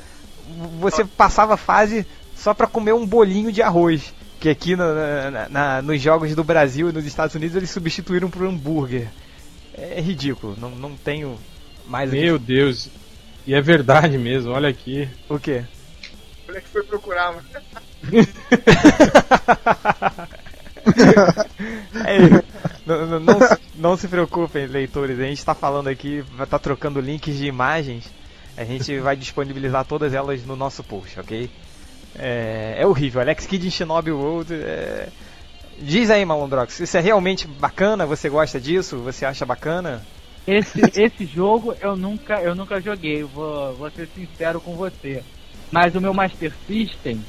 você 0.79 1.05
passava 1.05 1.55
a 1.55 1.57
fase 1.57 2.07
só 2.37 2.53
pra 2.53 2.67
comer 2.67 2.93
um 2.93 3.07
bolinho 3.07 3.51
de 3.53 3.63
arroz. 3.63 4.13
Que 4.41 4.49
aqui 4.49 4.75
no- 4.75 4.95
na- 5.31 5.49
na- 5.49 5.83
nos 5.83 6.03
jogos 6.03 6.35
do 6.35 6.43
Brasil 6.43 6.91
e 6.91 6.93
nos 6.93 7.07
Estados 7.07 7.35
Unidos 7.37 7.55
eles 7.57 7.71
substituíram 7.71 8.29
por 8.29 8.45
hambúrguer. 8.45 9.09
É 9.73 10.01
ridículo, 10.01 10.57
não, 10.59 10.71
não 10.71 10.97
tenho 10.97 11.39
mais 11.87 12.11
o 12.11 12.13
que- 12.13 12.21
Meu 12.21 12.39
Deus. 12.39 12.89
E 13.47 13.55
é 13.55 13.61
verdade 13.61 14.19
mesmo, 14.19 14.53
olha 14.53 14.69
aqui. 14.69 15.09
o 15.29 15.39
quê? 15.39 15.65
Olha 16.49 16.61
que 16.61 16.69
foi 16.69 16.83
procurar, 16.83 17.33
mano. 17.33 17.47
É, 22.05 22.43
não, 23.07 23.21
não- 23.21 23.21
não 23.21 23.41
se- 23.49 23.59
não 23.77 23.97
se 23.97 24.09
preocupem, 24.09 24.67
leitores. 24.67 25.19
A 25.19 25.25
gente 25.25 25.39
está 25.39 25.55
falando 25.55 25.89
aqui, 25.89 26.25
estar 26.41 26.59
trocando 26.59 27.01
links 27.01 27.37
de 27.37 27.47
imagens. 27.47 28.05
A 28.57 28.65
gente 28.65 28.99
vai 29.01 29.17
disponibilizar 29.17 29.85
todas 29.85 30.13
elas 30.15 30.45
no 30.45 30.57
nosso 30.57 30.83
post, 30.85 31.19
ok? 31.21 31.49
É, 32.19 32.77
é 32.79 32.87
horrível. 32.87 33.21
Alex 33.21 33.47
Kidd 33.47 33.67
em 33.67 33.71
Shinobi 33.71 34.11
World. 34.13 34.53
é- 34.55 35.09
Diz 35.81 36.11
aí, 36.11 36.25
Malondrox, 36.25 36.79
isso 36.81 36.97
é 36.97 37.01
realmente 37.01 37.47
bacana? 37.47 38.07
Você 38.07 38.29
gosta 38.29 38.61
disso? 38.61 38.99
Você 38.99 39.25
acha 39.25 39.45
bacana? 39.45 40.01
Esse, 40.47 40.81
esse 41.01 41.25
jogo 41.25 41.75
eu 41.81 41.97
nunca, 41.97 42.41
eu 42.41 42.55
nunca 42.55 42.81
joguei, 42.81 43.23
vou, 43.25 43.75
vou 43.75 43.91
ser 43.91 44.09
sincero 44.15 44.61
com 44.61 44.77
você. 44.77 45.23
Mas 45.73 45.95
o 45.95 46.01
meu 46.01 46.13
Master 46.13 46.53
System, 46.67 47.21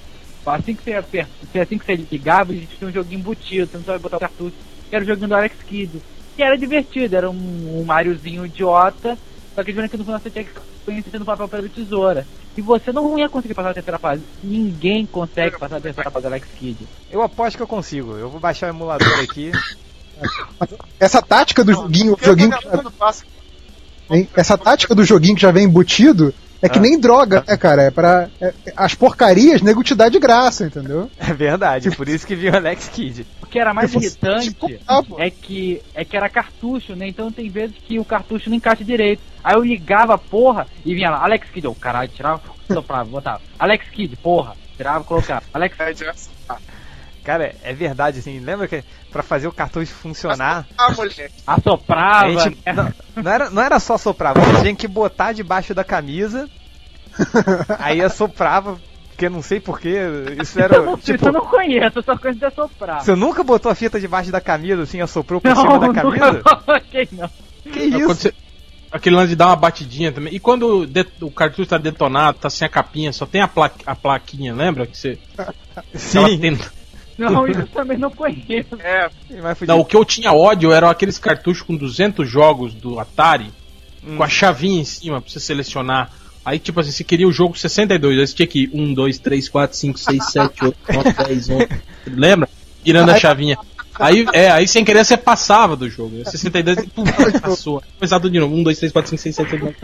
assim 0.46 0.76
que 0.76 0.84
você, 0.84 1.26
assim 1.60 1.78
que 1.78 1.86
você 1.86 1.96
ligava, 1.96 2.52
a 2.52 2.56
gente 2.56 2.76
tinha 2.78 2.90
um 2.90 2.94
joguinho 2.94 3.20
embutido, 3.22 3.66
você 3.72 3.78
não 3.78 3.86
sabe 3.86 4.00
botar 4.00 4.18
o 4.18 4.20
cartucho, 4.20 4.56
que 4.94 4.98
era 4.98 5.04
o 5.04 5.08
joguinho 5.08 5.28
do 5.28 5.36
Alex 5.36 5.56
Kidd. 5.68 6.02
Que 6.36 6.44
era 6.44 6.56
divertido, 6.56 7.16
era 7.16 7.30
um, 7.30 7.80
um 7.80 7.84
Mariozinho 7.84 8.46
idiota, 8.46 9.18
só 9.56 9.64
que 9.64 9.74
de 9.74 9.90
que 9.90 9.98
no 9.98 10.04
final 10.04 10.20
você 10.20 10.30
tinha 10.30 10.44
que 10.44 10.52
conhecer 10.86 11.18
no 11.18 11.26
papel 11.26 11.48
pela 11.48 11.68
tesoura. 11.68 12.28
E 12.56 12.62
você 12.62 12.92
não 12.92 13.18
ia 13.18 13.28
conseguir 13.28 13.56
passar 13.56 13.72
a 13.72 13.74
terceira 13.74 13.98
fase. 13.98 14.22
Ninguém 14.44 15.08
consegue 15.08 15.58
passar 15.58 15.78
a 15.78 15.82
terceira 15.82 16.12
fase 16.12 16.22
do 16.22 16.28
Alex 16.28 16.48
Kidd. 16.60 16.88
Eu 17.12 17.24
aposto 17.24 17.58
que 17.58 17.64
eu 17.64 17.68
consigo. 17.68 18.16
Eu 18.16 18.30
vou 18.30 18.40
baixar 18.40 18.68
o 18.68 18.76
emulador 18.76 19.20
aqui. 19.20 19.52
Essa 21.00 21.24
tática 21.24 21.64
do 21.64 21.74
joguinho, 21.74 22.12
Porque 22.12 22.26
joguinho 22.26 22.52
passa. 22.92 23.26
Hein? 24.12 24.30
Essa 24.36 24.58
tática 24.60 24.94
do 24.94 25.04
joguinho 25.04 25.36
que 25.36 25.42
já 25.42 25.52
vem 25.52 25.66
embutido 25.66 26.32
é 26.64 26.70
que 26.70 26.80
Ah. 26.80 26.82
nem 26.82 27.00
droga, 27.00 27.44
né, 27.48 27.58
cara? 27.58 27.84
É 27.84 27.92
pra. 27.92 28.30
é- 28.42 28.54
as 28.76 28.96
porcarias, 28.96 29.62
nego 29.62 29.84
te 29.84 29.94
dá 29.94 30.10
de 30.10 30.18
graça, 30.20 30.66
entendeu? 30.66 31.12
É 31.20 31.34
verdade, 31.34 31.92
por 31.92 32.08
isso 32.10 32.26
que 32.26 32.36
viu 32.36 32.56
Alex 32.56 32.90
Kidd. 32.90 33.28
O 33.42 33.46
que 33.46 33.60
era 33.60 33.74
mais 33.74 33.92
Tipo, 33.92 34.04
irritante 34.04 34.50
tipo, 34.50 34.68
ah, 34.88 35.02
é 35.18 35.30
que, 35.30 35.82
é 35.94 36.04
que 36.04 36.18
era 36.18 36.28
cartucho, 36.30 36.96
né? 36.96 37.08
Então 37.08 37.32
tem 37.32 37.50
vezes 37.50 37.76
que 37.86 38.00
o 38.00 38.06
cartucho 38.06 38.50
não 38.50 38.58
encaixa 38.58 38.84
direito. 38.84 39.22
Aí 39.44 39.56
eu 39.56 39.64
ligava 39.64 40.16
a 40.16 40.18
porra 40.18 40.66
e 40.86 40.96
vinha 40.96 41.10
lá, 41.12 41.24
Alex 41.24 41.50
Kidd, 41.50 41.66
eu 41.68 41.76
caralho, 41.76 42.10
tirava, 42.10 42.42
soprava, 42.72 43.04
botava. 43.10 43.42
Alex 43.60 43.86
Kidd, 43.90 44.16
porra, 44.16 44.56
tirava, 44.78 45.04
colocava. 45.04 45.44
Alex 45.54 45.80
É, 45.80 45.94
direto. 45.94 46.34
Cara, 47.24 47.56
é 47.64 47.74
verdade, 47.74 48.20
assim, 48.20 48.40
lembra 48.40 48.68
que 48.68 48.84
pra 49.12 49.24
fazer 49.24 49.48
o 49.48 49.52
cartucho 49.52 49.94
funcionar, 49.94 50.68
Ah, 50.78 50.92
moleque. 50.92 51.24
a 51.48 51.54
assoprava. 51.56 52.30
gente, 52.40 52.58
né? 52.66 52.74
não, 52.74 53.24
não 53.24 53.32
era, 53.32 53.50
não 53.50 53.62
era 53.62 53.80
só 53.80 53.98
soprar, 53.98 54.34
você 54.34 54.62
tinha 54.62 54.76
que 54.76 54.88
botar 54.88 55.32
debaixo 55.32 55.74
da 55.74 55.84
camisa, 55.86 56.50
aí 57.80 58.02
assoprava, 58.02 58.78
porque 59.10 59.30
não 59.30 59.42
sei 59.42 59.60
porquê, 59.60 59.98
isso 60.42 60.60
Eu 60.60 60.64
era, 60.66 60.82
não, 60.82 60.98
tipo, 60.98 61.28
eu 61.28 61.32
não 61.32 61.46
conheço, 61.46 62.00
eu 62.00 62.04
só 62.04 62.18
conheço 62.18 62.40
de 62.40 62.46
assoprar. 62.46 63.02
você 63.04 63.16
nunca 63.16 63.44
botou 63.44 63.72
a 63.72 63.76
fita 63.76 64.00
debaixo 64.00 64.32
da 64.32 64.42
camisa, 64.42 64.82
assim, 64.84 65.00
assoprou 65.00 65.40
por 65.40 65.48
Não, 65.50 65.62
cima 65.62 65.80
da 65.80 65.88
nunca 65.88 66.02
camisa? 66.02 66.42
não. 67.14 67.30
Que 67.72 67.80
É 67.96 68.00
quando 68.06 68.18
isso? 68.18 68.34
Aquele 68.92 69.16
lance 69.16 69.30
de 69.30 69.36
dar 69.36 69.48
uma 69.48 69.56
batidinha 69.56 70.12
também. 70.12 70.36
E 70.36 70.40
quando 70.40 70.86
o, 71.22 71.32
cartucho 71.32 71.68
tá 71.70 71.80
detonado, 71.80 72.38
tá 72.38 72.48
sem 72.48 72.64
a 72.68 72.70
capinha, 72.70 73.12
só 73.12 73.26
tem 73.26 73.42
a, 73.42 73.48
pla- 73.48 73.72
a 73.88 73.96
plaquinha, 73.96 74.54
lembra? 74.54 74.86
Que 74.86 74.96
você. 74.96 75.18
Sim, 75.96 76.38
tendo- 76.40 76.64
Não, 77.18 77.48
isso 77.48 77.60
eu 77.62 77.68
também 77.68 77.98
não 77.98 78.10
conheço. 78.10 78.76
É. 78.80 79.10
Não, 79.68 79.80
o 79.80 79.86
que 79.86 79.96
eu 79.96 80.06
tinha 80.06 80.32
ódio 80.34 80.72
eram 80.72 80.90
aqueles 80.90 81.18
cartuchos 81.18 81.62
com 81.62 81.76
200 81.76 82.30
jogos 82.30 82.74
do 82.74 83.00
Atari, 83.00 83.52
Hum. 84.06 84.18
com 84.18 84.24
a 84.24 84.28
chavinha 84.28 84.82
em 84.82 84.86
cima 84.86 85.22
pra 85.22 85.32
você 85.32 85.40
selecionar. 85.40 86.12
Aí, 86.44 86.60
tipo 86.60 86.80
assim, 86.80 86.92
você 86.92 87.06
queria 87.06 87.26
o 87.28 87.32
jogo 87.32 87.58
62, 87.58 88.20
aí 88.20 88.28
você 88.28 88.34
tinha 88.36 88.48
que 88.48 88.64
ir 88.64 88.70
1, 88.74 88.94
2, 88.94 89.18
3, 89.20 89.48
4, 89.48 89.78
5, 89.78 89.98
6, 89.98 90.32
7, 90.32 90.66
8, 90.66 90.78
9, 90.94 91.14
10, 91.14 91.50
11. 91.50 91.68
Lembra? 92.08 92.50
Girando 92.86 93.12
a 93.12 93.18
chavinha. 93.18 93.58
Aí, 93.98 94.26
é, 94.34 94.52
aí 94.52 94.68
sem 94.68 94.84
querer 94.84 95.06
você 95.06 95.16
passava 95.16 95.76
do 95.78 95.90
jogo. 95.90 96.18
Aí 96.18 96.26
62 96.26 96.80
e 96.80 96.88
pum, 96.88 97.04
passou. 97.42 97.78
Aí 97.78 97.92
Começava 97.98 98.22
tudo 98.24 98.34
de 98.34 98.40
novo. 98.40 98.56
1, 98.56 98.64
2, 98.64 98.80
3, 98.80 98.92
4, 98.92 99.10
5, 99.12 99.22
6, 99.22 99.36
7, 99.36 99.54
8, 99.54 99.66
9. 99.66 99.76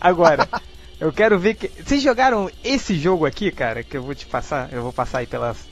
Agora, 0.00 0.48
eu 0.98 1.12
quero 1.12 1.38
ver 1.38 1.54
que. 1.54 1.70
Vocês 1.84 2.02
jogaram 2.02 2.50
esse 2.64 2.94
jogo 2.94 3.26
aqui, 3.26 3.50
cara, 3.50 3.82
que 3.82 3.96
eu 3.96 4.02
vou 4.02 4.14
te 4.14 4.24
passar, 4.24 4.70
eu 4.72 4.82
vou 4.82 4.92
passar 4.92 5.18
aí 5.18 5.26
pelas. 5.26 5.68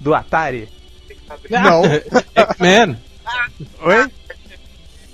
Do 0.00 0.14
Atari? 0.14 0.68
Não. 1.50 1.82
X-Men. 2.34 2.98
Oi? 3.80 4.10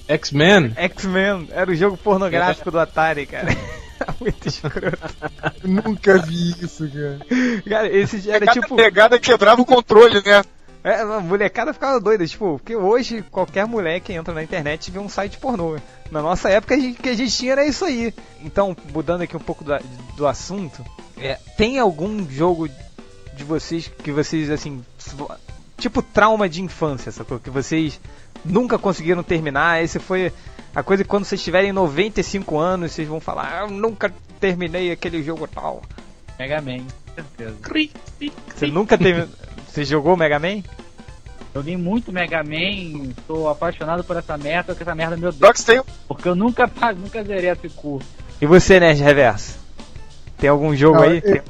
X-Men. 0.07 0.73
X-Men, 0.77 1.49
era 1.51 1.71
o 1.71 1.75
jogo 1.75 1.97
pornográfico 1.97 2.71
do 2.71 2.79
Atari, 2.79 3.27
cara. 3.27 3.49
Muito 4.21 4.49
escroto. 4.49 4.99
Nunca 5.63 6.19
vi 6.19 6.51
isso, 6.63 6.89
cara. 6.89 7.63
Cara, 7.69 7.89
esse 7.97 8.31
era 8.31 8.47
cada 8.47 8.61
tipo. 8.61 8.77
pegada 8.77 9.19
quebrava 9.19 9.63
o 9.63 9.67
controle, 9.67 10.23
né? 10.25 10.43
É, 10.83 11.01
a 11.01 11.21
molecada 11.21 11.73
ficava 11.73 11.99
doida, 11.99 12.27
tipo, 12.27 12.59
porque 12.59 12.77
hoje 12.77 13.25
qualquer 13.31 13.67
mulher 13.67 14.01
que 14.01 14.13
entra 14.13 14.35
na 14.35 14.43
internet 14.43 14.91
vê 14.91 14.99
um 14.99 15.09
site 15.09 15.39
pornô. 15.39 15.79
Na 16.11 16.21
nossa 16.21 16.51
época, 16.51 16.75
o 16.77 16.95
que 16.95 17.09
a 17.09 17.15
gente 17.15 17.35
tinha 17.35 17.53
era 17.53 17.65
isso 17.65 17.87
aí. 17.87 18.13
Então, 18.43 18.77
mudando 18.93 19.23
aqui 19.23 19.35
um 19.35 19.41
pouco 19.41 19.65
do, 19.65 19.73
do 20.15 20.27
assunto, 20.27 20.85
é, 21.17 21.39
tem 21.57 21.79
algum 21.79 22.29
jogo 22.29 22.69
de 23.37 23.45
vocês 23.45 23.89
que 24.03 24.11
vocês, 24.13 24.51
assim, 24.51 24.85
tipo 25.79 26.03
trauma 26.03 26.49
de 26.49 26.63
infância, 26.63 27.11
sacou? 27.13 27.39
Que 27.39 27.51
vocês 27.51 28.01
nunca 28.45 28.79
conseguiram 28.79 29.23
terminar. 29.23 29.83
Esse 29.83 29.99
foi 29.99 30.33
a 30.75 30.83
coisa 30.83 31.03
que 31.03 31.09
quando 31.09 31.25
vocês 31.25 31.43
tiverem 31.43 31.73
95 31.73 32.59
anos, 32.59 32.93
vocês 32.93 33.07
vão 33.09 33.21
falar, 33.21 33.51
ah, 33.53 33.61
eu 33.65 33.71
nunca 33.71 34.13
terminei 34.41 34.91
aquele 34.93 35.23
jogo 35.23 35.47
tal. 35.47 35.83
Mega 36.39 36.61
Man, 36.61 36.85
certeza. 37.15 37.57
Você 38.55 38.67
nunca 38.67 38.99
teve. 38.99 39.27
Você 39.69 39.85
jogou 39.85 40.17
Mega 40.17 40.39
Man? 40.39 40.63
Joguei 41.55 41.77
muito 41.77 42.13
Mega 42.13 42.43
Man, 42.43 43.13
tô 43.29 43.49
apaixonado 43.49 44.03
por 44.03 44.17
essa 44.17 44.37
merda, 44.37 44.73
porque 44.75 44.83
essa 44.83 44.95
merda 44.95 45.15
é 45.15 45.19
meu 45.19 45.31
Deus. 45.31 45.41
Porque 46.09 46.29
eu 46.29 46.35
nunca, 46.35 46.69
nunca 46.97 47.23
zerei 47.23 47.51
esse 47.51 47.69
curso. 47.69 48.09
E 48.41 48.47
você, 48.47 48.81
Nerd 48.81 49.01
Reverso? 49.01 49.57
Tem 50.37 50.51
algum 50.51 50.75
jogo 50.75 50.97
Não, 50.97 51.05
aí? 51.05 51.23
eu- 51.25 51.43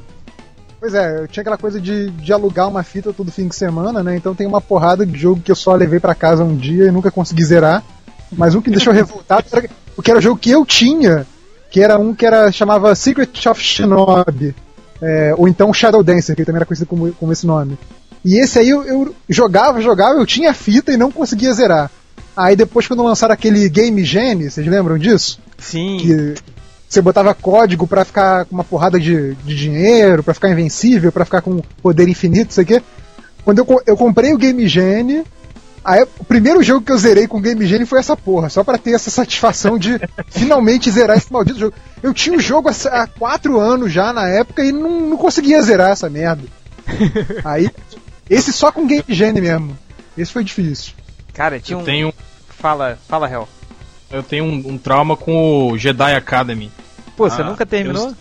Pois 0.85 0.93
é, 0.93 1.21
eu 1.21 1.27
tinha 1.27 1.41
aquela 1.41 1.57
coisa 1.57 1.81
de, 1.81 2.11
de 2.11 2.31
alugar 2.31 2.69
uma 2.69 2.83
fita 2.83 3.11
todo 3.11 3.31
fim 3.31 3.47
de 3.47 3.55
semana, 3.55 4.03
né? 4.03 4.15
Então 4.15 4.35
tem 4.35 4.45
uma 4.45 4.61
porrada 4.61 5.03
de 5.03 5.17
jogo 5.17 5.41
que 5.41 5.51
eu 5.51 5.55
só 5.55 5.73
levei 5.73 5.99
pra 5.99 6.13
casa 6.13 6.43
um 6.43 6.55
dia 6.55 6.85
e 6.85 6.91
nunca 6.91 7.09
consegui 7.09 7.43
zerar. 7.43 7.83
Mas 8.31 8.53
um 8.53 8.61
que 8.61 8.69
me 8.69 8.75
deixou 8.75 8.93
revoltado 8.93 9.47
era 9.51 9.67
porque 9.95 10.11
era 10.11 10.19
o 10.19 10.21
jogo 10.21 10.39
que 10.39 10.51
eu 10.51 10.63
tinha, 10.63 11.25
que 11.71 11.81
era 11.81 11.97
um 11.97 12.13
que 12.13 12.23
era 12.23 12.51
chamava 12.51 12.93
Secret 12.93 13.31
of 13.49 13.59
Shinobi. 13.59 14.53
é, 15.01 15.33
ou 15.35 15.47
então 15.47 15.73
Shadow 15.73 16.03
Dancer, 16.03 16.35
que 16.35 16.45
também 16.45 16.57
era 16.57 16.67
conhecido 16.67 16.87
como, 16.87 17.11
como 17.13 17.33
esse 17.33 17.47
nome. 17.47 17.79
E 18.23 18.37
esse 18.37 18.59
aí 18.59 18.69
eu, 18.69 18.83
eu 18.83 19.15
jogava, 19.27 19.81
jogava, 19.81 20.19
eu 20.19 20.25
tinha 20.27 20.53
fita 20.53 20.91
e 20.91 20.97
não 20.97 21.11
conseguia 21.11 21.51
zerar. 21.51 21.89
Aí 22.37 22.55
depois 22.55 22.87
quando 22.87 23.01
lançaram 23.01 23.33
aquele 23.33 23.67
Game 23.69 24.03
Genie, 24.03 24.51
vocês 24.51 24.67
lembram 24.67 24.99
disso? 24.99 25.39
Sim. 25.57 25.97
que 25.97 26.35
você 26.87 27.01
botava 27.01 27.33
código 27.33 27.87
pra 27.87 28.05
ficar 28.05 28.45
com 28.45 28.55
uma 28.55 28.63
porrada 28.63 28.99
de, 28.99 29.35
de 29.35 29.55
dinheiro, 29.55 30.23
pra 30.23 30.33
ficar 30.33 30.49
invencível, 30.49 31.11
pra 31.11 31.25
ficar 31.25 31.41
com 31.41 31.61
poder 31.81 32.07
infinito, 32.07 32.51
isso 32.51 32.61
aqui. 32.61 32.81
Quando 33.43 33.59
eu, 33.59 33.81
eu 33.85 33.97
comprei 33.97 34.33
o 34.33 34.37
Game 34.37 34.67
Genie, 34.67 35.23
aí, 35.83 36.03
o 36.19 36.23
primeiro 36.25 36.63
jogo 36.63 36.85
que 36.85 36.91
eu 36.91 36.97
zerei 36.97 37.27
com 37.27 37.37
o 37.37 37.41
Game 37.41 37.65
Genie 37.65 37.85
foi 37.85 37.99
essa 37.99 38.15
porra, 38.15 38.49
só 38.49 38.63
pra 38.63 38.77
ter 38.77 38.91
essa 38.91 39.09
satisfação 39.09 39.77
de 39.77 39.99
finalmente 40.29 40.89
zerar 40.89 41.17
esse 41.17 41.31
maldito 41.31 41.59
jogo. 41.59 41.75
Eu 42.01 42.13
tinha 42.13 42.37
o 42.37 42.41
jogo 42.41 42.69
há, 42.69 43.07
quatro 43.07 43.59
anos 43.59 43.91
já 43.91 44.13
na 44.13 44.27
época 44.27 44.63
e 44.63 44.71
não, 44.71 45.01
não 45.01 45.17
conseguia 45.17 45.61
zerar 45.61 45.91
essa 45.91 46.09
merda. 46.09 46.43
Aí, 47.43 47.69
esse 48.29 48.53
só 48.53 48.71
com 48.71 48.87
Game 48.87 49.05
Genie 49.07 49.41
mesmo. 49.41 49.77
Esse 50.17 50.31
foi 50.31 50.43
difícil. 50.43 50.93
Cara, 51.33 51.59
tinha 51.59 51.75
Eu 51.75 51.81
um. 51.81 51.83
tenho, 51.83 52.13
Fala, 52.65 52.97
fala, 53.07 53.29
Hel. 53.29 53.47
Eu 54.15 54.23
tenho 54.23 54.43
um, 54.45 54.63
um 54.73 54.77
trauma 54.77 55.15
com 55.15 55.71
o 55.71 55.77
Jedi 55.77 56.13
Academy. 56.15 56.71
Pô, 57.15 57.29
você 57.29 57.41
Ah, 57.41 57.45
nunca 57.45 57.65
terminou? 57.65 58.07
eu- 58.09 58.15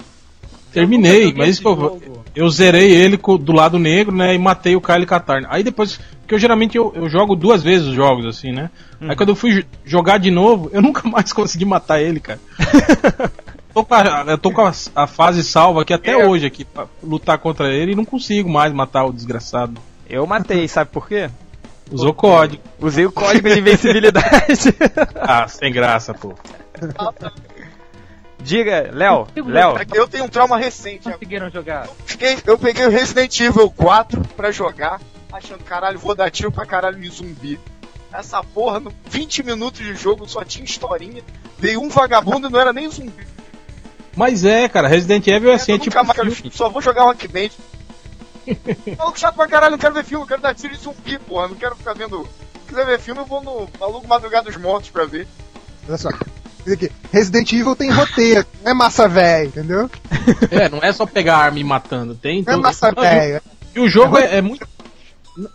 Terminei, 0.72 1.26
nunca 1.26 1.38
mas 1.38 1.60
pô, 1.60 2.00
eu 2.34 2.50
zerei 2.50 2.90
ele 2.90 3.16
do 3.16 3.52
lado 3.52 3.78
negro, 3.78 4.12
né? 4.14 4.34
E 4.34 4.38
matei 4.38 4.74
o 4.74 4.80
Kyle 4.80 5.06
Katarn. 5.06 5.46
Aí 5.48 5.62
depois, 5.62 6.00
porque 6.20 6.34
eu 6.34 6.38
geralmente 6.38 6.76
eu, 6.76 6.92
eu 6.96 7.08
jogo 7.08 7.36
duas 7.36 7.62
vezes 7.62 7.86
os 7.86 7.94
jogos, 7.94 8.26
assim, 8.26 8.50
né? 8.50 8.70
Aí 9.00 9.14
quando 9.14 9.28
eu 9.28 9.36
fui 9.36 9.52
jo- 9.60 9.64
jogar 9.84 10.18
de 10.18 10.32
novo, 10.32 10.68
eu 10.72 10.82
nunca 10.82 11.08
mais 11.08 11.32
consegui 11.32 11.64
matar 11.64 12.00
ele, 12.02 12.18
cara. 12.18 12.40
tô 13.72 13.84
com 13.84 13.94
a, 13.94 14.24
eu 14.26 14.38
tô 14.38 14.50
com 14.50 14.62
a, 14.66 14.72
a 14.96 15.06
fase 15.06 15.44
salva 15.44 15.82
aqui 15.82 15.92
até 15.92 16.10
É. 16.12 16.26
hoje 16.26 16.44
aqui 16.44 16.64
pra 16.64 16.86
lutar 17.00 17.38
contra 17.38 17.72
ele 17.72 17.92
e 17.92 17.96
não 17.96 18.04
consigo 18.04 18.50
mais 18.50 18.72
matar 18.72 19.04
o 19.04 19.12
desgraçado. 19.12 19.80
Eu 20.10 20.26
matei, 20.26 20.66
sabe 20.66 20.90
por 20.90 21.06
quê? 21.06 21.30
Usou 21.90 22.12
código. 22.14 22.62
Usei 22.80 23.06
o 23.06 23.12
código 23.12 23.48
de 23.48 23.58
invencibilidade. 23.60 24.74
Ah, 25.16 25.46
sem 25.48 25.72
graça, 25.72 26.12
pô. 26.12 26.34
Diga, 28.40 28.90
Léo, 28.92 29.26
Léo, 29.34 29.78
É 29.78 29.86
eu 29.94 30.06
tenho 30.06 30.24
um 30.24 30.28
trauma 30.28 30.58
recente. 30.58 31.10
Conseguiram 31.10 31.50
jogar? 31.50 31.88
Fiquei- 32.04 32.36
eu 32.46 32.58
peguei 32.58 32.86
o 32.86 32.90
Resident 32.90 33.40
Evil 33.40 33.70
4 33.70 34.20
pra 34.36 34.50
jogar, 34.50 35.00
achando, 35.32 35.64
caralho, 35.64 35.98
vou 35.98 36.14
dar 36.14 36.30
tiro 36.30 36.52
pra 36.52 36.66
caralho 36.66 37.00
de 37.00 37.08
zumbi. 37.08 37.58
Essa 38.12 38.42
porra, 38.44 38.80
no 38.80 38.92
20 39.08 39.42
minutos 39.42 39.80
de 39.80 39.94
jogo 39.94 40.28
só 40.28 40.44
tinha 40.44 40.64
historinha. 40.64 41.22
Veio 41.58 41.80
um 41.82 41.88
vagabundo 41.88 42.48
e 42.48 42.50
não 42.50 42.60
era 42.60 42.72
nem 42.72 42.88
zumbi. 42.90 43.26
Mas 44.14 44.44
é, 44.44 44.68
cara, 44.68 44.86
Resident 44.88 45.26
Evil 45.26 45.50
é 45.50 45.54
assim, 45.54 45.72
é 45.72 45.74
eu 45.76 45.78
tipo 45.78 45.96
mais 46.04 46.42
só 46.52 46.68
vou 46.68 46.80
jogar 46.82 47.04
Rockband. 47.04 47.50
Maluco 48.98 49.18
chato 49.18 49.34
pra 49.34 49.48
caralho, 49.48 49.72
não 49.72 49.78
quero 49.78 49.94
ver 49.94 50.04
filme, 50.04 50.24
eu 50.24 50.28
quero 50.28 50.42
dar 50.42 50.54
tiro 50.54 50.74
de 50.74 50.80
zumbi, 50.82 51.18
porra. 51.18 51.48
Não 51.48 51.54
quero 51.56 51.76
ficar 51.76 51.94
vendo. 51.94 52.24
Se 52.24 52.68
quiser 52.68 52.86
ver 52.86 53.00
filme, 53.00 53.20
eu 53.20 53.26
vou 53.26 53.42
no 53.42 53.68
Maluco 53.78 54.06
Madrugada 54.06 54.50
dos 54.50 54.60
Mortos 54.60 54.90
pra 54.90 55.04
ver. 55.04 55.26
Olha 55.88 55.98
só. 55.98 56.08
Resident 57.12 57.52
Evil 57.52 57.76
tem 57.76 57.90
roteiro, 57.90 58.46
não 58.62 58.70
é 58.70 58.74
massa 58.74 59.06
velha, 59.06 59.46
entendeu? 59.46 59.90
É, 60.50 60.68
não 60.70 60.78
é 60.78 60.92
só 60.92 61.04
pegar 61.04 61.36
arma 61.36 61.58
e 61.58 61.64
matando. 61.64 62.14
Tem 62.14 62.42
Não 62.42 62.54
é 62.54 62.56
massa 62.56 62.90
Não, 62.90 63.02
velha. 63.02 63.42
E 63.74 63.80
o 63.80 63.88
jogo 63.88 64.16
é, 64.16 64.36
é 64.36 64.40
muito. 64.40 64.66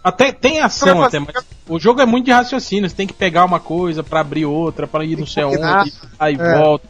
Até 0.03 0.31
tem 0.31 0.59
ação 0.59 1.03
é 1.03 1.07
até, 1.07 1.19
mas 1.19 1.33
o 1.67 1.79
jogo 1.79 2.01
é 2.01 2.05
muito 2.05 2.25
de 2.25 2.31
raciocínio. 2.31 2.87
Você 2.87 2.95
tem 2.95 3.07
que 3.07 3.13
pegar 3.13 3.45
uma 3.45 3.59
coisa 3.59 4.03
pra 4.03 4.19
abrir 4.19 4.45
outra, 4.45 4.85
pra 4.85 5.03
ir 5.03 5.15
Tem 5.15 5.25
sei 5.25 5.43
combinar. 5.43 5.81
onde, 5.81 5.93
aí 6.19 6.35
É. 6.35 6.57
volta. 6.59 6.87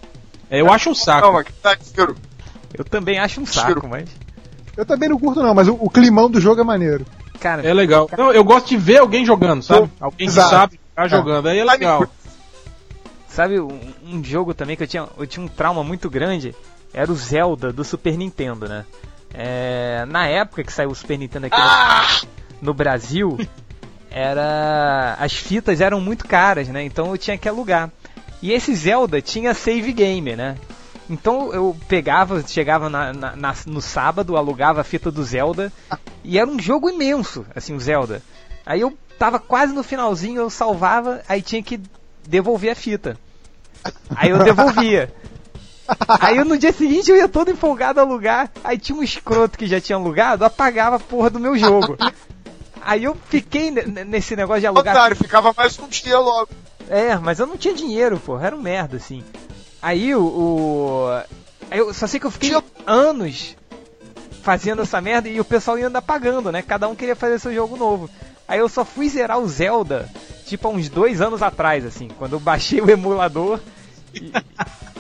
É, 0.50 0.60
eu 0.60 0.74
acho 0.74 0.90
um 0.90 0.96
saco. 0.96 1.22
Calma, 1.22 1.44
que 1.44 1.54
tá 1.54 1.78
eu 2.74 2.84
também 2.84 3.20
acho 3.20 3.42
um 3.42 3.46
saco, 3.46 3.88
mas. 3.88 4.10
Eu 4.80 4.86
também 4.86 5.10
não 5.10 5.20
curto 5.20 5.44
não, 5.44 5.54
mas 5.54 5.68
o, 5.68 5.74
o 5.74 5.90
climão 5.90 6.32
do 6.32 6.40
jogo 6.40 6.62
é 6.62 6.64
maneiro. 6.64 7.06
Cara, 7.38 7.68
É 7.68 7.74
legal. 7.74 8.10
Não, 8.18 8.32
eu 8.32 8.46
gosto 8.46 8.70
de 8.70 8.78
ver 8.78 9.00
alguém 9.00 9.26
jogando, 9.26 9.62
sabe? 9.62 9.92
Alguém 10.00 10.30
que 10.30 10.34
sabe 10.34 10.80
ficar 10.90 11.10
jogando. 11.10 11.50
Aí 11.50 11.60
é 11.60 11.66
legal. 11.66 12.08
sabe 13.28 13.60
um, 13.60 13.78
um 14.06 14.24
jogo 14.24 14.54
também 14.54 14.78
que 14.78 14.84
eu 14.84 14.88
tinha, 14.88 15.06
eu 15.18 15.28
tinha 15.28 15.46
um 15.46 15.50
trauma 15.50 15.84
muito 15.84 16.10
grande? 16.10 16.56
Era 16.94 17.12
o 17.12 17.16
Zelda 17.16 17.74
do 17.74 17.84
Super 17.84 18.18
Nintendo, 18.18 18.70
né? 18.70 18.86
É, 19.34 20.06
na 20.08 20.28
época 20.28 20.64
que 20.64 20.72
saiu 20.72 20.92
o 20.92 20.96
Super 20.96 21.20
Nintendo 21.20 21.48
aqui 21.48 21.58
no, 22.62 22.68
no 22.70 22.74
Brasil, 22.74 23.38
era 24.10 25.18
as 25.20 25.34
fitas 25.34 25.82
eram 25.82 26.00
muito 26.00 26.26
caras, 26.26 26.70
né? 26.70 26.84
Então 26.84 27.12
eu 27.12 27.18
tinha 27.18 27.38
que 27.38 27.50
alugar. 27.50 27.92
E 28.42 28.54
esse 28.54 28.74
Zelda 28.74 29.22
tinha 29.22 29.54
save 29.54 29.92
game, 29.92 30.38
né? 30.38 30.56
Então 31.10 31.52
eu 31.52 31.76
pegava, 31.88 32.44
chegava 32.46 32.88
na, 32.90 33.12
na, 33.12 33.36
na, 33.36 33.56
no 33.66 33.82
sábado, 33.82 34.38
alugava 34.38 34.82
a 34.82 34.84
fita 34.84 35.12
do 35.12 35.24
Zelda 35.24 35.74
e 36.24 36.38
era 36.38 36.50
um 36.50 36.60
jogo 36.60 36.90
imenso, 36.90 37.46
assim, 37.56 37.74
o 37.74 37.80
Zelda. 37.80 38.22
Aí 38.66 38.82
eu 38.82 38.96
tava 39.18 39.40
quase 39.40 39.74
no 39.74 39.84
finalzinho, 39.84 40.40
eu 40.40 40.50
salvava, 40.50 41.22
aí 41.28 41.42
tinha 41.42 41.64
que 41.64 41.82
devolver 42.28 42.72
a 42.72 42.76
fita. 42.76 43.18
Aí 44.16 44.30
eu 44.30 44.44
devolvia. 44.44 45.12
Aí 46.20 46.44
no 46.44 46.56
dia 46.56 46.72
seguinte 46.72 47.10
eu 47.10 47.18
ia 47.18 47.28
todo 47.28 47.50
empolgado 47.50 48.00
a 48.00 48.04
alugar, 48.04 48.52
aí 48.64 48.78
tinha 48.78 48.96
um 48.96 49.02
escroto 49.02 49.58
que 49.58 49.66
já 49.66 49.82
tinha 49.82 49.96
alugado, 49.96 50.46
apagava 50.46 50.98
a 50.98 51.00
porra 51.00 51.32
do 51.32 51.40
meu 51.40 51.58
jogo. 51.58 51.98
Aí 52.82 53.04
eu 53.04 53.18
fiquei 53.30 53.72
nesse 53.72 54.36
negócio 54.36 54.62
de 54.62 54.68
alugar. 54.68 54.96
Otário, 54.96 55.16
ficava 55.16 55.54
mais 55.58 55.78
um 55.80 55.88
dia 55.88 56.20
logo. 56.20 56.50
É, 56.88 57.18
mas 57.18 57.40
eu 57.40 57.48
não 57.48 57.58
tinha 57.58 57.74
dinheiro, 57.74 58.20
pô, 58.20 58.40
era 58.40 58.56
um 58.56 58.62
merda, 58.62 58.98
assim. 58.98 59.24
Aí 59.82 60.14
o. 60.16 60.22
o... 60.22 61.24
Eu 61.72 61.94
só 61.94 62.08
sei 62.08 62.20
que 62.20 62.26
eu 62.26 62.32
fiquei 62.32 62.52
anos 62.86 63.56
fazendo 64.42 64.82
essa 64.82 65.00
merda 65.00 65.30
e 65.30 65.40
o 65.40 65.46
pessoal 65.46 65.78
ia 65.78 65.88
andar 65.88 66.02
pagando, 66.02 66.52
né? 66.52 66.62
Cada 66.62 66.88
um 66.88 66.96
queria 66.96 67.16
fazer 67.16 67.40
seu 67.40 67.54
jogo 67.54 67.78
novo. 67.78 68.10
Aí 68.48 68.60
eu 68.60 68.68
só 68.68 68.84
fui 68.84 69.08
zerar 69.08 69.38
o 69.38 69.48
Zelda, 69.48 70.10
tipo, 70.46 70.68
há 70.68 70.72
uns 70.72 70.90
dois 70.90 71.22
anos 71.22 71.44
atrás, 71.44 71.86
assim, 71.86 72.08
quando 72.18 72.34
eu 72.34 72.40
baixei 72.40 72.82
o 72.82 72.90
emulador 72.90 73.60
e, 74.12 74.32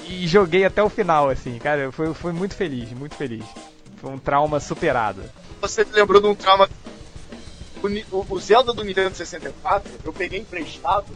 e 0.07 0.27
joguei 0.27 0.63
até 0.63 0.83
o 0.83 0.89
final, 0.89 1.29
assim, 1.29 1.57
cara, 1.57 1.81
eu 1.81 2.13
fui, 2.13 2.31
muito 2.31 2.53
feliz, 2.53 2.91
muito 2.91 3.15
feliz. 3.15 3.43
Foi 3.97 4.11
um 4.11 4.19
trauma 4.19 4.59
superado. 4.59 5.23
Você 5.61 5.83
lembrou 5.91 6.21
de 6.21 6.27
um 6.27 6.35
trauma. 6.35 6.69
O, 8.11 8.35
o 8.35 8.39
Zelda 8.39 8.71
do 8.71 8.83
Nintendo 8.83 9.15
64, 9.15 9.91
eu 10.03 10.13
peguei 10.13 10.39
emprestado 10.39 11.07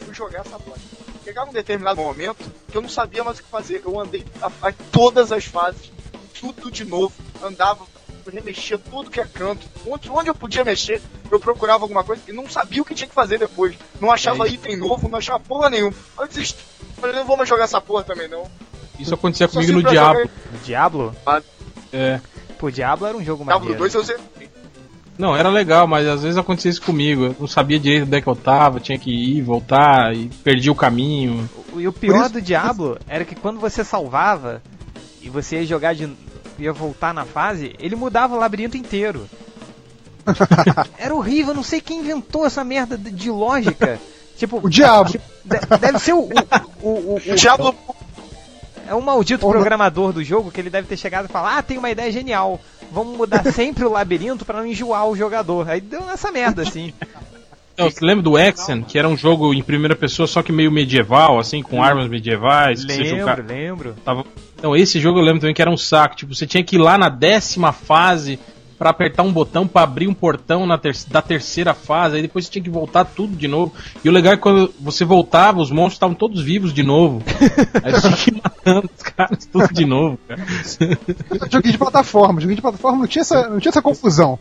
e 0.00 0.04
fui 0.04 0.14
jogar 0.14 0.40
essa 0.40 0.58
placa. 0.58 0.80
Chegava 1.28 1.50
um 1.50 1.52
determinado 1.52 2.00
momento 2.00 2.50
que 2.70 2.74
eu 2.74 2.80
não 2.80 2.88
sabia 2.88 3.22
mais 3.22 3.38
o 3.38 3.42
que 3.42 3.50
fazer. 3.50 3.82
Eu 3.84 4.00
andei 4.00 4.24
a, 4.40 4.46
a 4.68 4.72
todas 4.90 5.30
as 5.30 5.44
fases, 5.44 5.92
tudo 6.40 6.70
de 6.70 6.86
novo, 6.86 7.12
andava 7.42 7.84
remexia 8.32 8.78
tudo 8.78 9.10
que 9.10 9.20
é 9.20 9.26
canto. 9.26 9.66
Onde, 9.86 10.08
onde 10.08 10.30
eu 10.30 10.34
podia 10.34 10.64
mexer, 10.64 11.02
eu 11.30 11.38
procurava 11.38 11.84
alguma 11.84 12.02
coisa 12.02 12.22
e 12.26 12.32
não 12.32 12.48
sabia 12.48 12.80
o 12.80 12.84
que 12.84 12.94
tinha 12.94 13.06
que 13.06 13.14
fazer 13.14 13.38
depois. 13.38 13.76
Não 14.00 14.10
achava 14.10 14.46
é 14.46 14.52
item 14.52 14.78
novo, 14.78 15.06
não 15.06 15.18
achava 15.18 15.38
porra 15.38 15.68
nenhuma. 15.68 15.92
Eu 16.18 16.26
desisti. 16.26 16.64
Eu 17.02 17.12
não 17.12 17.26
vou 17.26 17.36
mais 17.36 17.46
jogar 17.46 17.64
essa 17.64 17.80
porra 17.80 18.04
também, 18.04 18.26
não. 18.26 18.50
Isso 18.98 19.12
acontecia 19.12 19.48
comigo 19.48 19.72
no 19.72 19.82
Diablo. 19.82 20.30
No 20.50 20.58
Diablo? 20.60 21.16
Ah. 21.26 21.42
É. 21.92 22.22
Pô, 22.58 22.70
Diablo 22.70 23.06
era 23.06 23.16
um 23.18 23.22
jogo 23.22 23.44
Diablo 23.44 23.68
maneiro. 23.68 23.78
2 23.80 23.94
eu 23.94 24.04
sei. 24.04 24.16
Não, 25.18 25.36
era 25.36 25.48
legal, 25.48 25.86
mas 25.88 26.06
às 26.06 26.22
vezes 26.22 26.38
acontecia 26.38 26.70
isso 26.70 26.80
comigo. 26.80 27.24
Eu 27.24 27.36
não 27.40 27.48
sabia 27.48 27.78
direito 27.78 28.04
onde 28.06 28.16
é 28.16 28.20
que 28.20 28.26
eu 28.28 28.36
tava, 28.36 28.78
tinha 28.78 28.98
que 28.98 29.10
ir, 29.10 29.42
voltar, 29.42 30.14
e 30.14 30.28
perdi 30.44 30.70
o 30.70 30.74
caminho. 30.76 31.48
E 31.76 31.88
o 31.88 31.92
pior 31.92 32.28
do 32.28 32.40
Diablo 32.40 32.96
era 33.08 33.24
que 33.24 33.34
quando 33.34 33.58
você 33.58 33.82
salvava 33.82 34.62
e 35.20 35.28
você 35.28 35.56
ia 35.56 35.66
jogar 35.66 35.94
de. 35.94 36.08
ia 36.58 36.72
voltar 36.72 37.12
na 37.12 37.24
fase, 37.24 37.74
ele 37.80 37.96
mudava 37.96 38.36
o 38.36 38.38
labirinto 38.38 38.76
inteiro. 38.76 39.28
era 40.98 41.14
horrível, 41.14 41.54
não 41.54 41.62
sei 41.62 41.80
quem 41.80 42.00
inventou 42.00 42.46
essa 42.46 42.62
merda 42.62 42.96
de- 42.96 43.30
lógica. 43.30 43.98
Tipo, 44.36 44.60
O 44.64 44.68
diabo. 44.70 45.10
de- 45.10 45.20
deve 45.80 45.98
ser 45.98 46.12
o. 46.12 46.20
o, 46.20 46.28
o, 46.82 46.88
o- 46.88 47.14
o- 47.16 47.34
Diablo 47.34 47.74
é 48.86 48.94
um 48.94 49.00
maldito 49.00 49.46
programador 49.48 50.12
do 50.12 50.22
jogo 50.22 50.50
que 50.50 50.60
ele 50.60 50.70
deve 50.70 50.86
ter 50.86 50.96
chegado 50.96 51.24
e 51.24 51.28
falar: 51.28 51.58
Ah, 51.58 51.62
tem 51.62 51.76
uma 51.78 51.90
ideia 51.90 52.12
genial. 52.12 52.60
Vamos 52.90 53.16
mudar 53.16 53.44
sempre 53.52 53.84
o 53.84 53.90
labirinto 53.90 54.44
pra 54.44 54.58
não 54.58 54.66
enjoar 54.66 55.06
o 55.06 55.16
jogador. 55.16 55.68
Aí 55.68 55.80
deu 55.80 56.04
nessa 56.04 56.30
merda, 56.32 56.62
assim. 56.62 56.92
Não, 57.76 57.88
você 57.88 58.04
lembra 58.04 58.22
do 58.24 58.36
Exen, 58.36 58.82
que 58.82 58.98
era 58.98 59.08
um 59.08 59.16
jogo 59.16 59.54
em 59.54 59.62
primeira 59.62 59.94
pessoa, 59.94 60.26
só 60.26 60.42
que 60.42 60.50
meio 60.50 60.70
medieval, 60.72 61.38
assim, 61.38 61.62
com 61.62 61.80
armas 61.80 62.08
medievais? 62.08 62.84
que 62.84 62.92
você 62.92 63.02
lembro, 63.02 63.18
jogava- 63.20 63.42
lembro. 63.46 63.94
Tava... 64.04 64.24
Então, 64.56 64.74
esse 64.74 64.98
jogo 64.98 65.20
eu 65.20 65.22
lembro 65.22 65.40
também 65.40 65.54
que 65.54 65.62
era 65.62 65.70
um 65.70 65.76
saco. 65.76 66.16
Tipo, 66.16 66.34
você 66.34 66.44
tinha 66.44 66.64
que 66.64 66.74
ir 66.74 66.80
lá 66.80 66.98
na 66.98 67.08
décima 67.08 67.72
fase 67.72 68.40
pra 68.78 68.90
apertar 68.90 69.22
um 69.24 69.32
botão 69.32 69.66
pra 69.66 69.82
abrir 69.82 70.06
um 70.06 70.14
portão 70.14 70.66
na 70.66 70.78
ter... 70.78 70.94
da 71.08 71.20
terceira 71.20 71.74
fase. 71.74 72.16
Aí 72.16 72.22
depois 72.22 72.44
você 72.46 72.52
tinha 72.52 72.62
que 72.62 72.70
voltar 72.70 73.04
tudo 73.04 73.36
de 73.36 73.48
novo. 73.48 73.72
E 74.04 74.08
o 74.08 74.12
legal 74.12 74.32
é 74.34 74.36
que 74.36 74.42
quando 74.42 74.72
você 74.80 75.04
voltava, 75.04 75.60
os 75.60 75.70
monstros 75.70 75.94
estavam 75.94 76.14
todos 76.14 76.40
vivos 76.42 76.72
de 76.72 76.82
novo. 76.82 77.22
Aí 77.82 77.92
você 77.92 78.00
tinha 78.00 78.16
que 78.16 78.30
ir 78.30 78.40
matando 78.42 78.90
os 78.96 79.02
caras 79.02 79.46
tudo 79.46 79.72
de 79.74 79.84
novo, 79.84 80.18
cara. 80.28 80.40
Joguinho 81.50 81.72
de 81.72 81.78
plataforma. 81.78 82.40
Joguinho 82.40 82.56
de 82.56 82.62
plataforma 82.62 82.98
não 82.98 83.06
tinha 83.06 83.22
essa, 83.22 83.48
não 83.48 83.58
tinha 83.60 83.70
essa 83.70 83.82
confusão. 83.82 84.38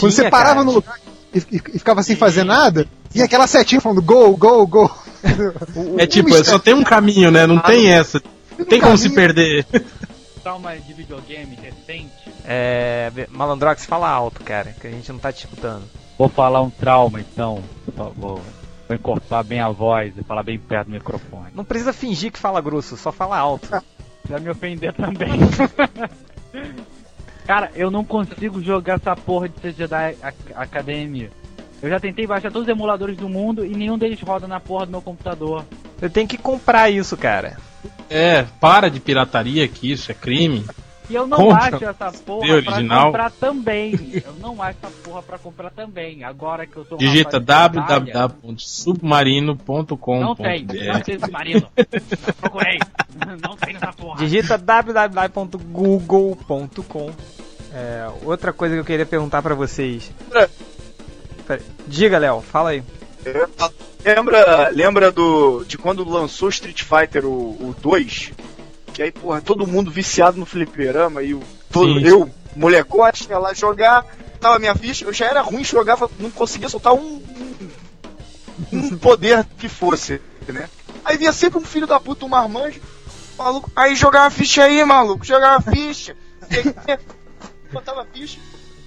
Quando 0.00 0.10
você 0.12 0.22
Tinha, 0.22 0.30
parava 0.30 0.54
cara. 0.56 0.64
no 0.64 0.72
lugar 0.72 0.98
e, 1.34 1.38
e- 1.38 1.62
e 1.74 1.78
ficava 1.78 2.02
sem 2.02 2.16
fazer 2.16 2.42
nada, 2.44 2.86
e 3.14 3.20
aquela 3.22 3.46
setinha 3.46 3.80
falando 3.80 4.00
go, 4.02 4.36
go, 4.36 4.66
go. 4.66 4.90
É 5.98 6.06
tipo, 6.06 6.32
só 6.44 6.58
tem 6.58 6.74
um 6.74 6.82
caminho, 6.84 7.30
né? 7.30 7.46
Não 7.46 7.58
tem 7.58 7.90
essa. 7.92 8.20
Não 8.58 8.64
tem 8.64 8.80
como 8.80 8.96
se 8.98 9.10
perder. 9.10 9.66
Trauma 10.42 10.76
de 10.76 10.92
videogame 10.92 11.56
recente. 11.60 12.10
É. 12.44 13.10
Malandrox, 13.30 13.84
fala 13.86 14.08
alto, 14.08 14.42
cara, 14.42 14.74
que 14.80 14.86
a 14.86 14.90
gente 14.90 15.10
não 15.12 15.18
tá 15.18 15.32
te 15.32 15.44
escutando. 15.44 15.84
Vou 16.18 16.28
falar 16.28 16.60
um 16.62 16.70
trauma 16.70 17.20
então. 17.20 17.62
Só 17.96 18.10
Vou, 18.16 18.36
vou 18.88 18.96
encorpar 18.96 19.44
bem 19.44 19.60
a 19.60 19.68
voz 19.70 20.12
e 20.16 20.22
falar 20.22 20.42
bem 20.42 20.58
perto 20.58 20.86
do 20.88 20.92
microfone. 20.92 21.48
Não 21.54 21.64
precisa 21.64 21.92
fingir 21.92 22.30
que 22.32 22.38
fala 22.38 22.60
grosso, 22.60 22.96
só 22.96 23.10
fala 23.10 23.36
alto. 23.38 23.68
Pra 24.26 24.40
me 24.40 24.48
ofender 24.48 24.94
também. 24.94 25.38
Cara, 27.46 27.70
eu 27.74 27.90
não 27.90 28.02
consigo 28.04 28.62
jogar 28.62 28.94
essa 28.94 29.14
porra 29.14 29.50
de 29.50 29.70
Jedi 29.72 30.16
Ac- 30.22 30.54
Academy. 30.54 31.28
Eu 31.82 31.90
já 31.90 32.00
tentei 32.00 32.26
baixar 32.26 32.50
todos 32.50 32.66
os 32.66 32.72
emuladores 32.72 33.18
do 33.18 33.28
mundo 33.28 33.66
e 33.66 33.76
nenhum 33.76 33.98
deles 33.98 34.18
roda 34.22 34.46
na 34.48 34.58
porra 34.58 34.86
do 34.86 34.92
meu 34.92 35.02
computador. 35.02 35.62
Eu 36.00 36.08
tenho 36.08 36.26
que 36.26 36.38
comprar 36.38 36.88
isso, 36.88 37.18
cara. 37.18 37.58
É, 38.08 38.46
para 38.58 38.88
de 38.88 38.98
pirataria 38.98 39.68
que 39.68 39.92
isso 39.92 40.10
é 40.10 40.14
crime. 40.14 40.64
E 41.10 41.14
eu 41.14 41.26
não 41.26 41.36
Compra 41.36 41.76
acho 41.76 41.84
essa 41.84 42.10
porra 42.12 42.46
pra 42.46 42.54
original. 42.56 43.06
comprar 43.06 43.30
também. 43.30 43.92
Eu 44.24 44.32
não 44.40 44.62
acho 44.62 44.78
essa 44.82 44.90
porra 45.04 45.22
pra 45.22 45.36
comprar 45.38 45.70
também. 45.70 46.24
Agora 46.24 46.66
que 46.66 46.74
eu 46.76 46.84
sou 46.86 46.96
um 46.96 46.98
Digita 46.98 47.38
www.submarino.com.br 47.38 50.20
Não 50.20 50.34
tem, 50.34 50.64
não 50.64 51.00
tem 51.00 51.18
submarino. 51.18 51.68
Procurei. 52.40 52.78
Não 53.46 53.56
tem 53.56 53.76
essa 53.76 53.92
porra. 53.92 54.18
Digita 54.18 54.58
www.google.com. 54.58 57.10
É, 57.72 58.08
outra 58.24 58.52
coisa 58.52 58.74
que 58.74 58.80
eu 58.80 58.84
queria 58.84 59.06
perguntar 59.06 59.40
pra 59.40 59.54
vocês. 59.54 60.10
Pera- 61.46 61.62
Diga, 61.86 62.18
Léo, 62.18 62.40
fala 62.40 62.70
aí. 62.70 62.82
Lembra, 64.04 64.68
lembra 64.70 65.12
do, 65.12 65.64
de 65.64 65.78
quando 65.78 66.02
lançou 66.08 66.48
Street 66.48 66.82
Fighter 66.82 67.24
o, 67.24 67.30
o 67.30 67.72
2? 67.80 68.32
Que 68.94 69.02
aí, 69.02 69.10
porra, 69.10 69.42
todo 69.42 69.66
mundo 69.66 69.90
viciado 69.90 70.38
no 70.38 70.46
fliperama 70.46 71.20
e 71.20 71.34
o, 71.34 71.42
todo, 71.70 71.98
Sim. 71.98 72.06
eu, 72.06 72.30
molecote, 72.54 73.28
ia 73.28 73.38
lá 73.38 73.52
jogar, 73.52 74.06
tava 74.40 74.60
minha 74.60 74.74
ficha, 74.76 75.04
eu 75.04 75.12
já 75.12 75.26
era 75.26 75.42
ruim, 75.42 75.64
jogava, 75.64 76.08
não 76.16 76.30
conseguia 76.30 76.68
soltar 76.68 76.94
um, 76.94 77.20
um, 78.72 78.78
um 78.78 78.96
poder 78.96 79.44
que 79.58 79.68
fosse, 79.68 80.22
né? 80.46 80.68
Aí 81.04 81.18
vinha 81.18 81.32
sempre 81.32 81.58
um 81.58 81.64
filho 81.64 81.88
da 81.88 81.98
puta, 81.98 82.24
um 82.24 82.28
marmanjo, 82.28 82.80
maluco, 83.36 83.68
aí 83.74 83.96
jogava 83.96 84.30
ficha 84.30 84.62
aí, 84.62 84.84
maluco, 84.84 85.24
jogava 85.24 85.60
ficha, 85.72 86.16
botava 87.72 88.02
a 88.02 88.06
ficha, 88.06 88.38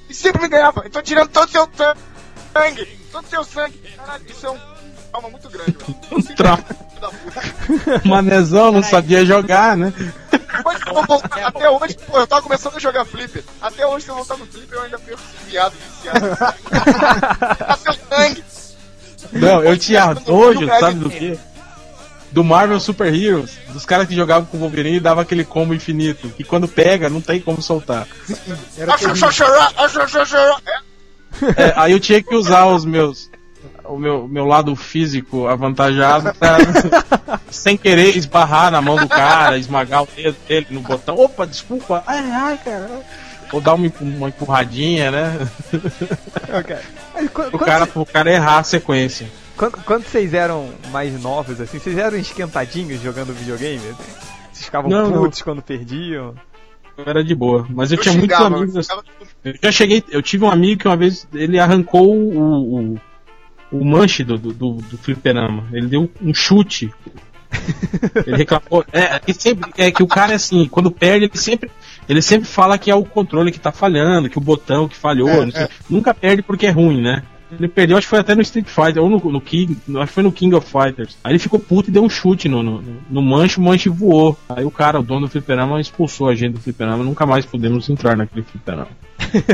e 0.09 0.13
sempre 0.13 0.41
me 0.41 0.47
ganhava, 0.47 0.83
então 0.85 1.01
tirando 1.01 1.27
todo 1.27 1.49
o 1.49 1.51
seu 1.51 1.69
sangue, 2.53 2.85
todo 3.11 3.25
o 3.25 3.29
seu 3.29 3.43
sangue, 3.43 3.77
caralho, 3.97 4.25
isso 4.25 4.47
é 4.47 4.51
um 4.51 4.76
trauma 5.17 5.29
muito 5.29 5.49
grande, 5.49 5.75
mano. 6.11 6.23
Trauma. 6.35 6.63
Da 7.01 7.09
puta. 7.09 8.01
Manezão 8.07 8.71
não 8.71 8.81
sabia 8.83 9.25
jogar, 9.25 9.75
né? 9.77 9.93
Depois 10.31 10.83
que 10.83 10.89
eu 10.89 10.93
vou 10.93 11.05
voltar- 11.05 11.47
até 11.47 11.69
hoje, 11.69 11.97
pô, 12.07 12.19
eu 12.19 12.27
tava 12.27 12.41
começando 12.41 12.75
a 12.75 12.79
jogar 12.79 13.05
flipper. 13.05 13.43
Até 13.61 13.85
hoje, 13.85 14.05
se 14.05 14.11
eu 14.11 14.15
voltar 14.15 14.37
no 14.37 14.45
flipper, 14.47 14.77
eu 14.77 14.83
ainda 14.83 14.99
perco 14.99 15.21
esse 15.21 15.51
viado 15.51 15.73
viciado. 15.73 16.37
Tá 17.57 17.77
seu 17.83 17.93
sangue. 17.93 18.43
Não, 19.31 19.63
eu 19.63 19.77
tinha 19.77 20.13
nojo, 20.25 20.67
sabe 20.79 20.99
do 20.99 21.09
quê? 21.09 21.37
Do 22.31 22.43
Marvel 22.43 22.79
Super 22.79 23.13
Heroes, 23.13 23.57
dos 23.69 23.85
caras 23.85 24.07
que 24.07 24.15
jogavam 24.15 24.45
com 24.45 24.57
o 24.57 24.59
Wolverine 24.59 24.97
e 24.97 24.99
dava 24.99 25.21
aquele 25.21 25.43
combo 25.45 25.73
infinito. 25.73 26.31
E 26.37 26.43
quando 26.43 26.67
pega, 26.67 27.09
não 27.09 27.21
tem 27.21 27.39
como 27.39 27.61
soltar. 27.61 28.07
Era 28.77 28.93
É, 31.55 31.73
aí 31.75 31.91
eu 31.91 31.99
tinha 31.99 32.21
que 32.21 32.35
usar 32.35 32.65
os 32.65 32.83
meus. 32.85 33.29
O 33.89 33.97
meu, 33.97 34.27
meu 34.27 34.45
lado 34.45 34.75
físico 34.75 35.47
avantajado 35.47 36.33
pra, 36.35 36.57
sem 37.49 37.77
querer, 37.77 38.17
esbarrar 38.17 38.71
na 38.71 38.81
mão 38.81 38.95
do 38.97 39.07
cara, 39.07 39.57
esmagar 39.57 40.03
o 40.03 40.07
dedo 40.15 40.35
dele 40.47 40.67
no 40.71 40.81
botão. 40.81 41.15
Opa, 41.15 41.45
desculpa. 41.47 42.03
Ai, 42.05 42.29
ai, 42.31 42.59
cara. 42.63 43.01
Ou 43.53 43.61
dar 43.61 43.75
uma, 43.75 43.89
uma 44.01 44.27
empurradinha, 44.27 45.09
né? 45.09 45.47
Mas 47.13 47.29
qu- 47.29 47.49
O 47.53 47.59
cara, 47.59 47.85
cê- 47.85 47.91
o 47.99 48.05
cara 48.05 48.31
errar 48.31 48.59
a 48.59 48.63
sequência. 48.63 49.27
quando- 49.55 49.77
quando 49.85 50.03
vocês 50.05 50.33
eram 50.33 50.69
mais 50.91 51.19
novos, 51.21 51.59
assim, 51.61 51.79
vocês 51.79 51.97
eram 51.97 52.17
esquentadinhos 52.17 53.01
jogando 53.01 53.33
videogame? 53.33 53.79
Vocês 54.51 54.65
ficavam 54.65 54.89
Não, 54.89 55.09
não. 55.09 55.21
putos 55.23 55.41
quando 55.41 55.61
perdiam? 55.61 56.33
Eu 56.97 57.03
era 57.05 57.23
de 57.23 57.35
boa. 57.35 57.65
Mas 57.69 57.91
eu, 57.91 57.97
eu 57.97 58.01
tinha 58.03 58.15
muitos 58.15 58.37
amigos 58.41 58.75
eu 58.75 58.81
assim. 58.81 58.91
Eu 59.45 59.53
já 59.63 59.71
cheguei, 59.71 60.03
eu 60.09 60.21
tive 60.21 60.43
um 60.43 60.49
amigo 60.51 60.81
que 60.81 60.87
uma 60.87 60.97
vez 60.97 61.27
ele 61.33 61.59
arrancou 61.59 62.11
o, 62.13 62.93
o, 62.93 63.01
o 63.71 63.83
manche 63.83 64.23
do, 64.23 64.37
do, 64.37 64.53
do, 64.53 64.73
do 64.73 64.97
fliperama. 64.97 65.65
Ele 65.71 65.87
deu 65.87 66.09
um 66.21 66.33
chute 66.33 66.91
Ele 68.25 68.37
reclamou. 68.37 68.85
É, 68.91 69.21
é, 69.25 69.33
sempre, 69.33 69.71
é 69.77 69.91
que 69.91 70.03
o 70.03 70.07
cara, 70.07 70.35
assim, 70.35 70.67
quando 70.67 70.91
perde, 70.91 71.25
ele 71.25 71.37
sempre, 71.37 71.71
ele 72.07 72.21
sempre 72.21 72.47
fala 72.47 72.77
que 72.77 72.91
é 72.91 72.95
o 72.95 73.03
controle 73.03 73.51
que 73.51 73.59
tá 73.59 73.71
falhando, 73.71 74.29
que 74.29 74.37
o 74.37 74.41
botão 74.41 74.87
que 74.87 74.95
falhou. 74.95 75.29
É, 75.29 75.51
sei, 75.51 75.67
nunca 75.89 76.13
perde 76.13 76.41
porque 76.41 76.67
é 76.67 76.71
ruim, 76.71 77.01
né? 77.01 77.23
Ele 77.49 77.69
perdeu, 77.69 77.97
acho 77.97 78.05
que 78.05 78.09
foi 78.09 78.19
até 78.19 78.35
no 78.35 78.41
Street 78.41 78.67
Fighter, 78.67 79.01
ou 79.01 79.09
no, 79.09 79.19
no 79.31 79.39
King, 79.39 79.77
acho 79.95 80.07
que 80.07 80.13
foi 80.13 80.23
no 80.23 80.33
King 80.33 80.53
of 80.53 80.69
Fighters. 80.69 81.17
Aí 81.23 81.31
ele 81.31 81.39
ficou 81.39 81.57
puto 81.57 81.89
e 81.89 81.93
deu 81.93 82.03
um 82.03 82.09
chute 82.09 82.49
no, 82.49 82.61
no, 82.61 82.83
no 83.09 83.21
manche, 83.21 83.57
o 83.57 83.63
manche 83.63 83.87
voou. 83.87 84.37
Aí 84.49 84.65
o 84.65 84.71
cara, 84.71 84.99
o 84.99 85.03
dono 85.03 85.27
do 85.27 85.29
fliperama, 85.29 85.79
expulsou 85.79 86.27
a 86.27 86.35
gente 86.35 86.53
do 86.53 86.59
fliperama, 86.59 87.05
nunca 87.05 87.25
mais 87.25 87.45
pudemos 87.45 87.89
entrar 87.89 88.17
naquele 88.17 88.43
fliperama. 88.43 88.89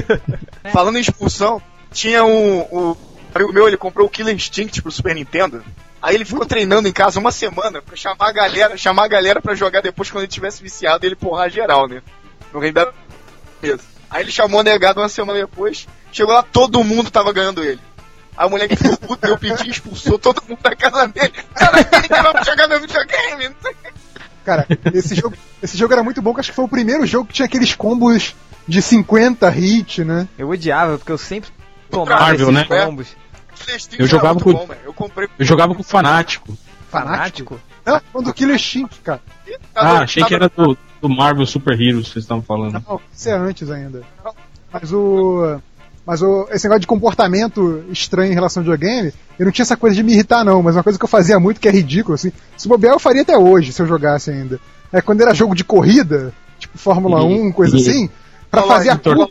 Falando 0.74 0.98
em 0.98 1.02
expulsão, 1.02 1.62
tinha 1.92 2.26
um, 2.26 2.62
um 2.62 2.96
amigo 3.34 3.54
meu, 3.54 3.68
ele 3.68 3.78
comprou 3.78 4.08
o 4.08 4.10
Killer 4.10 4.36
Instinct 4.36 4.82
pro 4.82 4.92
Super 4.92 5.16
Nintendo. 5.16 5.64
Aí 6.02 6.16
ele 6.16 6.26
ficou 6.26 6.46
treinando 6.46 6.88
em 6.88 6.92
casa 6.92 7.20
uma 7.20 7.32
semana 7.32 7.82
pra 7.82 7.96
chamar 7.96 8.28
a 8.28 8.32
galera, 8.32 8.78
chamar 8.78 9.06
a 9.06 9.08
galera 9.08 9.42
pra 9.42 9.56
jogar 9.56 9.82
depois 9.82 10.12
quando 10.12 10.24
ele 10.24 10.32
tivesse 10.32 10.62
viciado 10.62 11.06
ele 11.06 11.16
porrar 11.16 11.50
geral, 11.50 11.88
né? 11.88 12.02
No 12.54 12.60
Rei 12.60 12.72
da 12.72 12.92
Mesa. 13.62 13.84
Aí 14.10 14.22
ele 14.22 14.32
chamou 14.32 14.60
o 14.60 14.64
negado 14.64 15.00
uma 15.00 15.10
semana 15.10 15.40
depois, 15.40 15.88
chegou 16.12 16.34
lá, 16.34 16.44
todo 16.44 16.84
mundo 16.84 17.10
tava 17.10 17.32
ganhando 17.32 17.64
ele. 17.64 17.80
Aí 18.36 18.48
o 18.48 18.50
moleque 18.50 18.76
ficou 18.76 18.98
puto, 18.98 19.28
deu 19.28 19.38
pedido, 19.38 19.70
expulsou 19.70 20.20
todo 20.20 20.44
mundo 20.48 20.60
da 20.62 20.76
casa 20.76 21.08
dele. 21.08 21.34
Cara, 21.56 21.80
ele 21.80 22.08
quer 22.08 22.46
jogar 22.46 22.68
meu 22.68 22.82
videogame. 22.82 23.56
Cara, 24.44 24.68
esse 24.94 25.16
jogo, 25.16 25.38
esse 25.62 25.78
jogo 25.78 25.94
era 25.94 26.04
muito 26.04 26.22
bom, 26.22 26.34
que 26.34 26.42
acho 26.42 26.50
que 26.50 26.56
foi 26.56 26.66
o 26.66 26.70
primeiro 26.70 27.06
jogo 27.06 27.28
que 27.28 27.34
tinha 27.34 27.46
aqueles 27.46 27.74
combos 27.74 28.36
de 28.68 28.82
50 28.82 29.50
hit, 29.50 30.04
né? 30.04 30.28
Eu 30.38 30.50
odiava, 30.50 30.98
porque 30.98 31.12
eu 31.12 31.18
sempre 31.18 31.50
tomava 31.90 32.22
Marvel, 32.22 32.52
esses 32.52 32.70
né? 32.70 32.86
combos. 32.86 33.23
Eu 33.98 34.08
jogava 34.08 34.40
com- 34.40 34.54
bom. 34.54 34.68
Eu 34.86 34.94
comprei. 34.94 35.28
Eu 35.38 35.46
jogava 35.46 35.74
com 35.74 35.82
o 35.82 35.84
Fanático. 35.84 36.58
Fanático? 36.90 37.60
Não, 37.86 38.00
quando 38.12 38.30
o 38.30 38.34
Killer 38.34 38.56
Instinct, 38.56 39.02
cara. 39.02 39.22
Ah, 39.76 40.00
achei 40.00 40.24
que 40.24 40.34
era 40.34 40.48
do, 40.50 40.78
do 41.02 41.10
Marvel 41.10 41.46
Super 41.46 41.80
Heroes 41.80 42.08
que 42.08 42.14
vocês 42.14 42.24
estavam 42.24 42.44
falando. 42.44 42.82
Não, 42.88 43.02
isso 43.14 43.30
é 43.30 43.34
antes 43.34 43.70
ainda. 43.70 44.04
Mas 44.72 44.92
o. 44.94 45.60
Mas 46.06 46.22
o, 46.22 46.48
esse 46.52 46.66
negócio 46.66 46.82
de 46.82 46.88
comportamento 46.88 47.86
estranho 47.90 48.32
em 48.32 48.36
relação 48.36 48.60
ao 48.60 48.66
videogame, 48.66 49.14
eu 49.40 49.46
não 49.46 49.54
tinha 49.54 49.64
essa 49.64 49.78
coisa 49.78 49.96
de 49.96 50.04
me 50.04 50.12
irritar, 50.12 50.44
não, 50.44 50.62
mas 50.62 50.76
uma 50.76 50.84
coisa 50.84 51.00
que 51.00 51.06
eu 51.06 51.10
fazia 51.10 51.40
muito 51.40 51.62
que 51.62 51.68
é 51.68 51.72
ridículo, 51.72 52.16
assim. 52.16 52.30
Se 52.58 52.68
bobear, 52.68 52.94
eu 52.94 53.00
faria 53.00 53.22
até 53.22 53.38
hoje, 53.38 53.72
se 53.72 53.82
eu 53.82 53.86
jogasse 53.88 54.30
ainda. 54.30 54.60
É 54.92 55.02
quando 55.02 55.22
era 55.22 55.34
jogo 55.34 55.56
de 55.56 55.64
corrida, 55.64 56.34
tipo 56.60 56.78
Fórmula 56.78 57.22
E- 57.22 57.24
1, 57.48 57.52
coisa 57.54 57.78
e- 57.78 57.80
assim, 57.80 58.10
lá, 58.52 58.64
fazer 58.64 58.90
a 58.90 58.98
curva. 58.98 59.30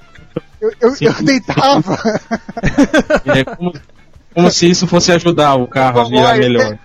Eu, 0.61 0.72
eu, 0.80 0.97
eu 0.99 1.12
deitava. 1.22 1.99
É 3.26 3.45
como, 3.45 3.72
como 4.35 4.51
se 4.51 4.68
isso 4.70 4.87
fosse 4.87 5.12
ajudar 5.12 5.55
o 5.55 5.66
carro 5.66 6.01
a 6.01 6.05
virar 6.05 6.37
melhor. 6.37 6.78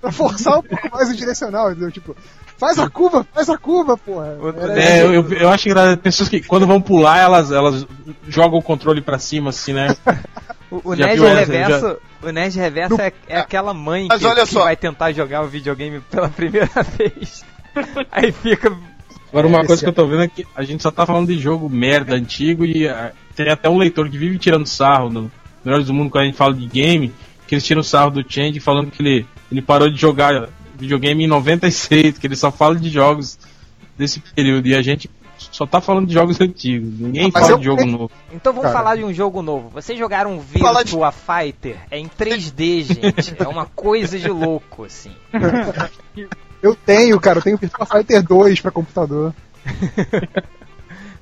pra 0.00 0.10
forçar 0.12 0.58
um 0.58 0.62
pouco 0.62 0.90
mais 0.92 1.10
o 1.10 1.16
direcional, 1.16 1.70
entendeu? 1.70 1.90
Tipo, 1.92 2.16
faz 2.58 2.78
a 2.78 2.88
curva, 2.88 3.26
faz 3.34 3.48
a 3.48 3.56
curva, 3.58 3.96
porra. 3.96 4.36
Era- 4.60 4.80
É, 4.82 5.02
eu, 5.02 5.12
eu, 5.14 5.32
eu 5.32 5.48
acho 5.50 5.68
engraçado 5.68 5.98
pessoas 5.98 6.28
que 6.28 6.40
quando 6.42 6.66
vão 6.66 6.80
pular, 6.80 7.18
elas, 7.18 7.50
elas 7.52 7.86
jogam 8.28 8.58
o 8.58 8.62
controle 8.62 9.00
pra 9.00 9.18
cima, 9.18 9.50
assim, 9.50 9.72
né? 9.72 9.94
O, 10.68 10.80
o 10.90 10.96
Já 10.96 11.06
Nerd? 11.06 11.20
Reverso, 11.22 11.96
o 12.20 12.30
Nerd 12.30 12.58
Reverso 12.58 13.00
é, 13.00 13.12
é 13.28 13.38
aquela 13.38 13.72
mãe 13.72 14.08
que, 14.08 14.26
olha 14.26 14.44
que 14.44 14.54
vai 14.54 14.74
tentar 14.74 15.12
jogar 15.12 15.42
o 15.42 15.46
videogame 15.46 16.00
pela 16.10 16.26
primeira 16.34 16.68
vez. 16.98 17.44
Aí 18.10 18.32
fica. 18.32 18.76
Agora, 19.30 19.46
uma 19.46 19.60
É, 19.60 19.64
coisa 19.64 19.80
que 19.80 19.88
eu 19.88 19.92
tô 19.92 20.08
vendo 20.08 20.24
é 20.24 20.28
que 20.28 20.44
a 20.56 20.64
gente 20.64 20.82
só 20.82 20.90
tá 20.90 21.06
falando 21.06 21.28
de 21.28 21.38
jogo 21.38 21.70
merda 21.70 22.16
antigo 22.16 22.64
e 22.64 22.88
ah, 22.88 23.12
tem 23.36 23.48
até 23.48 23.68
um 23.68 23.78
leitor 23.78 24.08
que 24.10 24.18
vive 24.18 24.38
tirando 24.38 24.66
sarro 24.66 25.08
no 25.08 25.30
Melhores 25.66 25.86
do 25.88 25.92
Mundo 25.94 26.10
quando 26.10 26.22
a 26.22 26.26
gente 26.26 26.36
fala 26.38 26.54
de 26.54 26.64
game, 26.66 27.12
que 27.46 27.54
eles 27.54 27.66
tiram 27.66 27.82
sarro 27.82 28.10
do 28.12 28.24
Change 28.26 28.60
falando 28.60 28.90
que 28.90 29.02
ele, 29.02 29.26
ele 29.50 29.60
parou 29.60 29.90
de 29.90 29.96
jogar 30.00 30.48
videogame 30.78 31.24
em 31.24 31.26
96, 31.26 32.18
que 32.18 32.26
ele 32.26 32.36
só 32.36 32.50
fala 32.52 32.76
de 32.76 32.88
jogos 32.88 33.38
desse 33.98 34.20
período 34.20 34.66
e 34.68 34.74
a 34.76 34.80
gente 34.82 35.10
só 35.50 35.66
tá 35.66 35.80
falando 35.80 36.06
de 36.06 36.14
jogos 36.14 36.40
antigos. 36.40 36.98
Ninguém 37.00 37.30
fala 37.30 37.50
eu- 37.50 37.58
de 37.58 37.64
jogo 37.64 37.84
novo. 37.84 38.10
Então 38.32 38.52
vamos 38.52 38.70
Cara. 38.70 38.78
falar 38.78 38.96
de 38.96 39.04
um 39.04 39.12
jogo 39.12 39.42
novo. 39.42 39.68
Vocês 39.70 39.98
jogaram 39.98 40.40
Falar 40.58 40.82
de- 40.82 40.90
Virtua 40.90 41.12
Fighter? 41.12 41.76
É 41.90 41.98
em 41.98 42.08
3D, 42.08 42.82
gente. 42.82 43.34
É 43.38 43.48
uma 43.48 43.66
coisa 43.66 44.18
de 44.18 44.28
louco, 44.28 44.84
assim. 44.84 45.10
Eu 46.62 46.74
tenho, 46.74 47.20
cara, 47.20 47.38
eu 47.38 47.42
tenho 47.42 47.56
Virtua 47.58 47.84
Fighter 47.86 48.22
2 48.22 48.60
pra 48.60 48.70
computador. 48.70 49.34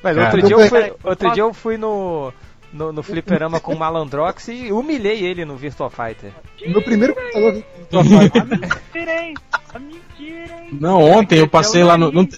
Mas 0.02 0.16
Cara. 0.16 0.24
outro 0.26 0.42
dia 0.46 0.56
eu 0.56 0.68
fui, 0.68 0.92
outro 1.02 1.32
dia 1.32 1.42
eu 1.42 1.54
fui 1.54 1.76
no, 1.78 2.32
no, 2.74 2.92
no 2.92 3.02
fliperama 3.04 3.60
com 3.60 3.72
o 3.72 3.78
Malandrox 3.78 4.48
e 4.48 4.72
humilhei 4.72 5.24
ele 5.24 5.44
no 5.44 5.56
Virtua 5.56 5.88
Fighter. 5.88 6.32
Meu 6.66 6.82
primeiro 6.82 7.14
computador 7.14 7.52
Virtua 7.78 8.04
Fighter. 8.04 8.46
Mentira, 8.46 9.22
hein? 9.22 9.34
A 9.72 9.78
mentira, 9.78 10.62
hein? 10.62 10.68
Não, 10.72 11.00
ontem 11.00 11.38
eu 11.38 11.48
passei 11.48 11.84
lá 11.84 11.96
no. 11.96 12.10
Não, 12.10 12.28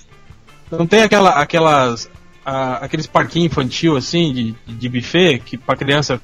não 0.70 0.86
tem 0.86 1.02
aquela, 1.02 1.30
aquelas. 1.30 2.10
ah, 2.44 2.76
aqueles 2.82 3.06
parquinhos 3.06 3.50
infantil 3.50 3.96
assim, 3.96 4.32
de, 4.32 4.54
de 4.66 4.88
buffet, 4.90 5.38
que 5.38 5.56
pra 5.56 5.74
criança 5.74 6.20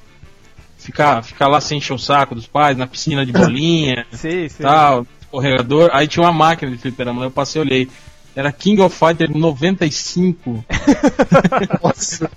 ficar, 0.77 1.23
ficar 1.23 1.47
lá 1.47 1.59
sem 1.59 1.79
encher 1.79 1.93
o 1.93 1.97
saco 1.97 2.35
dos 2.35 2.45
pais, 2.45 2.77
na 2.77 2.85
piscina 2.85 3.25
de 3.25 3.31
bolinha 3.31 4.05
Sim, 4.13 4.47
sim. 4.47 4.61
tal, 4.61 5.07
escorregador. 5.21 5.89
Aí 5.91 6.07
tinha 6.07 6.23
uma 6.23 6.31
máquina 6.31 6.71
de 6.71 6.77
fliperama, 6.77 7.23
eu 7.23 7.31
passei 7.31 7.59
e 7.61 7.65
olhei. 7.65 7.89
Era 8.35 8.51
King 8.51 8.81
of 8.81 8.95
Fighter 8.95 9.35
95. 9.35 10.65
Nossa. 11.83 12.29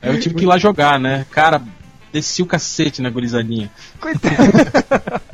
Aí 0.00 0.14
eu 0.14 0.20
tive 0.20 0.34
que 0.34 0.42
ir 0.42 0.46
lá 0.46 0.58
jogar, 0.58 0.98
né? 0.98 1.26
Cara, 1.30 1.60
desci 2.12 2.42
o 2.42 2.46
cacete 2.46 3.02
na 3.02 3.10
gurizadinha. 3.10 3.70
Coitado. 4.00 4.36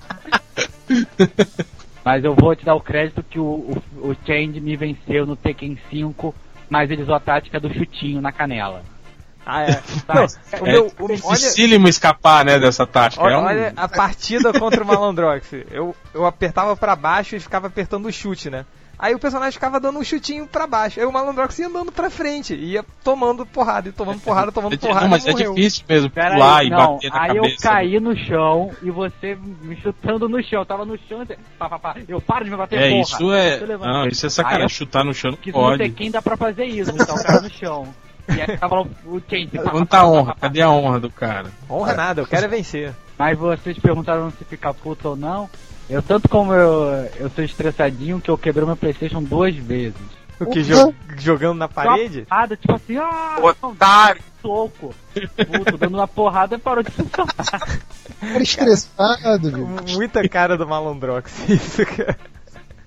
Mas 2.04 2.22
eu 2.22 2.34
vou 2.34 2.54
te 2.54 2.64
dar 2.64 2.74
o 2.74 2.80
crédito 2.80 3.22
que 3.22 3.38
o, 3.38 3.44
o, 3.44 3.82
o 4.10 4.16
Change 4.26 4.60
me 4.60 4.76
venceu 4.76 5.24
no 5.24 5.36
Tekken 5.36 5.78
5, 5.88 6.34
mas 6.68 6.90
ele 6.90 7.02
usou 7.02 7.14
a 7.14 7.20
tática 7.20 7.58
do 7.58 7.72
chutinho 7.72 8.20
na 8.20 8.30
canela. 8.30 8.82
Ah, 9.46 9.62
é. 9.62 9.80
Tá. 10.06 10.14
Não, 10.14 10.24
o 10.24 10.66
É 10.66 10.72
meu, 10.72 10.92
o, 10.98 11.04
olha, 11.04 11.16
dificílimo 11.16 11.88
escapar, 11.88 12.44
né, 12.44 12.58
dessa 12.58 12.86
tática. 12.86 13.22
olha, 13.22 13.34
é 13.34 13.38
um... 13.38 13.44
olha 13.44 13.72
a 13.74 13.88
partida 13.88 14.52
contra 14.52 14.84
o 14.84 14.86
Malandrox. 14.86 15.50
Eu, 15.70 15.96
eu 16.12 16.26
apertava 16.26 16.76
pra 16.76 16.94
baixo 16.94 17.36
e 17.36 17.40
ficava 17.40 17.68
apertando 17.68 18.06
o 18.06 18.12
chute, 18.12 18.50
né? 18.50 18.66
Aí 18.98 19.14
o 19.14 19.18
personagem 19.18 19.52
ficava 19.52 19.78
dando 19.80 19.98
um 19.98 20.04
chutinho 20.04 20.46
pra 20.46 20.66
baixo. 20.66 21.00
Aí 21.00 21.06
o 21.06 21.12
Malandrox 21.12 21.58
ia 21.58 21.66
andando 21.66 21.90
pra 21.92 22.08
frente. 22.10 22.54
Ia 22.54 22.84
tomando 23.02 23.44
porrada, 23.44 23.88
e 23.88 23.92
tomando 23.92 24.20
porrada, 24.20 24.50
tomando 24.52 24.78
porrada. 24.78 25.00
Não, 25.02 25.08
mas 25.10 25.24
e 25.24 25.28
é 25.28 25.32
morreu. 25.32 25.54
difícil 25.54 25.84
mesmo 25.88 26.10
Pera 26.10 26.34
pular 26.34 26.58
aí, 26.58 26.66
e 26.66 26.70
não, 26.70 26.94
bater 26.94 27.10
na 27.10 27.22
aí 27.22 27.34
cabeça. 27.34 27.54
eu 27.54 27.70
caí 27.70 28.00
no 28.00 28.16
chão 28.16 28.70
e 28.82 28.90
você 28.90 29.36
me 29.62 29.76
chutando 29.80 30.28
no 30.28 30.42
chão. 30.42 30.60
Eu 30.60 30.66
tava 30.66 30.84
no 30.84 30.96
chão, 31.08 31.18
você- 31.24 31.38
pá, 31.58 31.68
pá, 31.68 31.78
pá. 31.78 31.96
eu 32.08 32.20
paro 32.20 32.44
de 32.44 32.50
me 32.50 32.56
bater, 32.56 32.78
É, 32.78 32.88
porra. 32.90 33.00
isso 33.02 33.32
é. 33.32 33.60
Não, 33.78 34.06
isso 34.06 34.24
é 34.24 34.28
Aí 34.28 34.30
sacanagem. 34.30 34.62
eu- 34.64 34.68
Chutar 34.68 35.04
no 35.04 35.12
chão 35.14 35.30
não 35.32 35.52
pode. 35.52 35.78
Tekken 35.78 36.10
dá 36.10 36.22
pra 36.22 36.36
fazer 36.36 36.64
isso, 36.64 36.90
então 36.92 37.14
o 37.16 37.22
cara 37.22 37.40
no 37.40 37.50
chão. 37.50 37.86
E 38.28 38.40
aí 38.40 38.56
tava 38.56 38.80
o 38.80 38.88
o 39.04 39.20
Change. 39.28 39.48
pá, 39.58 39.70
Onde 39.74 39.84
pá, 39.84 39.86
tá 39.86 39.98
a 39.98 40.00
pá, 40.00 40.06
honra? 40.06 40.36
Cadê 40.40 40.62
a 40.62 40.70
honra 40.70 40.98
do 40.98 41.10
cara? 41.10 41.50
Honra 41.68 41.92
nada, 41.94 42.22
eu 42.22 42.26
quero 42.26 42.46
é 42.46 42.48
vencer. 42.48 42.94
Mas 43.18 43.38
vocês 43.38 43.78
perguntaram 43.78 44.30
se 44.30 44.44
ficar 44.44 44.72
puto 44.74 45.10
ou 45.10 45.16
não. 45.16 45.48
Eu, 45.88 46.02
tanto 46.02 46.28
como 46.28 46.52
eu, 46.52 47.08
eu 47.18 47.30
sou 47.30 47.44
estressadinho, 47.44 48.20
que 48.20 48.30
eu 48.30 48.38
quebrei 48.38 48.64
meu 48.66 48.76
Playstation 48.76 49.22
duas 49.22 49.54
vezes. 49.54 49.94
O 50.40 50.46
que? 50.46 50.62
jo- 50.62 50.94
jogando 51.18 51.58
na 51.58 51.68
parede? 51.68 52.22
Porrada, 52.22 52.56
tipo 52.56 52.74
assim, 52.74 52.96
ah, 52.96 53.36
Otário. 53.62 54.20
soco. 54.42 54.94
Puto, 55.14 55.78
dando 55.78 55.94
uma 55.96 56.08
porrada 56.08 56.56
e 56.56 56.58
parou 56.58 56.82
de 56.82 56.90
funcionar. 56.90 57.78
Era 58.20 58.42
estressado, 58.42 59.50
bicho. 59.84 59.96
Muita 59.96 60.28
cara 60.28 60.56
do 60.56 60.66
Malandrox, 60.66 61.32
isso, 61.48 61.84
cara. 61.86 62.18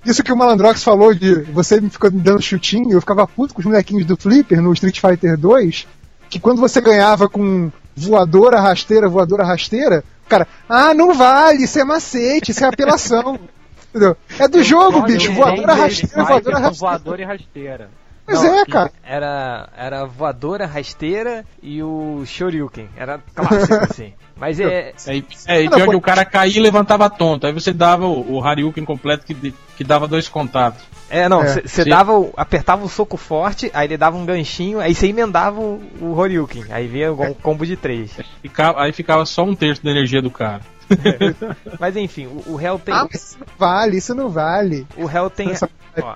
Isso 0.06 0.24
que 0.24 0.32
o 0.32 0.38
Malandrox 0.38 0.84
falou 0.84 1.14
de 1.14 1.42
você 1.44 1.80
me 1.82 1.90
ficou 1.90 2.12
me 2.12 2.20
dando 2.20 2.42
chutinho, 2.42 2.92
eu 2.92 3.00
ficava 3.02 3.28
puto 3.28 3.54
com 3.54 3.60
os 3.60 3.66
molequinhos 3.66 4.06
do 4.06 4.16
Flipper 4.18 4.62
no 4.62 4.72
Street 4.74 5.00
Fighter 5.00 5.38
2, 5.38 5.88
que 6.30 6.40
quando 6.40 6.60
você 6.60 6.80
ganhava 6.82 7.28
com 7.30 7.72
voadora 7.96 8.60
rasteira, 8.60 9.10
voadora 9.10 9.44
rasteira, 9.46 10.04
cara, 10.28 10.48
ah, 10.68 10.94
não 10.94 11.14
vale, 11.14 11.64
isso 11.64 11.80
é 11.80 11.84
macete, 11.84 12.52
isso 12.52 12.64
é 12.64 12.68
apelação. 12.68 13.40
Entendeu? 13.90 14.18
É 14.38 14.48
do 14.48 14.62
jogo, 14.62 15.02
bicho, 15.04 15.32
voadora 15.34 15.74
rasteira, 15.74 16.24
voadora 16.24 16.60
rasteira. 16.60 16.92
voadora 16.92 17.22
e 17.22 17.26
rasteira. 17.26 17.90
Pois 18.28 18.44
Não, 18.44 18.60
é, 18.60 18.66
cara. 18.66 18.92
Era, 19.04 19.70
era 19.78 20.06
voadora, 20.06 20.66
rasteira 20.66 21.46
e 21.64 21.82
o 21.82 22.24
Shoryuken. 22.26 22.90
Era 22.98 23.20
clássico, 23.34 23.74
assim. 23.90 24.14
Mas 24.36 24.60
é. 24.60 24.94
É, 25.08 25.16
e- 25.16 25.26
é, 25.48 25.62
e 25.64 25.70
pior 25.70 25.88
que 25.90 25.96
o 25.96 26.02
cara 26.02 26.26
caía 26.26 26.58
e 26.58 26.62
levantava 26.62 27.10
tonto. 27.10 27.48
Aí 27.48 27.54
você 27.54 27.72
dava 27.72 28.06
o, 28.06 28.34
o 28.36 28.44
Haryuken 28.44 28.84
completo 28.84 29.26
que, 29.26 29.54
que 29.78 29.84
dava 29.84 30.08
dois 30.10 30.28
contatos. 30.28 30.84
É, 31.10 31.30
não, 31.30 31.42
É. 31.42 31.62
você 31.62 31.84
Sim. 31.86 31.90
dava. 31.90 32.20
o- 32.20 32.34
apertava 32.36 32.84
o 32.84 32.90
soco 32.90 33.16
forte, 33.16 33.72
aí 33.74 33.88
ele 33.88 33.98
dava 33.98 34.18
um 34.18 34.26
ganchinho, 34.26 34.80
aí 34.82 34.94
você 34.94 35.08
emendava 35.08 35.60
o, 35.62 35.82
o 36.02 36.14
Horyuken. 36.18 36.66
Aí 36.70 36.86
vinha 36.86 37.14
um 37.14 37.34
combo 37.34 37.66
de 37.66 37.78
três. 37.78 38.12
Ficava- 38.42 38.84
aí 38.84 38.92
ficava 38.92 39.26
só 39.26 39.44
um 39.44 39.56
terço 39.56 39.82
da 39.84 39.90
energia 39.92 40.22
do 40.22 40.30
cara. 40.30 40.62
Mas 41.80 41.96
enfim, 41.98 42.28
o, 42.28 42.54
o 42.54 42.62
Hell 42.62 42.80
tem. 42.80 42.94
Ah, 42.94 43.06
mas 43.12 43.22
isso 43.22 43.38
não 43.40 43.48
vale, 43.58 43.98
isso 43.98 44.16
não 44.16 44.30
vale. 44.30 44.88
O 44.98 45.10
Hell 45.10 45.30
tem. 45.30 45.50
Essa- 45.52 45.70
ó, 46.02 46.16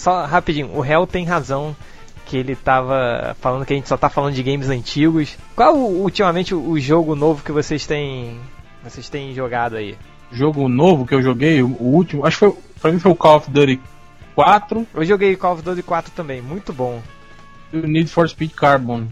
só 0.00 0.24
rapidinho, 0.24 0.70
o 0.74 0.84
Hell 0.84 1.06
tem 1.06 1.24
razão. 1.24 1.76
Que 2.26 2.36
ele 2.36 2.54
tava 2.54 3.36
falando 3.40 3.66
que 3.66 3.72
a 3.72 3.76
gente 3.76 3.88
só 3.88 3.96
tá 3.96 4.08
falando 4.08 4.34
de 4.34 4.42
games 4.44 4.68
antigos. 4.68 5.36
Qual 5.56 5.74
ultimamente 5.76 6.54
o, 6.54 6.78
jogo 6.78 7.16
novo 7.16 7.42
que 7.42 7.50
vocês 7.50 7.84
têm. 7.86 8.38
Vocês 8.84 9.08
têm 9.08 9.34
jogado 9.34 9.74
aí? 9.76 9.98
Jogo 10.30 10.68
novo 10.68 11.04
que 11.04 11.12
eu 11.12 11.20
joguei, 11.20 11.60
o, 11.60 11.66
o 11.80 11.92
último, 11.92 12.24
acho 12.24 12.36
que 12.38 12.46
foi, 12.46 12.62
pra 12.80 12.92
mim 12.92 13.00
foi 13.00 13.10
o 13.10 13.16
Call 13.16 13.38
of 13.38 13.50
Duty 13.50 13.80
4 14.36 14.86
Eu 14.94 15.04
joguei 15.04 15.34
Call 15.34 15.54
of 15.54 15.62
Duty 15.62 15.82
4 15.82 16.12
também, 16.12 16.40
muito 16.40 16.72
bom. 16.72 17.02
e 17.72 17.78
o 17.78 17.86
Need 17.88 18.08
for 18.08 18.28
Speed 18.28 18.52
Carbon. 18.52 19.08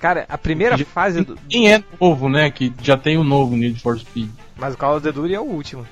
Cara, 0.00 0.26
a 0.28 0.38
primeira 0.38 0.76
Já- 0.76 0.84
fase 0.84 1.22
do. 1.24 1.36
Quem 1.48 1.72
é 1.72 1.82
novo, 2.00 2.28
né? 2.28 2.50
Que 2.52 2.72
já 2.80 2.96
tem 2.96 3.16
o 3.18 3.24
novo 3.24 3.56
Need 3.56 3.80
for 3.80 3.98
Speed. 3.98 4.30
Mas 4.56 4.74
o 4.74 4.78
Call 4.78 4.96
of 4.98 5.10
Duty 5.10 5.34
é 5.34 5.40
o 5.40 5.44
último. 5.44 5.84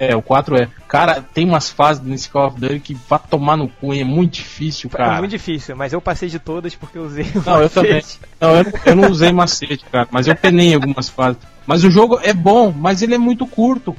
É, 0.00 0.16
o 0.16 0.22
4 0.22 0.56
é. 0.56 0.68
Cara, 0.88 1.20
tem 1.20 1.44
umas 1.46 1.68
fases 1.68 2.02
nesse 2.02 2.30
Call 2.30 2.46
of 2.48 2.58
Duty 2.58 2.80
que 2.80 2.94
vai 2.94 3.20
tomar 3.28 3.56
no 3.58 3.68
cu? 3.68 3.92
É 3.92 4.02
muito 4.02 4.32
difícil, 4.32 4.88
É 4.94 4.96
cara. 4.96 5.18
muito 5.18 5.30
difícil, 5.30 5.76
mas 5.76 5.92
eu 5.92 6.00
passei 6.00 6.26
de 6.30 6.38
todas 6.38 6.74
porque 6.74 6.96
eu 6.96 7.02
usei 7.04 7.24
o 7.34 7.42
Não, 7.44 7.60
eu 7.60 7.68
também. 7.68 7.94
macete. 7.96 8.18
Não, 8.40 8.56
eu, 8.56 8.64
eu 8.86 8.96
não 8.96 9.10
usei 9.10 9.30
macete, 9.30 9.84
cara, 9.92 10.08
mas 10.10 10.26
eu 10.26 10.34
penei 10.34 10.74
algumas 10.74 11.10
fases. 11.10 11.36
Mas 11.66 11.84
o 11.84 11.90
jogo 11.90 12.18
é 12.22 12.32
bom, 12.32 12.72
mas 12.72 13.02
ele 13.02 13.14
é 13.14 13.18
muito 13.18 13.46
curto. 13.46 13.94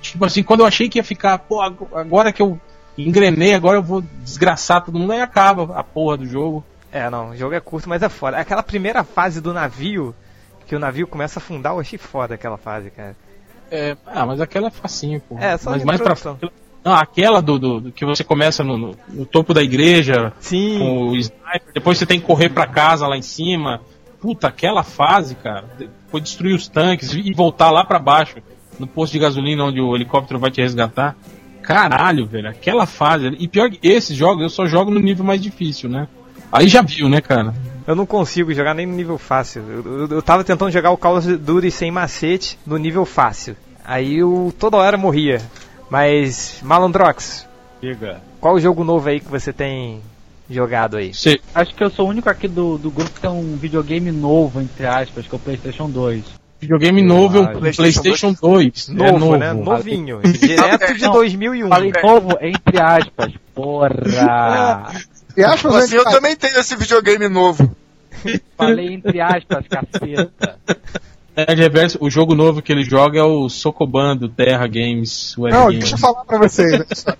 Tipo 0.00 0.24
assim, 0.24 0.42
quando 0.42 0.60
eu 0.60 0.66
achei 0.66 0.88
que 0.88 0.98
ia 0.98 1.04
ficar, 1.04 1.36
pô, 1.38 1.60
ag- 1.60 1.76
agora 1.94 2.32
que 2.32 2.40
eu 2.40 2.58
engrenei, 2.96 3.52
agora 3.54 3.76
eu 3.76 3.82
vou 3.82 4.02
desgraçar 4.22 4.82
todo 4.82 4.98
mundo, 4.98 5.12
aí 5.12 5.20
acaba 5.20 5.78
a 5.78 5.84
porra 5.84 6.16
do 6.16 6.26
jogo. 6.26 6.64
É, 6.90 7.10
não, 7.10 7.30
o 7.30 7.36
jogo 7.36 7.54
é 7.54 7.60
curto, 7.60 7.88
mas 7.88 8.02
é 8.02 8.08
foda. 8.08 8.38
Aquela 8.38 8.62
primeira 8.62 9.04
fase 9.04 9.40
do 9.42 9.52
navio, 9.52 10.14
que 10.66 10.74
o 10.74 10.78
navio 10.78 11.06
começa 11.06 11.38
a 11.38 11.42
afundar, 11.42 11.72
eu 11.74 11.80
achei 11.80 11.98
foda 11.98 12.34
aquela 12.34 12.56
fase, 12.56 12.90
cara. 12.90 13.14
É, 13.70 13.96
ah, 14.06 14.24
mas 14.26 14.40
aquela 14.40 14.68
é 14.68 14.70
facinho, 14.70 15.20
pô. 15.20 15.38
É, 15.38 15.56
só 15.56 15.70
mas 15.70 15.84
mais 15.84 16.00
pra. 16.00 16.14
Não, 16.84 16.92
aquela 16.94 17.40
do, 17.40 17.58
do- 17.58 17.80
do 17.80 17.92
que 17.92 18.04
você 18.04 18.22
começa 18.22 18.62
no, 18.62 18.76
no- 18.76 18.96
no 19.08 19.24
topo 19.24 19.54
da 19.54 19.62
igreja, 19.62 20.32
Sim, 20.38 20.78
com 20.78 21.08
o 21.08 21.16
sniper, 21.16 21.72
depois 21.72 21.96
você 21.98 22.04
tem 22.04 22.20
que 22.20 22.26
correr 22.26 22.50
pra 22.50 22.66
casa 22.66 23.06
lá 23.06 23.16
em 23.16 23.22
cima. 23.22 23.80
Puta, 24.20 24.48
aquela 24.48 24.82
fase, 24.82 25.34
cara. 25.34 25.64
Foi 26.08 26.20
destruir 26.20 26.54
os 26.54 26.68
tanques 26.68 27.12
e 27.14 27.32
voltar 27.32 27.70
lá 27.70 27.84
pra 27.84 27.98
baixo, 27.98 28.36
no 28.78 28.86
posto 28.86 29.12
de 29.14 29.18
gasolina 29.18 29.64
onde 29.64 29.80
o 29.80 29.94
helicóptero 29.96 30.38
vai 30.38 30.50
te 30.50 30.60
resgatar. 30.60 31.16
Caralho, 31.62 32.26
velho, 32.26 32.48
aquela 32.48 32.84
fase. 32.86 33.28
E 33.38 33.48
pior 33.48 33.70
que 33.70 33.78
esses 33.86 34.14
jogos 34.16 34.42
eu 34.42 34.50
só 34.50 34.66
jogo 34.66 34.90
no 34.90 35.00
nível 35.00 35.24
mais 35.24 35.40
difícil, 35.40 35.88
né? 35.88 36.06
Aí 36.52 36.68
já 36.68 36.82
viu, 36.82 37.08
né, 37.08 37.20
cara? 37.22 37.54
Eu 37.86 37.94
não 37.94 38.06
consigo 38.06 38.52
jogar 38.54 38.74
nem 38.74 38.86
no 38.86 38.94
nível 38.94 39.18
fácil. 39.18 39.62
Eu, 39.68 39.98
eu, 40.00 40.08
eu 40.08 40.22
tava 40.22 40.42
tentando 40.44 40.70
jogar 40.70 40.90
o 40.90 40.96
Call 40.96 41.18
of 41.18 41.36
Duty 41.36 41.70
sem 41.70 41.90
macete 41.90 42.58
no 42.66 42.76
nível 42.76 43.04
fácil. 43.04 43.56
Aí 43.84 44.18
eu 44.18 44.52
toda 44.58 44.76
hora 44.76 44.96
morria. 44.96 45.40
Mas, 45.90 46.58
Malandrox, 46.62 47.46
Diga. 47.80 48.20
qual 48.40 48.54
o 48.54 48.60
jogo 48.60 48.82
novo 48.84 49.08
aí 49.08 49.20
que 49.20 49.28
você 49.30 49.52
tem 49.52 50.00
jogado 50.48 50.96
aí? 50.96 51.12
Você, 51.14 51.38
Acho 51.54 51.74
que 51.74 51.84
eu 51.84 51.90
sou 51.90 52.06
o 52.06 52.08
único 52.10 52.28
aqui 52.28 52.48
do, 52.48 52.78
do 52.78 52.90
grupo 52.90 53.10
que 53.12 53.20
tem 53.20 53.30
um 53.30 53.56
videogame 53.56 54.10
novo, 54.10 54.60
entre 54.60 54.86
aspas, 54.86 55.26
que 55.26 55.34
é 55.34 55.36
o 55.36 55.38
PlayStation 55.38 55.88
2. 55.90 56.24
videogame 56.60 57.02
novo 57.02 57.36
é 57.36 57.40
o 57.40 57.44
Ah, 57.44 57.48
PlayStation, 57.48 58.00
PlayStation 58.02 58.32
2. 58.40 58.88
Novo, 58.88 59.08
é 59.08 59.18
novo. 59.18 59.36
né? 59.36 59.52
Novinho. 59.52 60.20
Direto 60.22 60.94
de 60.94 61.02
Não, 61.02 61.12
2001. 61.12 61.68
Falei 61.68 61.92
novo, 62.02 62.28
entre 62.40 62.80
aspas. 62.80 63.32
Porra! 63.54 64.90
E 65.36 65.42
acho 65.42 65.68
que 65.68 65.76
Assim, 65.76 65.96
eu 65.96 66.04
também 66.04 66.36
tenho 66.36 66.58
esse 66.58 66.76
videogame 66.76 67.28
novo. 67.28 67.74
Falei 68.56 68.94
entre 68.94 69.20
aspas, 69.20 69.64
caceta. 69.68 70.58
Nerd 71.36 71.60
Reverso, 71.60 71.98
o 72.00 72.08
jogo 72.08 72.34
novo 72.34 72.62
que 72.62 72.70
ele 72.72 72.84
joga 72.84 73.18
é 73.18 73.22
o 73.22 73.48
Sokoban 73.48 74.16
do 74.16 74.28
Terra 74.28 74.66
Games 74.68 75.36
Web 75.36 75.52
Não, 75.56 75.64
Games. 75.64 75.78
deixa 75.80 75.94
eu 75.96 75.98
falar 75.98 76.24
pra 76.24 76.38
vocês. 76.38 76.70
né? 76.78 77.14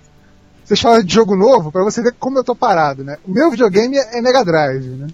Vocês 0.65 0.81
falam 0.81 1.03
de 1.03 1.13
jogo 1.13 1.37
novo, 1.37 1.71
pra 1.73 1.83
você 1.83 2.01
ver 2.01 2.15
como 2.19 2.39
eu 2.39 2.45
tô 2.45 2.55
parado, 2.55 3.03
né? 3.05 3.19
O 3.27 3.31
meu 3.33 3.51
videogame 3.51 3.97
é 3.99 4.21
Mega 4.23 4.45
Drive, 4.45 4.87
né? 4.87 5.07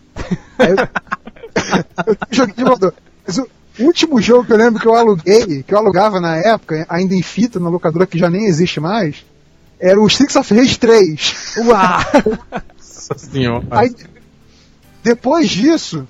Aí 0.59 0.71
eu, 0.71 0.77
eu 2.07 2.17
joguei 2.31 2.55
de 2.55 2.61
emulador. 2.61 2.93
Mas 3.27 3.39
o 3.39 3.49
último 3.81 4.21
jogo 4.21 4.45
que 4.45 4.53
eu 4.53 4.57
lembro 4.59 4.81
que 4.81 4.87
eu 4.87 4.95
aluguei, 4.95 5.63
que 5.63 5.73
eu 5.75 5.79
alugava 5.79 6.21
na 6.21 6.37
época, 6.37 6.87
ainda 6.89 7.15
em 7.15 7.23
fita, 7.23 7.59
na 7.59 7.71
locadora 7.71 8.07
que 8.07 8.19
já 8.19 8.29
nem 8.31 8.45
existe 8.45 8.79
mais, 8.79 9.25
era 9.81 9.99
o 9.99 10.07
Streets 10.07 10.37
of 10.37 10.55
Rage 10.55 10.79
3. 10.79 11.55
Uau! 11.67 12.61
Nossa 13.11 13.27
senhora. 13.31 13.65
Aí, 13.71 13.95
depois 15.03 15.49
disso, 15.49 16.07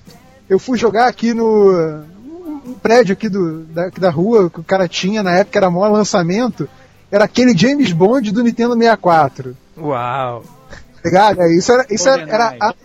eu 0.49 0.59
fui 0.59 0.77
jogar 0.77 1.07
aqui 1.07 1.33
no 1.33 2.03
um 2.65 2.73
prédio 2.73 3.13
aqui 3.13 3.27
do, 3.27 3.63
da, 3.65 3.89
da 3.89 4.09
rua 4.11 4.49
que 4.49 4.59
o 4.59 4.63
cara 4.63 4.87
tinha 4.87 5.23
na 5.23 5.31
época, 5.37 5.57
era 5.57 5.69
o 5.69 5.71
maior 5.71 5.91
lançamento, 5.91 6.69
era 7.11 7.23
aquele 7.25 7.57
James 7.57 7.91
Bond 7.91 8.31
do 8.31 8.43
Nintendo 8.43 8.73
64. 8.75 9.57
Uau! 9.77 10.43
Ligado? 11.03 11.41
É, 11.41 11.55
Isso 11.55 11.71
era, 11.71 11.85
isso 11.89 12.07
era, 12.07 12.21
era 12.23 12.55
a- 12.61 12.75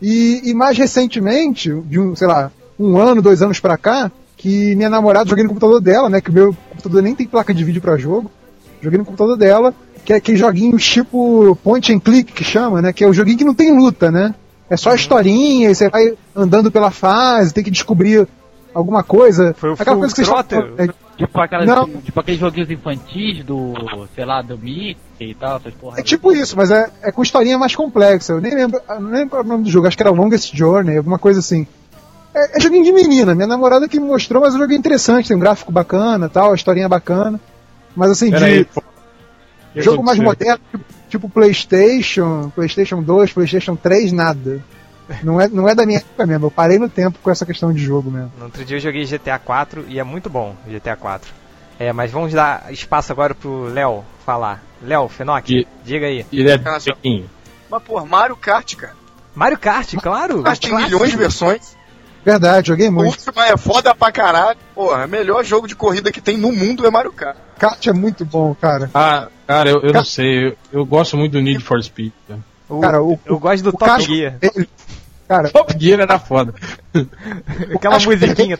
e, 0.00 0.50
e 0.50 0.54
mais 0.54 0.78
recentemente, 0.78 1.68
de 1.86 1.98
um, 1.98 2.14
sei 2.14 2.26
lá, 2.28 2.50
um 2.78 2.96
ano, 2.96 3.20
dois 3.20 3.42
anos 3.42 3.58
pra 3.60 3.76
cá, 3.76 4.10
que 4.36 4.74
minha 4.76 4.88
namorada, 4.88 5.28
joguei 5.28 5.42
no 5.44 5.50
computador 5.50 5.80
dela, 5.80 6.08
né? 6.08 6.20
Que 6.20 6.30
o 6.30 6.32
meu 6.32 6.56
computador 6.70 7.02
nem 7.02 7.14
tem 7.14 7.26
placa 7.26 7.52
de 7.52 7.64
vídeo 7.64 7.82
pra 7.82 7.96
jogo. 7.98 8.30
Joguei 8.80 8.98
no 8.98 9.04
computador 9.04 9.36
dela, 9.36 9.74
que 10.10 10.14
é 10.14 10.16
aquele 10.16 10.36
joguinho 10.36 10.76
tipo 10.76 11.56
point 11.62 11.92
and 11.92 12.00
click 12.00 12.32
que 12.32 12.42
chama, 12.42 12.82
né? 12.82 12.92
Que 12.92 13.04
é 13.04 13.06
o 13.06 13.12
joguinho 13.12 13.38
que 13.38 13.44
não 13.44 13.54
tem 13.54 13.78
luta, 13.78 14.10
né? 14.10 14.34
É 14.68 14.76
só 14.76 14.92
historinha, 14.92 15.70
e 15.70 15.74
você 15.74 15.88
vai 15.88 16.14
andando 16.34 16.68
pela 16.68 16.90
fase, 16.90 17.54
tem 17.54 17.62
que 17.62 17.70
descobrir 17.70 18.26
alguma 18.74 19.04
coisa. 19.04 19.54
Foi 19.56 19.70
o 19.70 19.74
Aquela 19.74 19.96
Full 19.96 20.00
coisa 20.00 20.14
que 20.16 20.24
falam, 20.24 20.74
é, 20.78 20.88
Tipo, 21.16 21.40
aquelas, 21.40 21.66
Não. 21.66 21.86
tipo 22.00 22.18
aqueles 22.18 22.40
joguinhos 22.40 22.70
infantis 22.70 23.44
do, 23.44 23.74
sei 24.14 24.24
lá, 24.24 24.42
do 24.42 24.58
Mickey 24.58 24.98
e 25.20 25.34
tal, 25.34 25.58
essas 25.58 25.74
porra. 25.74 26.00
É 26.00 26.02
tipo 26.02 26.32
isso, 26.32 26.56
mas 26.56 26.70
é, 26.72 26.90
é 27.02 27.12
com 27.12 27.22
historinha 27.22 27.58
mais 27.58 27.76
complexa. 27.76 28.32
Eu 28.32 28.40
nem 28.40 28.54
lembro, 28.54 28.80
eu 28.88 29.00
não 29.00 29.10
lembro 29.10 29.40
o 29.40 29.44
nome 29.44 29.64
do 29.64 29.70
jogo, 29.70 29.86
acho 29.86 29.96
que 29.96 30.02
era 30.02 30.10
Longest 30.10 30.56
Journey, 30.56 30.96
alguma 30.96 31.18
coisa 31.18 31.38
assim. 31.38 31.66
É, 32.34 32.56
é 32.56 32.60
joguinho 32.60 32.84
de 32.84 32.92
menina, 32.92 33.34
minha 33.34 33.46
namorada 33.46 33.86
que 33.86 34.00
me 34.00 34.06
mostrou, 34.06 34.42
mas 34.42 34.54
o 34.54 34.58
jogo 34.58 34.72
é 34.72 34.76
interessante, 34.76 35.28
tem 35.28 35.36
um 35.36 35.40
gráfico 35.40 35.70
bacana 35.70 36.28
tal, 36.28 36.52
a 36.52 36.54
historinha 36.54 36.86
é 36.86 36.88
bacana. 36.88 37.38
Mas 37.94 38.10
assim, 38.10 38.30
Pera 38.30 38.46
de 38.46 38.52
aí, 38.52 38.64
pô. 38.64 38.82
Que 39.72 39.82
jogo 39.82 40.02
mais 40.02 40.18
moderno, 40.18 40.60
tipo, 40.70 40.84
tipo 41.08 41.28
Playstation, 41.28 42.50
Playstation 42.54 43.02
2, 43.02 43.32
Playstation 43.32 43.76
3, 43.76 44.12
nada. 44.12 44.62
Não 45.24 45.40
é, 45.40 45.48
não 45.48 45.68
é 45.68 45.74
da 45.74 45.84
minha 45.84 45.98
época 45.98 46.24
mesmo, 46.24 46.46
eu 46.46 46.50
parei 46.50 46.78
no 46.78 46.88
tempo 46.88 47.18
com 47.20 47.30
essa 47.30 47.44
questão 47.44 47.72
de 47.72 47.82
jogo 47.82 48.10
mesmo. 48.10 48.30
No 48.38 48.44
outro 48.44 48.64
dia 48.64 48.76
eu 48.76 48.80
joguei 48.80 49.04
GTA 49.04 49.38
4 49.38 49.86
e 49.88 49.98
é 49.98 50.04
muito 50.04 50.30
bom 50.30 50.54
GTA 50.66 50.94
4. 50.96 51.32
É, 51.80 51.92
mas 51.92 52.10
vamos 52.12 52.32
dar 52.32 52.72
espaço 52.72 53.10
agora 53.10 53.34
pro 53.34 53.64
Léo 53.64 54.04
falar. 54.24 54.62
Léo, 54.82 55.08
Fenoc, 55.08 55.48
E- 55.50 55.66
diga 55.84 56.06
aí. 56.06 56.24
Ele 56.32 56.50
é 56.50 56.58
pequeno. 56.58 57.28
Mas, 57.70 57.82
pô, 57.82 58.04
Mario 58.04 58.36
Kart, 58.36 58.74
cara. 58.76 58.92
Mario 59.34 59.58
Kart, 59.58 59.94
claro! 59.96 60.42
Kart 60.42 60.60
tem 60.60 60.74
milhões 60.74 61.10
de 61.10 61.16
versões. 61.16 61.76
Verdade, 62.24 62.68
joguei 62.68 62.90
muito. 62.90 63.16
O 63.30 63.40
é 63.40 63.56
foda 63.56 63.94
pra 63.94 64.12
caralho. 64.12 64.58
Porra, 64.74 65.06
o 65.06 65.08
melhor 65.08 65.44
jogo 65.44 65.66
de 65.66 65.74
corrida 65.74 66.12
que 66.12 66.20
tem 66.20 66.36
no 66.36 66.52
mundo 66.52 66.86
é 66.86 66.90
Mario 66.90 67.12
Kart. 67.12 67.36
Kart 67.58 67.86
é 67.86 67.92
muito 67.92 68.24
bom, 68.24 68.54
cara. 68.54 68.90
Ah, 68.94 69.28
cara, 69.46 69.70
eu, 69.70 69.76
eu 69.76 69.92
Kart... 69.92 69.94
não 69.94 70.04
sei. 70.04 70.48
Eu, 70.48 70.56
eu, 70.72 70.84
gosto 70.84 71.16
muito 71.16 71.32
do 71.32 71.40
Need 71.40 71.62
for 71.62 71.82
Speed. 71.82 72.12
Cara, 72.28 72.40
cara 72.80 73.02
o, 73.02 73.18
eu 73.24 73.38
gosto 73.38 73.62
do 73.62 73.72
Top 73.72 73.84
Kart... 73.84 74.02
Gear. 74.02 74.36
Ele... 74.40 74.68
Cara, 75.26 75.48
Top 75.48 75.74
Gear 75.78 76.00
era 76.00 76.18
foda. 76.18 76.52
Aquela 77.74 77.98
musiquinha. 78.00 78.58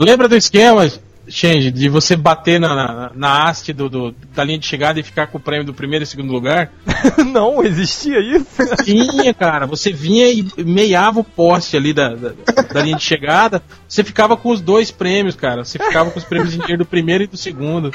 Lembra 0.00 0.28
do 0.28 0.36
esquema? 0.36 0.90
Change, 1.28 1.70
de 1.70 1.88
você 1.88 2.16
bater 2.16 2.58
na, 2.58 2.74
na, 2.74 3.10
na 3.14 3.44
haste 3.44 3.72
do, 3.72 3.88
do- 3.88 4.14
da 4.34 4.42
linha 4.42 4.58
de 4.58 4.66
chegada 4.66 4.98
e 4.98 5.02
ficar 5.04 5.28
com 5.28 5.38
o 5.38 5.40
prêmio 5.40 5.64
do 5.64 5.72
primeiro 5.72 6.02
e 6.02 6.06
segundo 6.06 6.32
lugar? 6.32 6.72
Não, 7.32 7.62
existia 7.64 8.18
isso? 8.18 8.46
Tinha, 8.84 9.32
cara. 9.32 9.66
Você 9.66 9.92
vinha 9.92 10.26
e 10.28 10.44
meiava 10.64 11.20
o 11.20 11.24
poste 11.24 11.76
ali 11.76 11.92
da, 11.92 12.14
da, 12.14 12.32
da 12.72 12.82
linha 12.82 12.96
de 12.96 13.02
chegada. 13.04 13.62
Você 13.88 14.02
ficava 14.02 14.36
com 14.36 14.50
os 14.50 14.60
dois 14.60 14.90
prêmios, 14.90 15.36
cara. 15.36 15.64
Você 15.64 15.78
ficava 15.78 16.10
com 16.10 16.18
os 16.18 16.24
prêmios 16.24 16.54
em 16.54 16.58
dinheiro 16.58 16.78
do 16.78 16.86
primeiro 16.86 17.22
e 17.24 17.26
do 17.28 17.36
segundo. 17.36 17.90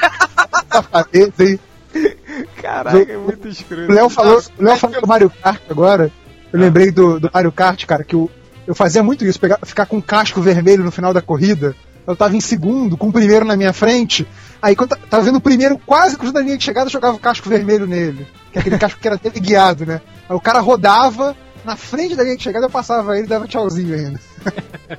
Caraca, 2.62 2.98
é 3.12 3.16
muito 3.16 3.46
O 3.46 3.50
escroto. 3.50 3.92
Léo 3.92 4.08
falou, 4.08 4.42
o 4.58 4.62
Léo 4.62 4.76
falou 4.76 5.00
do 5.00 5.06
Mario 5.06 5.30
Kart 5.30 5.60
agora. 5.68 6.10
Eu 6.52 6.58
lembrei 6.60 6.90
do, 6.90 7.20
do 7.20 7.30
Mario 7.32 7.52
Kart, 7.52 7.84
cara, 7.84 8.04
que 8.04 8.14
eu, 8.14 8.30
eu 8.66 8.74
fazia 8.74 9.02
muito 9.02 9.24
isso, 9.24 9.38
pegar, 9.38 9.58
ficar 9.64 9.86
com 9.86 9.96
um 9.98 10.00
casco 10.00 10.40
vermelho 10.40 10.82
no 10.84 10.90
final 10.90 11.12
da 11.12 11.20
corrida. 11.20 11.74
Eu 12.08 12.16
tava 12.16 12.34
em 12.34 12.40
segundo, 12.40 12.96
com 12.96 13.08
o 13.08 13.12
primeiro 13.12 13.44
na 13.44 13.54
minha 13.54 13.70
frente. 13.70 14.26
Aí 14.62 14.74
quando 14.74 14.92
eu 14.92 14.98
tava 15.10 15.24
vendo 15.24 15.36
o 15.36 15.42
primeiro 15.42 15.76
quase 15.76 16.16
cruzando 16.16 16.38
a 16.38 16.40
linha 16.40 16.56
de 16.56 16.64
chegada, 16.64 16.86
eu 16.86 16.92
jogava 16.92 17.14
o 17.14 17.20
casco 17.20 17.50
vermelho 17.50 17.86
nele. 17.86 18.26
Que 18.50 18.56
é 18.56 18.60
aquele 18.62 18.78
casco 18.80 18.98
que 18.98 19.06
era 19.06 19.18
teleguiado, 19.18 19.84
né? 19.84 20.00
Aí 20.26 20.34
o 20.34 20.40
cara 20.40 20.60
rodava, 20.60 21.36
na 21.66 21.76
frente 21.76 22.16
da 22.16 22.22
linha 22.24 22.38
de 22.38 22.42
chegada 22.42 22.64
eu 22.64 22.70
passava 22.70 23.14
ele 23.14 23.26
e 23.26 23.28
dava 23.28 23.46
tchauzinho 23.46 23.94
ainda. 23.94 24.18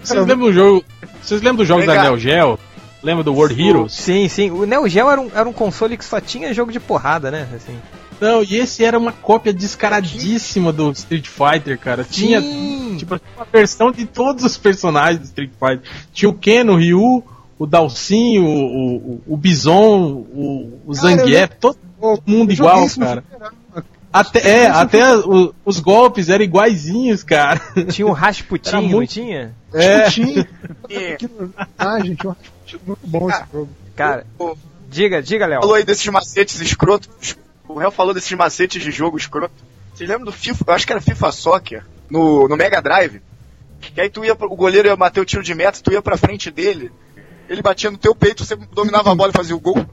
Vocês 0.00 0.26
lembram 0.26 0.46
do 0.46 0.52
jogo? 0.52 0.84
Vocês 1.20 1.40
lembram 1.40 1.56
do 1.56 1.64
jogo 1.64 1.84
da. 1.84 2.04
Neo 2.04 2.16
Geo? 2.16 2.56
Lembra 3.02 3.24
do 3.24 3.34
World 3.34 3.60
Heroes? 3.60 3.92
Sim, 3.92 4.28
sim. 4.28 4.50
O 4.52 4.64
Neo 4.64 4.88
Geo 4.88 5.10
era 5.10 5.20
um, 5.20 5.30
era 5.34 5.48
um 5.48 5.52
console 5.52 5.96
que 5.96 6.04
só 6.04 6.20
tinha 6.20 6.54
jogo 6.54 6.70
de 6.70 6.78
porrada, 6.78 7.32
né? 7.32 7.48
Assim. 7.52 7.76
Não, 8.20 8.44
e 8.44 8.56
esse 8.56 8.84
era 8.84 8.96
uma 8.96 9.10
cópia 9.10 9.52
descaradíssima 9.52 10.72
do 10.72 10.92
Street 10.92 11.26
Fighter, 11.26 11.76
cara. 11.78 12.04
Tinha 12.04 12.40
Sim. 12.40 12.83
Tipo 12.96 13.20
uma 13.36 13.46
versão 13.52 13.90
de 13.90 14.06
todos 14.06 14.44
os 14.44 14.56
personagens 14.58 15.18
do 15.20 15.24
Street 15.24 15.50
Fighter. 15.58 15.82
Tinha 16.12 16.28
o 16.28 16.34
Ken, 16.34 16.64
o 16.70 16.76
Ryu, 16.76 17.22
o 17.58 17.66
Dalsin, 17.66 18.38
o, 18.38 18.46
o, 18.46 19.22
o 19.26 19.36
Bison, 19.36 20.24
o, 20.32 20.80
o 20.86 20.94
Cara, 20.94 21.16
Zangief, 21.16 21.52
todo 21.60 21.78
mundo 22.26 22.50
eu 22.50 22.54
igual, 22.54 22.84
isso 22.86 23.00
no 23.00 23.06
cara. 23.06 23.24
Até, 24.12 24.48
é, 24.48 24.66
até 24.68 25.16
o- 25.18 25.52
os 25.64 25.80
golpes 25.80 26.28
eram 26.28 26.44
iguaizinhos, 26.44 27.24
cara. 27.24 27.60
Tinha 27.90 28.06
o 28.06 28.12
Rasputin, 28.12 28.68
Era 28.68 28.80
não 28.80 28.88
muito- 28.88 29.10
tinha? 29.10 29.52
É. 29.72 30.08
Tinha, 30.08 30.46
no- 31.38 31.52
ah, 31.76 31.98
gente, 32.00 32.24
eu 32.24 32.30
acho 32.66 32.80
muito 32.86 33.00
bom 33.06 33.28
esse 33.28 33.42
jogo. 33.52 33.68
Cara, 33.96 34.24
Diga, 34.88 35.20
diga, 35.20 35.46
Léo. 35.46 35.60
falou 35.60 35.74
aí 35.74 35.84
desses 35.84 36.06
macetes 36.06 36.60
escrotos. 36.60 37.36
O 37.66 37.74
réu 37.78 37.90
falou 37.90 38.14
desses 38.14 38.30
macetes 38.38 38.80
de 38.80 38.92
jogo 38.92 39.16
escroto. 39.16 39.52
Vocês 39.92 40.08
lembram 40.08 40.26
do 40.26 40.32
FIFA? 40.32 40.64
Eu 40.68 40.74
acho 40.74 40.86
que 40.86 40.92
era 40.92 41.00
FIFA 41.00 41.32
Soccer, 41.32 41.84
no, 42.10 42.46
no 42.48 42.56
Mega 42.56 42.80
Drive. 42.82 43.20
Que 43.80 44.00
aí 44.00 44.08
tu 44.10 44.24
ia, 44.24 44.34
pro- 44.34 44.50
o 44.52 44.56
goleiro 44.56 44.88
ia 44.88 44.96
bater 44.96 45.20
o 45.20 45.24
tiro 45.24 45.42
de 45.42 45.54
meta, 45.54 45.78
tu 45.82 45.92
ia 45.92 46.00
pra 46.00 46.16
frente 46.16 46.50
dele, 46.50 46.90
ele 47.48 47.60
batia 47.60 47.90
no 47.90 47.98
teu 47.98 48.14
peito, 48.14 48.44
você 48.44 48.56
dominava 48.56 49.12
a 49.12 49.14
bola 49.14 49.30
e 49.30 49.36
fazia 49.36 49.54
o 49.56 49.60
gol. 49.60 49.76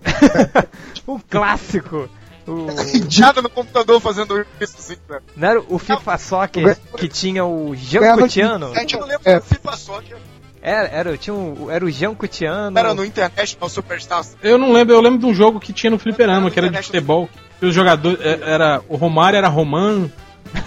O 1.08 1.20
clássico. 1.20 2.08
O, 2.48 2.68
Nada 3.20 3.42
no 3.42 3.50
computador 3.50 4.00
fazendo 4.00 4.46
isso 4.60 4.76
assim, 4.78 4.96
né? 5.10 5.20
não 5.36 5.48
era 5.48 5.60
o 5.68 5.78
FIFA 5.80 6.18
Soccer 6.18 6.78
que 6.98 7.08
tinha 7.08 7.44
o 7.46 7.76
Jean 7.76 8.18
Coutinho? 8.18 8.66
A 8.74 8.80
gente 8.80 8.96
não 8.98 9.06
lembra 9.08 9.32
É. 9.32 9.40
do 9.40 9.46
FIFA 9.46 9.78
Soccer. 9.78 10.18
Era, 10.62 10.88
era, 10.90 11.18
tinha 11.18 11.34
um, 11.34 11.72
era 11.72 11.84
o 11.84 11.90
Jean 11.90 12.14
Coutinho. 12.14 12.52
Era 12.76 12.94
no 12.94 13.04
International 13.04 13.68
Superstars. 13.70 14.38
Eu 14.44 14.58
não 14.60 14.72
lembro, 14.72 14.94
eu 14.96 15.02
lembro 15.02 15.20
de 15.20 15.26
um 15.26 15.34
jogo 15.34 15.60
que 15.60 15.74
tinha 15.74 15.90
no 15.90 15.98
fliperama, 15.98 16.52
que 16.52 16.60
era 16.60 16.70
de 16.70 16.82
futebol. 16.84 17.28
E 17.62 17.66
os 17.66 17.74
jogadores. 17.74 18.20
é, 18.22 18.40
Era, 18.44 18.82
o 18.88 18.96
Romário 18.96 19.38
era 19.38 19.48
Roman, 19.48 20.10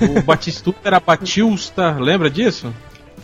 o 0.00 0.22
Batistuta 0.22 0.78
era 0.84 1.00
Batilsta, 1.00 1.92
lembra 1.98 2.30
disso? 2.30 2.74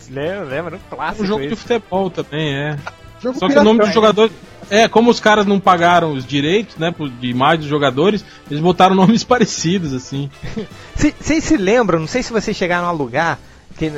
Lembra, 0.09 0.43
lembra? 0.43 0.75
Um 0.77 0.95
clássico 0.95 1.23
um 1.23 1.27
jogo 1.27 1.41
de 1.41 1.53
esse. 1.53 1.55
futebol 1.55 2.09
também, 2.09 2.53
é. 2.53 2.77
Jogo 3.21 3.37
Só 3.37 3.47
que 3.47 3.57
o 3.57 3.63
nome 3.63 3.79
dos 3.79 3.93
jogadores. 3.93 4.33
É, 4.69 4.87
como 4.87 5.11
os 5.11 5.19
caras 5.19 5.45
não 5.45 5.59
pagaram 5.59 6.13
os 6.13 6.25
direitos, 6.25 6.77
né, 6.77 6.93
de 7.19 7.27
imagem 7.27 7.59
dos 7.59 7.67
jogadores, 7.67 8.23
eles 8.49 8.61
botaram 8.61 8.95
nomes 8.95 9.23
parecidos, 9.25 9.93
assim. 9.93 10.29
Vocês 10.95 11.43
se 11.43 11.57
lembram, 11.57 11.99
não 11.99 12.07
sei 12.07 12.23
se 12.23 12.31
vocês 12.31 12.55
chegaram 12.55 12.85
a 12.85 12.89
alugar, 12.89 13.37
que 13.77 13.91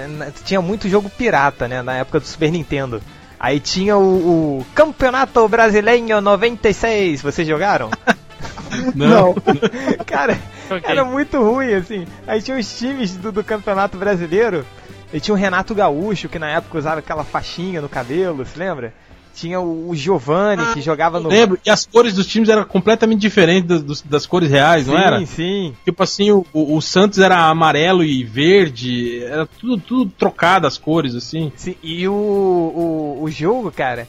tinha 0.44 0.62
muito 0.62 0.90
jogo 0.90 1.10
pirata, 1.10 1.68
né, 1.68 1.82
na 1.82 1.98
época 1.98 2.20
do 2.20 2.26
Super 2.26 2.52
Nintendo. 2.52 3.02
Aí 3.40 3.60
tinha 3.60 3.98
o, 3.98 4.60
o 4.60 4.66
Campeonato 4.74 5.48
Brasileiro 5.48 6.22
96, 6.22 7.22
vocês 7.22 7.48
jogaram? 7.48 7.90
Não. 8.96 9.36
Cara, 10.06 10.40
Ok. 10.78 10.90
era 10.90 11.04
muito 11.06 11.42
ruim, 11.42 11.74
assim. 11.74 12.06
Aí 12.28 12.42
tinha 12.42 12.58
os 12.58 12.78
times 12.78 13.16
do, 13.16 13.32
do 13.32 13.44
Campeonato 13.44 13.98
Brasileiro, 13.98 14.66
e 15.14 15.20
tinha 15.20 15.34
o 15.36 15.38
Renato 15.38 15.74
Gaúcho, 15.76 16.28
que 16.30 16.40
na 16.40 16.50
época 16.50 16.78
usava 16.78 17.00
aquela 17.00 17.24
faixinha 17.24 17.82
no 17.82 17.90
cabelo, 17.90 18.46
se 18.46 18.58
lembra? 18.58 18.94
Tinha 19.36 19.60
o, 19.60 19.90
o 19.90 19.96
Giovanni, 19.96 20.64
que 20.74 20.82
jogava 20.82 21.20
no... 21.20 21.28
Lembro, 21.28 21.58
e 21.66 21.70
as 21.70 21.88
cores 21.88 22.14
dos 22.14 22.28
times 22.28 22.50
eram 22.50 22.64
completamente 22.66 23.20
diferentes 23.20 23.68
das, 23.68 23.82
dos- 23.82 24.02
das 24.04 24.26
cores 24.28 24.48
reais, 24.52 24.86
não 24.86 24.96
sim, 24.96 25.02
era? 25.04 25.26
Sim, 25.26 25.76
Tipo 25.84 26.04
assim, 26.04 26.30
o, 26.30 26.46
o- 26.54 26.76
o 26.78 26.82
Santos 26.84 27.18
era 27.18 27.36
amarelo 27.48 28.04
e 28.04 28.24
verde, 28.24 29.24
era 29.24 29.48
tudo, 29.48 29.80
tudo 29.82 30.12
trocado 30.16 30.68
as 30.68 30.78
cores, 30.78 31.16
assim. 31.16 31.52
sim. 31.56 31.76
E 31.82 32.08
o, 32.08 32.14
o, 32.14 33.24
o 33.24 33.32
jogo, 33.32 33.72
cara, 33.72 34.08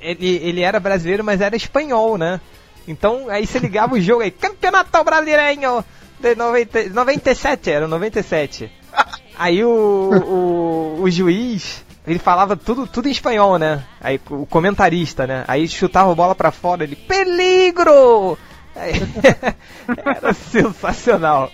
ele, 0.00 0.26
ele 0.42 0.62
era 0.62 0.80
brasileiro, 0.80 1.22
mas 1.22 1.40
era 1.42 1.54
espanhol, 1.54 2.16
né? 2.16 2.40
Então, 2.90 3.28
aí 3.28 3.46
você 3.46 3.60
ligava 3.60 3.94
o 3.94 4.00
jogo 4.00 4.22
aí, 4.22 4.32
Campeonato 4.32 5.04
Brasileiro 5.04 5.84
de 6.18 6.34
90, 6.34 6.88
97, 6.88 7.70
era 7.70 7.86
97. 7.86 8.70
Aí 9.38 9.64
o, 9.64 9.70
o, 9.70 11.02
o 11.02 11.10
juiz, 11.10 11.82
ele 12.06 12.18
falava 12.18 12.54
tudo, 12.58 12.86
tudo 12.86 13.08
em 13.08 13.12
espanhol, 13.12 13.58
né? 13.58 13.82
Aí 13.98 14.20
o 14.28 14.44
comentarista, 14.44 15.26
né? 15.26 15.44
Aí 15.48 15.66
chutava 15.66 16.12
a 16.12 16.14
bola 16.14 16.34
pra 16.34 16.50
fora, 16.50 16.84
ele, 16.84 16.94
peligro! 16.94 18.36
Aí, 18.76 18.92
era 20.14 20.34
sensacional. 20.34 21.50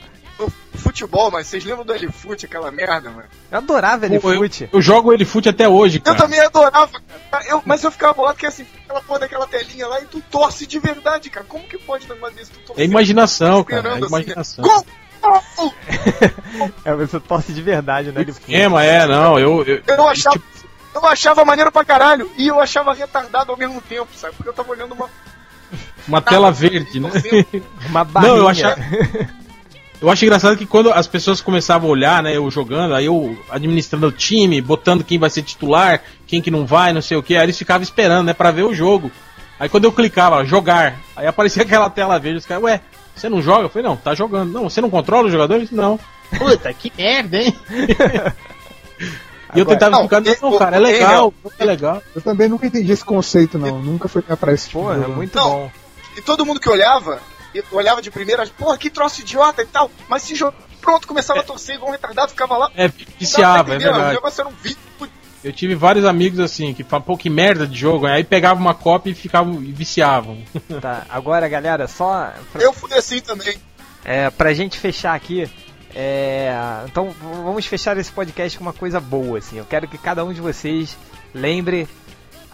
Futebol, 0.74 1.30
mas 1.30 1.46
vocês 1.46 1.64
lembram 1.64 1.84
do 1.84 1.92
L-Foot, 1.94 2.44
aquela 2.46 2.70
merda, 2.70 3.10
mano? 3.10 3.24
Eu 3.50 3.58
adorava 3.58 4.06
Pô, 4.20 4.32
eu, 4.32 4.48
eu 4.72 4.80
jogo 4.82 5.12
ele 5.12 5.24
fute 5.24 5.48
até 5.48 5.68
hoje, 5.68 5.96
Eu 5.98 6.02
cara. 6.02 6.16
também 6.18 6.38
adorava, 6.40 7.00
cara. 7.30 7.44
Eu, 7.48 7.62
mas 7.64 7.82
eu 7.82 7.90
ficava 7.90 8.12
bolado 8.12 8.36
que 8.38 8.46
assim, 8.46 8.66
aquela 8.84 9.00
porra 9.02 9.20
daquela 9.20 9.46
telinha 9.46 9.86
lá 9.88 10.00
e 10.00 10.04
tu 10.04 10.20
torce 10.30 10.66
de 10.66 10.78
verdade, 10.78 11.30
cara. 11.30 11.46
Como 11.48 11.64
que 11.64 11.78
pode 11.78 12.04
um 12.06 12.14
negócio 12.14 12.36
desse? 12.36 12.50
Tu 12.50 12.60
torce 12.60 12.80
É 12.82 12.84
imaginação, 12.84 13.64
cara. 13.64 13.88
É 13.88 13.92
assim, 13.92 14.00
né? 14.02 14.06
imaginação. 14.06 14.64
Gol! 14.64 14.86
Gol! 15.22 15.74
É, 16.84 16.94
você 16.94 17.18
torce 17.20 17.52
de 17.52 17.62
verdade, 17.62 18.12
né? 18.12 18.22
Esquema, 18.28 18.82
é, 18.84 19.06
não, 19.06 19.38
eu. 19.38 19.64
eu 19.64 19.82
Eu 19.86 20.08
achava, 20.08 20.38
tipo, 20.38 20.68
eu 20.94 21.04
achava 21.06 21.44
maneiro 21.44 21.70
pra 21.72 21.84
caralho 21.84 22.30
e 22.36 22.46
eu 22.48 22.60
achava 22.60 22.94
retardado 22.94 23.50
ao 23.52 23.58
mesmo 23.58 23.80
tempo, 23.80 24.08
sabe? 24.14 24.34
Porque 24.36 24.48
eu 24.48 24.54
tava 24.54 24.70
olhando 24.70 24.92
uma. 24.92 25.10
uma 26.06 26.22
tela 26.22 26.50
verde, 26.52 27.00
né? 27.00 27.10
Uma 27.88 28.04
barrinha. 28.04 28.32
Não, 28.32 28.38
eu 28.38 28.48
achava- 28.48 28.76
Eu 30.00 30.10
acho 30.10 30.24
engraçado 30.24 30.56
que 30.56 30.66
quando 30.66 30.92
as 30.92 31.06
pessoas 31.06 31.40
começavam 31.40 31.88
a 31.88 31.92
olhar, 31.92 32.22
né, 32.22 32.36
eu 32.36 32.50
jogando, 32.50 32.94
aí 32.94 33.06
eu 33.06 33.36
administrando 33.50 34.08
o 34.08 34.12
time, 34.12 34.60
botando 34.60 35.02
quem 35.02 35.18
vai 35.18 35.30
ser 35.30 35.42
titular, 35.42 36.02
quem 36.26 36.42
que 36.42 36.50
não 36.50 36.66
vai, 36.66 36.92
não 36.92 37.00
sei 37.00 37.16
o 37.16 37.22
que, 37.22 37.34
aí 37.36 37.44
eles 37.44 37.56
ficavam 37.56 37.82
esperando, 37.82 38.26
né, 38.26 38.34
pra 38.34 38.50
ver 38.50 38.64
o 38.64 38.74
jogo. 38.74 39.10
Aí 39.58 39.68
quando 39.70 39.84
eu 39.84 39.92
clicava, 39.92 40.44
jogar, 40.44 40.96
aí 41.16 41.26
aparecia 41.26 41.62
aquela 41.64 41.88
tela 41.88 42.18
verde, 42.18 42.38
os 42.38 42.46
caras, 42.46 42.62
ué, 42.64 42.80
você 43.14 43.28
não 43.30 43.40
joga? 43.40 43.64
Eu 43.64 43.68
falei, 43.70 43.88
não, 43.88 43.96
tá 43.96 44.14
jogando. 44.14 44.52
Não, 44.52 44.68
você 44.68 44.80
não 44.82 44.90
controla 44.90 45.26
os 45.26 45.32
jogadores? 45.32 45.70
Não. 45.70 45.98
Puta, 46.36 46.70
que 46.74 46.92
merda, 46.98 47.38
hein? 47.38 47.56
e 49.54 49.58
eu 49.58 49.64
tentava 49.64 49.92
Não, 49.92 50.02
explicar, 50.02 50.38
não, 50.42 50.58
cara, 50.58 50.76
é 50.76 50.78
legal, 50.78 51.34
é 51.58 51.64
legal. 51.64 52.02
Eu 52.14 52.20
também 52.20 52.48
nunca 52.48 52.66
entendi 52.66 52.92
esse 52.92 53.04
conceito, 53.04 53.58
não. 53.58 53.80
Nunca 53.80 54.08
foi 54.08 54.20
pra 54.20 54.52
esse 54.52 54.68
tipo 54.68 54.80
Porra, 54.82 54.96
de 54.96 55.00
é 55.00 55.04
jogo. 55.04 55.16
muito 55.16 55.34
Não. 55.34 55.48
bom. 55.50 55.70
E 56.16 56.20
todo 56.20 56.44
mundo 56.44 56.60
que 56.60 56.68
olhava, 56.68 57.20
e 57.54 57.62
olhava 57.72 58.00
de 58.02 58.10
primeira, 58.10 58.46
porra, 58.58 58.76
que 58.78 58.90
troço 58.90 59.20
idiota 59.20 59.62
e 59.62 59.66
tal. 59.66 59.90
Mas 60.08 60.22
se 60.22 60.34
jogo. 60.34 60.56
Pronto, 60.80 61.08
começava 61.08 61.40
a 61.40 61.42
torcer 61.42 61.74
igual 61.74 61.88
um 61.88 61.92
retardado, 61.92 62.30
ficava 62.30 62.56
lá. 62.56 62.70
É, 62.76 62.86
viciava, 62.88 63.74
é 63.74 63.76
O 63.76 63.80
verdade. 63.80 64.14
negócio 64.14 64.40
era 64.40 64.48
um 64.48 64.52
vídeo. 64.52 64.78
Eu 65.44 65.52
tive 65.52 65.74
vários 65.74 66.04
amigos 66.04 66.38
assim, 66.40 66.72
que 66.74 66.82
falam, 66.84 67.04
pô, 67.04 67.16
que 67.16 67.28
merda 67.30 67.66
de 67.66 67.76
jogo, 67.78 68.06
aí 68.06 68.24
pegava 68.24 68.58
uma 68.60 68.74
cópia 68.74 69.10
e 69.10 69.14
ficavam 69.14 69.62
e 69.62 69.72
viciavam. 69.72 70.42
Tá, 70.80 71.04
agora 71.08 71.48
galera, 71.48 71.86
só 71.88 72.32
pra, 72.52 72.62
Eu 72.62 72.72
fui 72.72 72.92
assim 72.94 73.20
também. 73.20 73.56
é, 74.04 74.28
pra 74.30 74.52
gente 74.54 74.78
fechar 74.78 75.14
aqui. 75.14 75.48
é, 75.94 76.52
então 76.84 77.10
vamos 77.44 77.66
fechar 77.66 77.96
esse 77.96 78.10
podcast 78.12 78.56
com 78.58 78.64
uma 78.64 78.72
coisa 78.72 79.00
boa, 79.00 79.38
assim. 79.38 79.58
Eu 79.58 79.64
quero 79.64 79.86
que 79.88 79.98
cada 79.98 80.24
um 80.24 80.32
de 80.32 80.40
vocês 80.40 80.96
lembre 81.34 81.88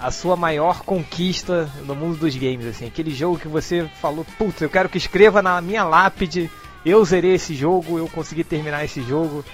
a 0.02 0.10
sua 0.10 0.36
maior 0.36 0.82
conquista 0.82 1.70
no 1.86 1.94
mundo 1.94 2.18
dos 2.18 2.34
games, 2.34 2.66
assim. 2.66 2.86
Aquele 2.86 3.14
jogo 3.14 3.38
que 3.38 3.48
você 3.48 3.88
falou, 4.00 4.26
putz, 4.36 4.60
eu 4.60 4.68
quero 4.68 4.88
que 4.88 4.98
escreva 4.98 5.40
na 5.40 5.60
minha 5.60 5.84
lápide, 5.84 6.50
eu 6.84 7.04
zerei 7.04 7.34
esse 7.34 7.54
jogo, 7.54 7.98
eu 7.98 8.08
consegui 8.08 8.42
terminar 8.42 8.84
esse 8.84 9.00
jogo. 9.02 9.44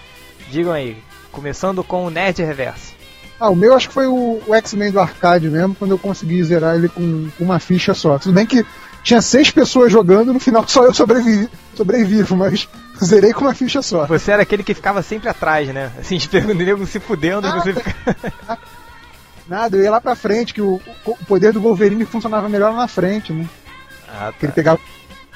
Digam 0.51 0.73
aí, 0.73 0.97
começando 1.31 1.85
com 1.85 2.07
o 2.07 2.11
Nerd 2.11 2.43
Reverso. 2.43 2.97
Ah, 3.39 3.51
o 3.51 3.55
meu 3.55 3.75
acho 3.75 3.89
que 3.89 3.95
foi 3.95 4.07
o, 4.07 4.41
o 4.47 4.55
X-Men 4.55 4.91
do 4.91 4.99
arcade 4.99 5.49
mesmo, 5.49 5.75
quando 5.75 5.93
eu 5.93 5.99
consegui 5.99 6.43
zerar 6.43 6.75
ele 6.75 6.89
com 6.89 7.29
uma 7.39 7.61
ficha 7.61 7.93
só. 7.95 8.19
Tudo 8.19 8.35
bem 8.35 8.47
que 8.47 8.65
tinha 9.03 9.21
seis 9.21 9.51
pessoas 9.51 9.93
jogando, 9.93 10.33
no 10.33 10.41
final 10.41 10.67
só 10.67 10.85
eu 10.85 10.95
sobrevivi, 10.95 11.49
sobrevivo, 11.77 12.37
mas 12.37 12.67
zerei 13.05 13.33
com 13.33 13.43
uma 13.43 13.55
ficha 13.55 13.83
só. 13.83 14.07
Você 14.07 14.33
era 14.33 14.43
aquele 14.43 14.65
que 14.65 14.75
ficava 14.75 15.03
sempre 15.03 15.29
atrás, 15.29 15.69
né? 15.69 15.93
Assim, 16.01 16.17
esperando 16.17 16.51
o 16.51 16.55
nego 16.55 16.87
se 16.87 16.99
fudendo 16.99 17.47
e 17.47 17.53
você 17.53 17.75
ficava. 17.75 18.59
Nada, 19.49 19.77
eu 19.77 19.83
ia 19.83 19.91
lá 19.91 20.01
pra 20.01 20.15
frente, 20.15 20.53
que 20.53 20.61
o, 20.61 20.81
o 21.07 21.17
poder 21.27 21.53
do 21.53 21.61
Wolverine 21.61 22.05
funcionava 22.05 22.49
melhor 22.49 22.71
lá 22.73 22.77
na 22.79 22.89
frente, 22.89 23.33
né? 23.33 23.47
Ah, 24.09 24.33
Que 24.39 24.47
ele 24.47 24.53
pegava, 24.53 24.79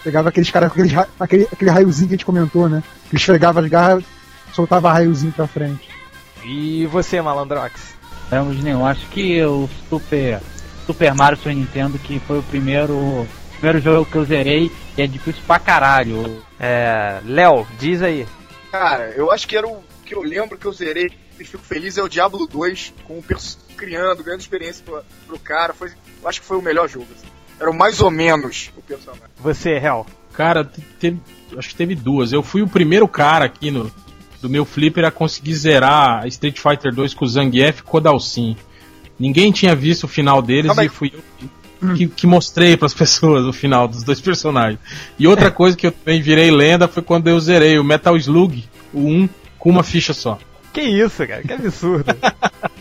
pegava 0.05 0.29
aqueles 0.29 0.51
caras 0.51 0.69
com 0.69 0.75
aqueles 0.75 0.93
ra- 0.93 1.09
aquele, 1.19 1.49
aquele 1.51 1.71
raiozinho 1.71 2.09
que 2.09 2.15
a 2.15 2.17
gente 2.19 2.27
comentou, 2.27 2.69
né? 2.69 2.83
Que 3.09 3.17
esfregava 3.17 3.61
as 3.61 3.67
garras, 3.69 4.05
soltava 4.53 4.93
raiozinho 4.93 5.33
pra 5.33 5.47
frente. 5.47 5.89
E 6.45 6.85
você, 6.87 7.21
Malandrox? 7.23 7.95
Não 8.31 8.51
de 8.55 8.63
nenhum. 8.63 8.85
Acho 8.87 9.07
que 9.09 9.43
o 9.45 9.69
Super, 9.89 10.41
Super 10.87 11.15
Mario 11.15 11.39
Super 11.39 11.55
Nintendo 11.55 11.99
que 11.99 12.19
foi 12.21 12.39
o 12.39 12.43
primeiro, 12.43 13.27
primeiro 13.53 13.81
jogo 13.81 14.11
que 14.11 14.17
eu 14.17 14.25
zerei 14.25 14.71
e 14.97 15.03
é 15.03 15.07
difícil 15.07 15.43
pra 15.47 15.59
caralho. 15.59 16.43
É. 16.59 17.21
Léo, 17.25 17.67
diz 17.79 18.03
aí. 18.03 18.27
Cara, 18.71 19.11
eu 19.17 19.31
acho 19.31 19.47
que 19.49 19.57
era 19.57 19.67
o 19.69 19.83
que 20.05 20.15
eu 20.15 20.23
lembro 20.23 20.57
que 20.59 20.67
eu 20.67 20.73
zerei 20.73 21.11
e 21.39 21.45
fico 21.45 21.63
feliz 21.63 21.97
é 21.99 22.03
o 22.03 22.09
Diablo 22.09 22.47
2, 22.47 22.93
com 23.07 23.19
o 23.19 23.23
perso 23.23 23.59
criando, 23.87 24.23
ganhando 24.23 24.41
experiência 24.41 24.85
pro, 24.85 25.03
pro 25.27 25.39
cara. 25.39 25.73
Foi, 25.75 25.89
eu 26.23 26.29
acho 26.29 26.41
que 26.41 26.47
foi 26.47 26.57
o 26.57 26.63
melhor 26.63 26.89
jogo. 26.89 27.07
assim. 27.17 27.27
Era 27.59 27.71
o 27.71 27.75
mais 27.75 28.01
ou 28.01 28.11
menos 28.11 28.71
o 28.77 28.83
personagem. 28.83 29.27
Você, 29.39 29.71
Hel. 29.71 30.07
Cara, 30.33 30.65
te- 30.65 30.81
teve, 31.01 31.21
acho 31.59 31.69
que 31.71 31.75
teve 31.75 31.95
duas. 31.95 32.33
Eu 32.33 32.43
fui 32.43 32.63
o 32.63 32.69
primeiro 32.69 33.07
cara 33.09 33.45
aqui 33.45 33.71
no 33.71 33.91
do 34.41 34.49
meu 34.49 34.65
flipper 34.65 35.05
a 35.05 35.11
conseguir 35.11 35.55
zerar 35.55 36.27
Street 36.27 36.59
Fighter 36.59 36.93
2 36.93 37.15
com 37.15 37.25
o 37.25 37.29
Zangief 37.29 37.79
e 37.81 37.83
Kodalsin. 37.85 38.57
Ninguém 39.19 39.53
tinha 39.53 39.75
visto 39.77 40.05
o 40.05 40.09
final 40.09 40.43
deles 40.43 40.67
Calma 40.67 40.83
aí. 40.83 40.87
e 40.89 40.91
fui 40.91 41.13
eu 41.15 41.23
que, 41.39 41.95
que, 41.97 42.07
que 42.09 42.27
mostrei 42.27 42.77
pras 42.77 42.93
pessoas 42.95 43.45
o 43.45 43.53
final 43.53 43.87
dos 43.87 44.03
dois 44.03 44.21
personagens. 44.21 44.81
E 45.19 45.27
outra 45.29 45.51
coisa 45.51 45.77
que 45.77 45.87
eu 45.87 45.93
também 45.93 46.21
virei 46.21 46.51
lenda 46.51 46.89
foi 46.89 47.03
quando 47.05 47.29
eu 47.29 47.39
zerei 47.39 47.79
o 47.79 47.85
Metal 47.85 48.17
Slug, 48.17 48.65
o 48.93 49.01
1, 49.07 49.29
com 49.59 49.71
uma 49.71 49.85
ficha 49.85 50.13
só. 50.13 50.39
Que 50.73 50.81
isso, 50.81 51.25
cara? 51.27 51.43
Que 51.43 51.53
absurdo. 51.53 52.07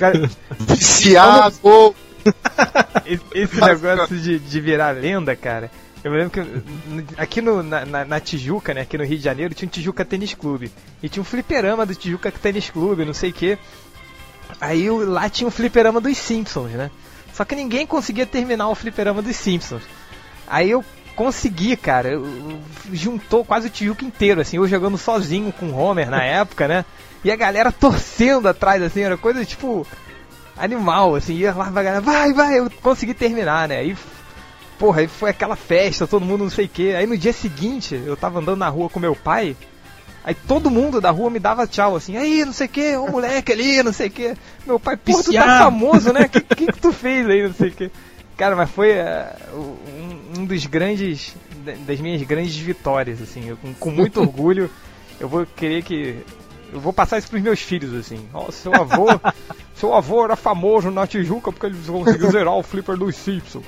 Cara, 0.00 0.30
Viciado! 0.58 1.94
esse, 3.06 3.22
esse 3.34 3.60
negócio 3.60 4.16
de, 4.18 4.38
de 4.38 4.60
virar 4.60 4.90
lenda, 4.90 5.34
cara. 5.36 5.70
Eu 6.02 6.10
me 6.10 6.16
lembro 6.16 6.30
que 6.30 7.20
aqui 7.20 7.40
no, 7.42 7.62
na, 7.62 7.84
na- 7.84 8.04
na 8.06 8.20
Tijuca, 8.20 8.72
né? 8.72 8.80
Aqui 8.82 8.96
no 8.96 9.04
Rio 9.04 9.18
de 9.18 9.24
Janeiro, 9.24 9.54
tinha 9.54 9.68
um 9.68 9.70
Tijuca 9.70 10.04
Tênis 10.04 10.32
Clube. 10.34 10.72
E 11.02 11.08
tinha 11.08 11.20
um 11.20 11.24
fliperama 11.24 11.84
do 11.84 11.94
Tijuca 11.94 12.32
Tênis 12.32 12.70
Clube, 12.70 13.04
não 13.04 13.12
sei 13.14 13.30
o 13.30 13.32
quê. 13.34 13.58
Aí 14.60 14.88
o- 14.90 15.04
lá 15.08 15.28
tinha 15.28 15.46
um 15.46 15.50
fliperama 15.50 16.00
dos 16.00 16.16
Simpsons, 16.16 16.70
né? 16.72 16.90
Só 17.34 17.44
que 17.44 17.54
ninguém 17.54 17.86
conseguia 17.86 18.26
terminar 18.26 18.68
o 18.68 18.74
fliperama 18.74 19.20
dos 19.22 19.36
Simpsons. 19.36 19.82
Aí 20.48 20.70
eu 20.70 20.84
consegui, 21.14 21.76
cara. 21.76 22.08
Eu, 22.08 22.24
eu, 22.26 22.60
juntou 22.92 23.44
quase 23.44 23.66
o 23.68 23.70
Tijuca 23.70 24.04
inteiro, 24.04 24.40
assim, 24.40 24.56
eu 24.56 24.66
jogando 24.66 24.96
sozinho 24.98 25.52
com 25.52 25.66
o 25.66 25.76
Homer 25.78 26.10
na 26.10 26.22
época, 26.22 26.66
né? 26.66 26.84
E 27.22 27.30
a 27.30 27.36
galera 27.36 27.70
torcendo 27.70 28.48
atrás, 28.48 28.82
assim, 28.82 29.00
era 29.00 29.16
coisa 29.16 29.44
tipo 29.44 29.86
animal, 30.56 31.14
assim, 31.14 31.34
ia 31.34 31.54
lá 31.54 31.70
pra 31.70 31.82
galera, 31.82 32.00
vai, 32.00 32.32
vai, 32.32 32.58
eu 32.58 32.70
consegui 32.82 33.14
terminar, 33.14 33.68
né? 33.68 33.78
Aí, 33.78 33.96
porra, 34.78 35.00
aí 35.00 35.08
foi 35.08 35.30
aquela 35.30 35.56
festa, 35.56 36.06
todo 36.06 36.24
mundo 36.24 36.44
não 36.44 36.50
sei 36.50 36.66
o 36.66 36.68
que. 36.68 36.94
Aí 36.94 37.06
no 37.06 37.16
dia 37.16 37.32
seguinte, 37.32 38.00
eu 38.06 38.16
tava 38.16 38.40
andando 38.40 38.58
na 38.58 38.68
rua 38.68 38.88
com 38.88 39.00
meu 39.00 39.16
pai, 39.16 39.56
aí 40.22 40.34
todo 40.34 40.70
mundo 40.70 41.00
da 41.00 41.10
rua 41.10 41.30
me 41.30 41.38
dava 41.38 41.66
tchau, 41.66 41.96
assim, 41.96 42.16
aí, 42.16 42.44
não 42.44 42.52
sei 42.52 42.66
o 42.66 42.70
que, 42.70 42.96
o 42.96 43.10
moleque 43.10 43.52
ali, 43.52 43.82
não 43.82 43.92
sei 43.92 44.08
o 44.08 44.10
que. 44.10 44.34
Meu 44.66 44.78
pai, 44.78 44.96
porra, 44.96 45.24
tu 45.24 45.32
tá 45.32 45.58
famoso, 45.58 46.12
né? 46.12 46.22
O 46.22 46.28
que, 46.28 46.40
que, 46.40 46.66
que 46.72 46.80
tu 46.80 46.92
fez 46.92 47.28
aí, 47.28 47.46
não 47.46 47.54
sei 47.54 47.68
o 47.68 47.72
que. 47.72 47.90
Cara, 48.36 48.56
mas 48.56 48.70
foi 48.70 48.92
uh, 48.92 49.54
um, 49.54 50.40
um, 50.40 50.44
dos 50.46 50.64
grandes, 50.64 51.34
das 51.86 52.00
minhas 52.00 52.22
grandes 52.22 52.56
vitórias, 52.56 53.20
assim, 53.20 53.48
eu, 53.48 53.56
com, 53.58 53.74
com 53.74 53.90
muito 53.90 54.20
orgulho, 54.20 54.70
eu 55.18 55.28
vou 55.28 55.44
querer 55.44 55.82
que 55.82 56.24
eu 56.72 56.80
vou 56.80 56.92
passar 56.92 57.18
isso 57.18 57.28
pros 57.28 57.42
meus 57.42 57.60
filhos, 57.60 57.94
assim. 57.94 58.20
Ó, 58.32 58.50
seu 58.50 58.74
avô, 58.74 59.06
seu 59.74 59.94
avô 59.94 60.24
era 60.24 60.36
famoso 60.36 60.90
na 60.90 61.06
Tijuca 61.06 61.52
porque 61.52 61.66
ele 61.66 61.76
conseguiu 61.86 62.30
zerar 62.30 62.54
o 62.54 62.62
flipper 62.62 62.96
dos 62.96 63.16
Simpsons. 63.16 63.64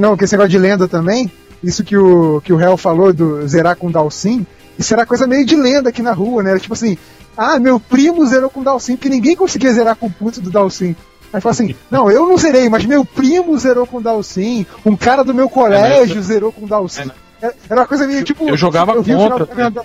Não, 0.00 0.16
que 0.16 0.24
esse 0.24 0.34
negócio 0.34 0.50
de 0.50 0.58
lenda 0.58 0.88
também, 0.88 1.30
isso 1.62 1.84
que 1.84 1.96
o, 1.96 2.40
que 2.42 2.52
o 2.52 2.60
Hell 2.60 2.76
falou 2.76 3.12
do 3.12 3.46
zerar 3.46 3.76
com 3.76 3.90
Dalsim, 3.90 4.46
isso 4.78 4.92
era 4.92 5.06
coisa 5.06 5.26
meio 5.26 5.44
de 5.44 5.56
lenda 5.56 5.90
aqui 5.90 6.02
na 6.02 6.12
rua, 6.12 6.42
né? 6.42 6.58
Tipo 6.58 6.74
assim, 6.74 6.96
ah, 7.36 7.58
meu 7.58 7.78
primo 7.78 8.26
zerou 8.26 8.50
com 8.50 8.62
Dalsim, 8.62 8.96
porque 8.96 9.08
ninguém 9.08 9.36
conseguia 9.36 9.72
zerar 9.72 9.96
com 9.96 10.06
o 10.06 10.10
puto 10.10 10.40
do 10.40 10.50
Dalsim. 10.50 10.94
Aí 11.32 11.40
fala 11.40 11.52
assim, 11.52 11.74
não, 11.90 12.10
eu 12.10 12.26
não 12.26 12.36
zerei, 12.36 12.68
mas 12.68 12.84
meu 12.84 13.04
primo 13.04 13.58
zerou 13.58 13.86
com 13.86 14.00
Dalsim, 14.00 14.66
um 14.84 14.96
cara 14.96 15.22
do 15.22 15.34
meu 15.34 15.48
colégio 15.48 16.18
é, 16.18 16.22
zerou 16.22 16.52
com 16.52 16.66
Dalsim. 16.66 17.10
É, 17.42 17.52
era 17.68 17.80
uma 17.80 17.86
coisa 17.86 18.06
meio 18.06 18.24
tipo. 18.24 18.48
Eu 18.48 18.56
jogava 18.56 18.92
eu 18.92 19.04
contra. 19.04 19.46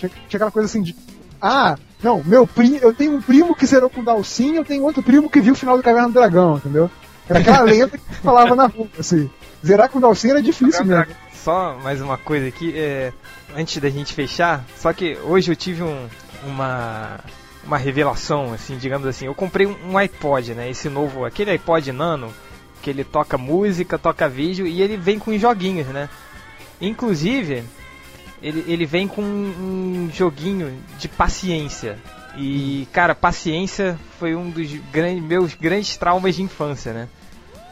Tinha, 0.00 0.10
tinha 0.10 0.38
aquela 0.38 0.50
coisa 0.50 0.64
assim 0.66 0.80
de 0.80 0.96
ah, 1.40 1.76
não, 2.02 2.22
meu 2.24 2.46
primo, 2.46 2.78
eu 2.82 2.94
tenho 2.94 3.14
um 3.14 3.22
primo 3.22 3.54
que 3.54 3.66
zerou 3.66 3.90
com 3.90 4.04
Dalsin, 4.04 4.54
eu 4.54 4.64
tenho 4.64 4.82
outro 4.84 5.02
primo 5.02 5.30
que 5.30 5.40
viu 5.40 5.52
o 5.52 5.56
final 5.56 5.76
do 5.76 5.82
Caverna 5.82 6.08
do 6.08 6.14
Dragão, 6.14 6.56
entendeu? 6.56 6.90
Era 7.28 7.40
aquela 7.40 7.62
lenda 7.62 7.98
que 7.98 8.14
falava 8.22 8.56
na 8.56 8.66
rua, 8.66 8.88
assim. 8.98 9.30
Zerar 9.64 9.88
com 9.90 10.00
Dalsin 10.00 10.30
era 10.30 10.42
difícil 10.42 10.84
mesmo. 10.84 11.14
Só 11.34 11.78
mais 11.82 12.00
uma 12.00 12.18
coisa 12.18 12.48
aqui, 12.48 12.72
é, 12.76 13.12
antes 13.56 13.76
da 13.78 13.88
gente 13.88 14.14
fechar, 14.14 14.64
só 14.76 14.92
que 14.92 15.16
hoje 15.24 15.50
eu 15.50 15.56
tive 15.56 15.82
um, 15.82 16.08
uma 16.44 17.20
uma 17.64 17.76
revelação, 17.76 18.52
assim, 18.52 18.76
digamos 18.76 19.06
assim. 19.06 19.26
Eu 19.26 19.34
comprei 19.34 19.66
um, 19.66 19.96
iPod, 19.96 20.54
né? 20.54 20.70
Esse 20.70 20.88
novo, 20.88 21.24
aquele 21.24 21.50
iPod 21.50 21.92
Nano, 21.92 22.32
que 22.82 22.90
ele 22.90 23.04
toca 23.04 23.36
música, 23.36 23.98
toca 23.98 24.28
vídeo 24.28 24.66
e 24.66 24.80
ele 24.82 24.96
vem 24.96 25.18
com 25.18 25.36
joguinhos, 25.36 25.86
né? 25.88 26.08
Inclusive, 26.80 27.62
ele, 28.42 28.64
ele 28.66 28.86
vem 28.86 29.06
com 29.06 29.22
um 29.22 30.10
joguinho 30.12 30.82
de 30.98 31.08
paciência. 31.08 31.98
E, 32.36 32.86
cara, 32.92 33.14
paciência 33.14 33.98
foi 34.18 34.34
um 34.34 34.50
dos 34.50 34.72
grandes, 34.92 35.22
meus 35.22 35.54
grandes 35.54 35.96
traumas 35.96 36.36
de 36.36 36.42
infância, 36.42 36.92
né? 36.92 37.08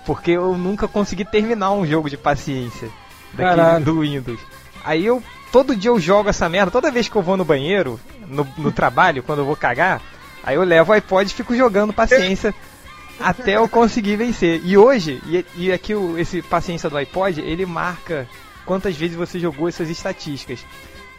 Porque 0.05 0.33
eu 0.33 0.57
nunca 0.57 0.89
consegui 0.89 1.25
terminar 1.25 1.73
um 1.73 1.87
jogo 1.87 2.11
de 2.11 2.17
paciência 2.17 2.89
daquele, 3.33 3.85
do 3.85 4.01
Windows. 4.01 4.41
Aí 4.85 5.05
eu, 5.05 5.23
todo 5.53 5.77
dia 5.77 5.91
eu 5.91 6.01
jogo 6.01 6.29
essa 6.29 6.49
merda, 6.49 6.71
toda 6.71 6.91
vez 6.91 7.09
que 7.09 7.17
eu 7.17 7.23
vou 7.23 7.37
no 7.37 7.45
banheiro, 7.45 8.01
no, 8.27 8.47
no 8.57 8.73
trabalho, 8.73 9.23
quando 9.23 9.41
eu 9.41 9.45
vou 9.45 9.57
cagar, 9.57 10.03
aí 10.43 10.57
eu 10.57 10.65
levo 10.65 10.93
o 10.93 10.95
iPod 10.95 11.31
e 11.31 11.35
fico 11.35 11.55
jogando 11.55 11.93
paciência 11.93 12.55
até 13.21 13.57
eu 13.57 13.69
conseguir 13.69 14.17
vencer. 14.17 14.61
E 14.65 14.77
hoje, 14.77 15.21
e, 15.27 15.45
e 15.57 15.73
aqui 15.73 15.95
o, 15.95 16.19
esse 16.19 16.43
paciência 16.43 16.91
do 16.91 16.97
iPod, 16.97 17.41
ele 17.41 17.67
marca 17.67 18.27
quantas 18.69 18.95
vezes 18.95 19.17
você 19.17 19.41
jogou 19.41 19.67
essas 19.67 19.89
estatísticas. 19.89 20.61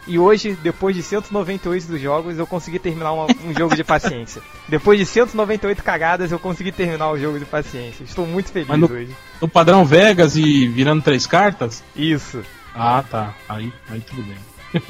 E 0.06 0.18
hoje, 0.18 0.56
depois 0.62 0.94
de 0.94 1.02
198 1.02 1.86
dos 1.88 2.00
jogos, 2.00 2.38
eu 2.38 2.46
consegui 2.46 2.78
terminar 2.78 3.12
uma, 3.12 3.26
um 3.44 3.52
jogo 3.52 3.74
de 3.74 3.82
paciência. 3.84 4.40
Depois 4.66 4.98
de 4.98 5.04
198 5.04 5.82
cagadas, 5.82 6.32
eu 6.32 6.38
consegui 6.38 6.72
terminar 6.72 7.10
o 7.10 7.18
jogo 7.18 7.38
de 7.38 7.44
paciência. 7.44 8.04
Estou 8.04 8.26
muito 8.26 8.50
feliz 8.50 8.68
no, 8.68 8.90
hoje. 8.90 9.14
No 9.42 9.48
padrão 9.48 9.84
Vegas 9.84 10.36
e 10.36 10.66
virando 10.68 11.02
três 11.02 11.26
cartas? 11.26 11.82
Isso. 11.94 12.42
Ah, 12.74 13.04
tá. 13.08 13.34
Aí, 13.46 13.70
aí 13.90 14.00
tudo 14.00 14.22
bem. 14.22 14.36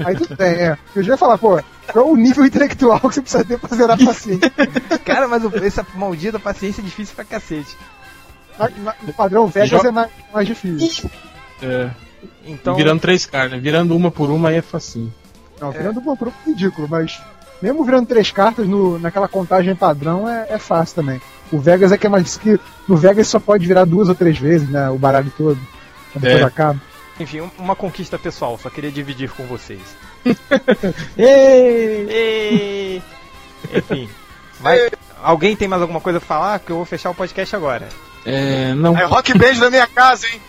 Aí 0.06 0.14
tudo 0.14 0.36
bem, 0.36 0.52
é. 0.52 0.78
Eu 0.94 1.02
já 1.02 1.14
ia 1.14 1.18
falar, 1.18 1.38
pô, 1.38 1.60
qual 1.90 2.08
o 2.08 2.16
nível 2.16 2.44
intelectual 2.44 3.00
que 3.00 3.14
você 3.14 3.22
precisa 3.22 3.44
ter 3.44 3.58
pra 3.58 3.76
zerar 3.76 4.00
a 4.00 4.04
paciência? 4.04 4.50
Cara, 5.04 5.26
mas 5.26 5.42
essa 5.62 5.84
maldita 5.94 6.38
paciência 6.38 6.82
é 6.82 6.84
difícil 6.84 7.16
pra 7.16 7.24
cacete. 7.24 7.76
No 9.02 9.12
padrão 9.12 9.48
Vegas 9.48 9.84
é 9.84 9.90
mais, 9.90 10.10
mais 10.32 10.46
difícil. 10.46 11.10
É. 11.62 11.90
Então... 12.44 12.74
Virando 12.74 13.00
três 13.00 13.26
cartas, 13.26 13.60
virando 13.60 13.96
uma 13.96 14.10
por 14.10 14.30
uma 14.30 14.48
aí 14.50 14.56
é 14.56 14.62
facinho. 14.62 15.12
Não, 15.60 15.70
virando 15.70 16.00
é. 16.00 16.02
uma 16.02 16.16
por 16.16 16.28
uma 16.28 16.36
é 16.46 16.50
ridículo, 16.50 16.88
mas 16.88 17.20
mesmo 17.60 17.84
virando 17.84 18.06
três 18.06 18.30
cartas 18.30 18.66
no, 18.66 18.98
naquela 18.98 19.28
contagem 19.28 19.74
padrão 19.74 20.28
é, 20.28 20.46
é 20.50 20.58
fácil 20.58 20.96
também. 20.96 21.20
O 21.52 21.58
Vegas 21.58 21.92
é 21.92 21.98
que 21.98 22.06
é 22.06 22.10
mais 22.10 22.36
que 22.36 22.58
no 22.88 22.96
Vegas 22.96 23.28
só 23.28 23.38
pode 23.38 23.66
virar 23.66 23.84
duas 23.84 24.08
ou 24.08 24.14
três 24.14 24.38
vezes, 24.38 24.68
né? 24.68 24.88
O 24.88 24.98
baralho 24.98 25.32
todo. 25.36 25.58
Depois 26.14 26.40
é. 26.40 26.44
acaba. 26.44 26.80
Enfim, 27.18 27.42
uma 27.58 27.76
conquista 27.76 28.18
pessoal, 28.18 28.58
só 28.58 28.70
queria 28.70 28.90
dividir 28.90 29.30
com 29.30 29.44
vocês. 29.44 29.80
Ei! 31.18 32.08
Ei! 32.08 33.02
Enfim. 33.74 34.08
Vai, 34.58 34.90
alguém 35.22 35.54
tem 35.54 35.68
mais 35.68 35.82
alguma 35.82 36.00
coisa 36.00 36.18
pra 36.18 36.26
falar? 36.26 36.58
Que 36.60 36.70
eu 36.70 36.76
vou 36.76 36.84
fechar 36.84 37.10
o 37.10 37.14
podcast 37.14 37.54
agora. 37.54 37.88
É, 38.24 38.74
não. 38.74 38.96
É 38.96 39.04
rock 39.04 39.36
band 39.36 39.54
na 39.54 39.70
minha 39.70 39.86
casa, 39.86 40.26
hein? 40.26 40.40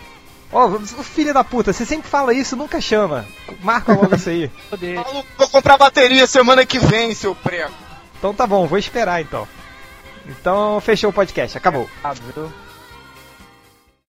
Ó, 0.51 0.67
oh, 0.67 1.03
filho 1.03 1.33
da 1.33 1.43
puta, 1.43 1.71
você 1.71 1.85
sempre 1.85 2.09
fala 2.09 2.33
isso, 2.33 2.55
nunca 2.55 2.81
chama. 2.81 3.25
Marca 3.61 3.93
logo 3.93 4.15
isso 4.15 4.29
aí. 4.29 4.51
vou 5.37 5.49
comprar 5.49 5.77
bateria 5.77 6.27
semana 6.27 6.65
que 6.65 6.77
vem, 6.77 7.13
seu 7.15 7.33
prego. 7.33 7.73
Então 8.17 8.33
tá 8.33 8.45
bom, 8.45 8.67
vou 8.67 8.77
esperar 8.77 9.21
então. 9.21 9.47
Então 10.27 10.79
fechou 10.81 11.09
o 11.09 11.13
podcast, 11.13 11.57
acabou. 11.57 11.89
Abriu. 12.03 12.51